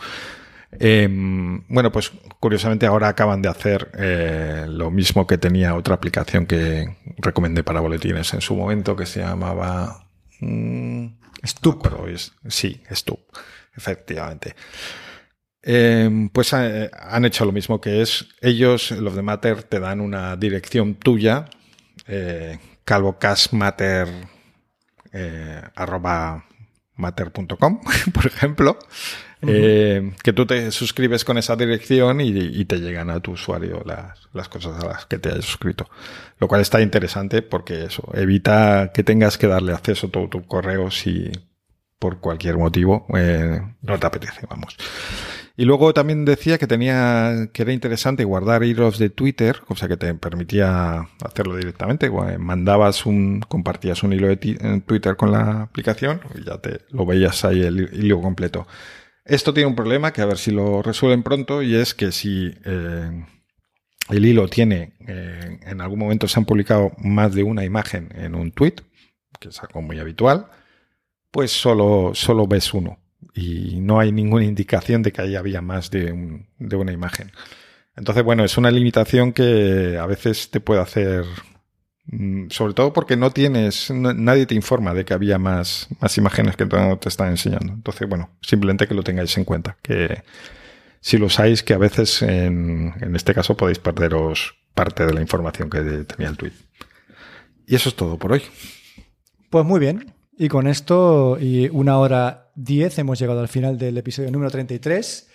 Eh, 0.79 1.07
bueno, 1.09 1.91
pues 1.91 2.11
curiosamente 2.39 2.85
ahora 2.87 3.07
acaban 3.09 3.41
de 3.41 3.49
hacer 3.49 3.91
eh, 3.97 4.65
lo 4.67 4.89
mismo 4.89 5.27
que 5.27 5.37
tenía 5.37 5.75
otra 5.75 5.95
aplicación 5.95 6.45
que 6.47 6.97
recomendé 7.17 7.63
para 7.63 7.79
boletines 7.79 8.33
en 8.33 8.41
su 8.41 8.55
momento 8.55 8.95
que 8.95 9.05
se 9.05 9.19
llamaba... 9.19 10.07
mm, 10.39 11.05
Stup. 11.45 11.85
no 11.91 12.07
es- 12.07 12.31
sí, 12.47 12.81
Stup. 12.91 13.19
efectivamente. 13.75 14.55
Eh, 15.61 16.29
pues 16.33 16.51
eh, 16.53 16.89
han 16.99 17.23
hecho 17.25 17.45
lo 17.45 17.51
mismo 17.51 17.79
que 17.79 18.01
es, 18.01 18.25
ellos, 18.41 18.91
los 18.91 19.15
de 19.15 19.21
Matter, 19.21 19.63
te 19.63 19.79
dan 19.79 20.01
una 20.01 20.35
dirección 20.35 20.95
tuya, 20.95 21.45
eh, 22.07 22.57
calvocasmatter, 22.83 24.07
eh, 25.11 25.61
arroba 25.75 26.45
matter.com, 26.95 27.81
por 28.13 28.27
ejemplo, 28.27 28.77
eh, 29.41 30.13
que 30.23 30.33
tú 30.33 30.45
te 30.45 30.71
suscribes 30.71 31.25
con 31.25 31.37
esa 31.37 31.55
dirección 31.55 32.21
y, 32.21 32.29
y 32.29 32.65
te 32.65 32.79
llegan 32.79 33.09
a 33.09 33.19
tu 33.19 33.31
usuario 33.31 33.83
las, 33.85 34.29
las, 34.31 34.47
cosas 34.47 34.81
a 34.81 34.87
las 34.87 35.05
que 35.05 35.17
te 35.17 35.29
hayas 35.29 35.45
suscrito. 35.45 35.89
Lo 36.39 36.47
cual 36.47 36.61
está 36.61 36.81
interesante 36.81 37.41
porque 37.41 37.85
eso 37.85 38.09
evita 38.13 38.91
que 38.93 39.03
tengas 39.03 39.37
que 39.37 39.47
darle 39.47 39.73
acceso 39.73 40.07
a 40.07 40.11
todo 40.11 40.29
tu 40.29 40.45
correo 40.45 40.91
si 40.91 41.31
por 41.99 42.19
cualquier 42.19 42.57
motivo 42.57 43.05
eh, 43.15 43.61
no 43.81 43.99
te 43.99 44.07
apetece, 44.07 44.45
vamos. 44.49 44.77
Y 45.55 45.65
luego 45.65 45.93
también 45.93 46.25
decía 46.25 46.57
que 46.57 46.65
tenía 46.65 47.49
que 47.53 47.61
era 47.61 47.73
interesante 47.73 48.23
guardar 48.23 48.63
hilos 48.63 48.97
de 48.97 49.11
Twitter, 49.11 49.61
o 49.67 49.75
sea 49.75 49.87
que 49.87 49.97
te 49.97 50.13
permitía 50.15 51.07
hacerlo 51.23 51.55
directamente. 51.57 52.09
Mandabas 52.39 53.05
un, 53.05 53.41
compartías 53.41 54.01
un 54.01 54.13
hilo 54.13 54.27
de 54.29 54.37
Twitter 54.85 55.15
con 55.15 55.31
la 55.31 55.61
aplicación 55.63 56.21
y 56.35 56.43
ya 56.43 56.57
te 56.59 56.81
lo 56.89 57.05
veías 57.05 57.45
ahí 57.45 57.61
el 57.61 57.89
hilo 57.93 58.19
completo. 58.19 58.67
Esto 59.25 59.53
tiene 59.53 59.67
un 59.69 59.75
problema 59.75 60.11
que 60.11 60.21
a 60.21 60.25
ver 60.25 60.39
si 60.39 60.51
lo 60.51 60.81
resuelven 60.81 61.23
pronto 61.23 61.61
y 61.61 61.75
es 61.75 61.93
que 61.93 62.11
si 62.11 62.51
eh, 62.65 63.25
el 64.09 64.25
hilo 64.25 64.47
tiene, 64.47 64.95
eh, 65.07 65.59
en 65.61 65.81
algún 65.81 65.99
momento 65.99 66.27
se 66.27 66.39
han 66.39 66.45
publicado 66.45 66.93
más 66.97 67.33
de 67.35 67.43
una 67.43 67.63
imagen 67.63 68.09
en 68.15 68.35
un 68.35 68.51
tweet, 68.51 68.75
que 69.39 69.49
es 69.49 69.61
algo 69.61 69.81
muy 69.83 69.99
habitual, 69.99 70.47
pues 71.31 71.51
solo, 71.51 72.11
solo 72.15 72.47
ves 72.47 72.73
uno 72.73 73.02
y 73.33 73.79
no 73.79 73.99
hay 73.99 74.11
ninguna 74.11 74.45
indicación 74.45 75.01
de 75.01 75.11
que 75.11 75.21
ahí 75.21 75.35
había 75.35 75.61
más 75.61 75.89
de, 75.91 76.43
de, 76.59 76.75
una 76.75 76.91
imagen. 76.91 77.31
Entonces, 77.95 78.23
bueno, 78.23 78.43
es 78.43 78.57
una 78.57 78.71
limitación 78.71 79.33
que 79.33 79.97
a 79.99 80.05
veces 80.05 80.49
te 80.49 80.59
puede 80.59 80.81
hacer, 80.81 81.25
mm, 82.05 82.49
sobre 82.49 82.73
todo 82.73 82.93
porque 82.93 83.17
no 83.17 83.31
tienes, 83.31 83.91
no, 83.91 84.13
nadie 84.13 84.45
te 84.45 84.55
informa 84.55 84.93
de 84.93 85.05
que 85.05 85.13
había 85.13 85.37
más, 85.37 85.87
más 85.99 86.17
imágenes 86.17 86.55
que 86.55 86.65
te 86.65 87.09
están 87.09 87.29
enseñando. 87.29 87.73
Entonces, 87.73 88.07
bueno, 88.09 88.31
simplemente 88.41 88.87
que 88.87 88.95
lo 88.95 89.03
tengáis 89.03 89.37
en 89.37 89.45
cuenta, 89.45 89.77
que 89.81 90.23
si 91.01 91.17
lo 91.17 91.25
usáis, 91.27 91.63
que 91.63 91.73
a 91.73 91.77
veces 91.77 92.21
en, 92.21 92.93
en 93.01 93.15
este 93.15 93.33
caso 93.33 93.57
podéis 93.57 93.79
perderos 93.79 94.55
parte 94.73 95.05
de 95.05 95.13
la 95.13 95.21
información 95.21 95.69
que 95.69 95.81
tenía 96.05 96.29
el 96.29 96.37
tweet. 96.37 96.53
Y 97.67 97.75
eso 97.75 97.89
es 97.89 97.95
todo 97.95 98.17
por 98.17 98.31
hoy. 98.31 98.41
Pues 99.49 99.65
muy 99.65 99.79
bien. 99.79 100.13
Y 100.37 100.47
con 100.47 100.67
esto 100.67 101.37
y 101.39 101.69
una 101.69 101.97
hora 101.97 102.42
diez 102.55 102.97
hemos 102.99 103.19
llegado 103.19 103.39
al 103.39 103.47
final 103.47 103.77
del 103.77 103.97
episodio 103.97 104.31
número 104.31 104.51
33. 104.51 105.29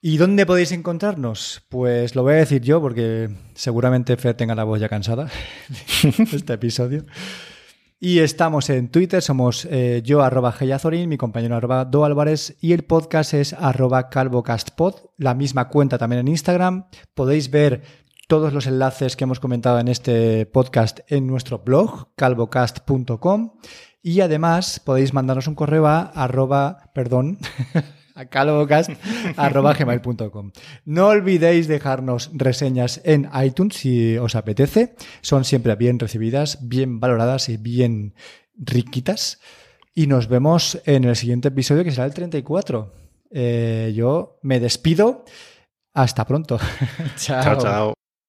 ¿Y 0.00 0.18
dónde 0.18 0.44
podéis 0.44 0.72
encontrarnos? 0.72 1.62
Pues 1.70 2.14
lo 2.14 2.22
voy 2.22 2.34
a 2.34 2.36
decir 2.36 2.60
yo 2.60 2.80
porque 2.80 3.30
seguramente 3.54 4.16
Fer 4.18 4.34
tenga 4.34 4.54
la 4.54 4.64
voz 4.64 4.78
ya 4.78 4.88
cansada 4.88 5.30
este 6.32 6.52
episodio. 6.52 7.04
Y 7.98 8.18
estamos 8.18 8.68
en 8.68 8.90
Twitter, 8.90 9.22
somos 9.22 9.66
eh, 9.70 10.02
yo 10.04 10.22
arroba 10.22 10.52
Geyazorin, 10.52 11.08
mi 11.08 11.16
compañero 11.16 11.56
arroba 11.56 11.86
Do 11.86 12.04
Álvarez 12.04 12.54
y 12.60 12.74
el 12.74 12.84
podcast 12.84 13.32
es 13.32 13.54
arroba 13.54 14.10
calvocastpod, 14.10 14.96
la 15.16 15.32
misma 15.32 15.68
cuenta 15.70 15.96
también 15.96 16.20
en 16.20 16.28
Instagram. 16.28 16.88
Podéis 17.14 17.50
ver 17.50 17.82
todos 18.28 18.52
los 18.52 18.66
enlaces 18.66 19.16
que 19.16 19.24
hemos 19.24 19.40
comentado 19.40 19.78
en 19.78 19.88
este 19.88 20.44
podcast 20.44 21.00
en 21.08 21.26
nuestro 21.26 21.60
blog, 21.60 22.14
calvocast.com. 22.14 23.52
Y 24.06 24.20
además 24.20 24.82
podéis 24.84 25.14
mandarnos 25.14 25.48
un 25.48 25.54
correo 25.54 25.86
a 25.86 26.02
arroba, 26.02 26.90
perdón, 26.92 27.38
a 28.14 28.26
calvocast.gmail.com. 28.26 30.52
No 30.84 31.08
olvidéis 31.08 31.68
dejarnos 31.68 32.30
reseñas 32.34 33.00
en 33.04 33.30
iTunes 33.42 33.76
si 33.76 34.18
os 34.18 34.34
apetece. 34.34 34.94
Son 35.22 35.46
siempre 35.46 35.74
bien 35.76 35.98
recibidas, 35.98 36.68
bien 36.68 37.00
valoradas 37.00 37.48
y 37.48 37.56
bien 37.56 38.12
riquitas. 38.58 39.40
Y 39.94 40.06
nos 40.06 40.28
vemos 40.28 40.82
en 40.84 41.04
el 41.04 41.16
siguiente 41.16 41.48
episodio 41.48 41.82
que 41.82 41.90
será 41.90 42.04
el 42.04 42.12
34. 42.12 42.92
Eh, 43.30 43.94
yo 43.96 44.38
me 44.42 44.60
despido. 44.60 45.24
Hasta 45.94 46.26
pronto. 46.26 46.58
chao, 47.16 47.42
chao. 47.42 47.58
chao. 47.58 47.94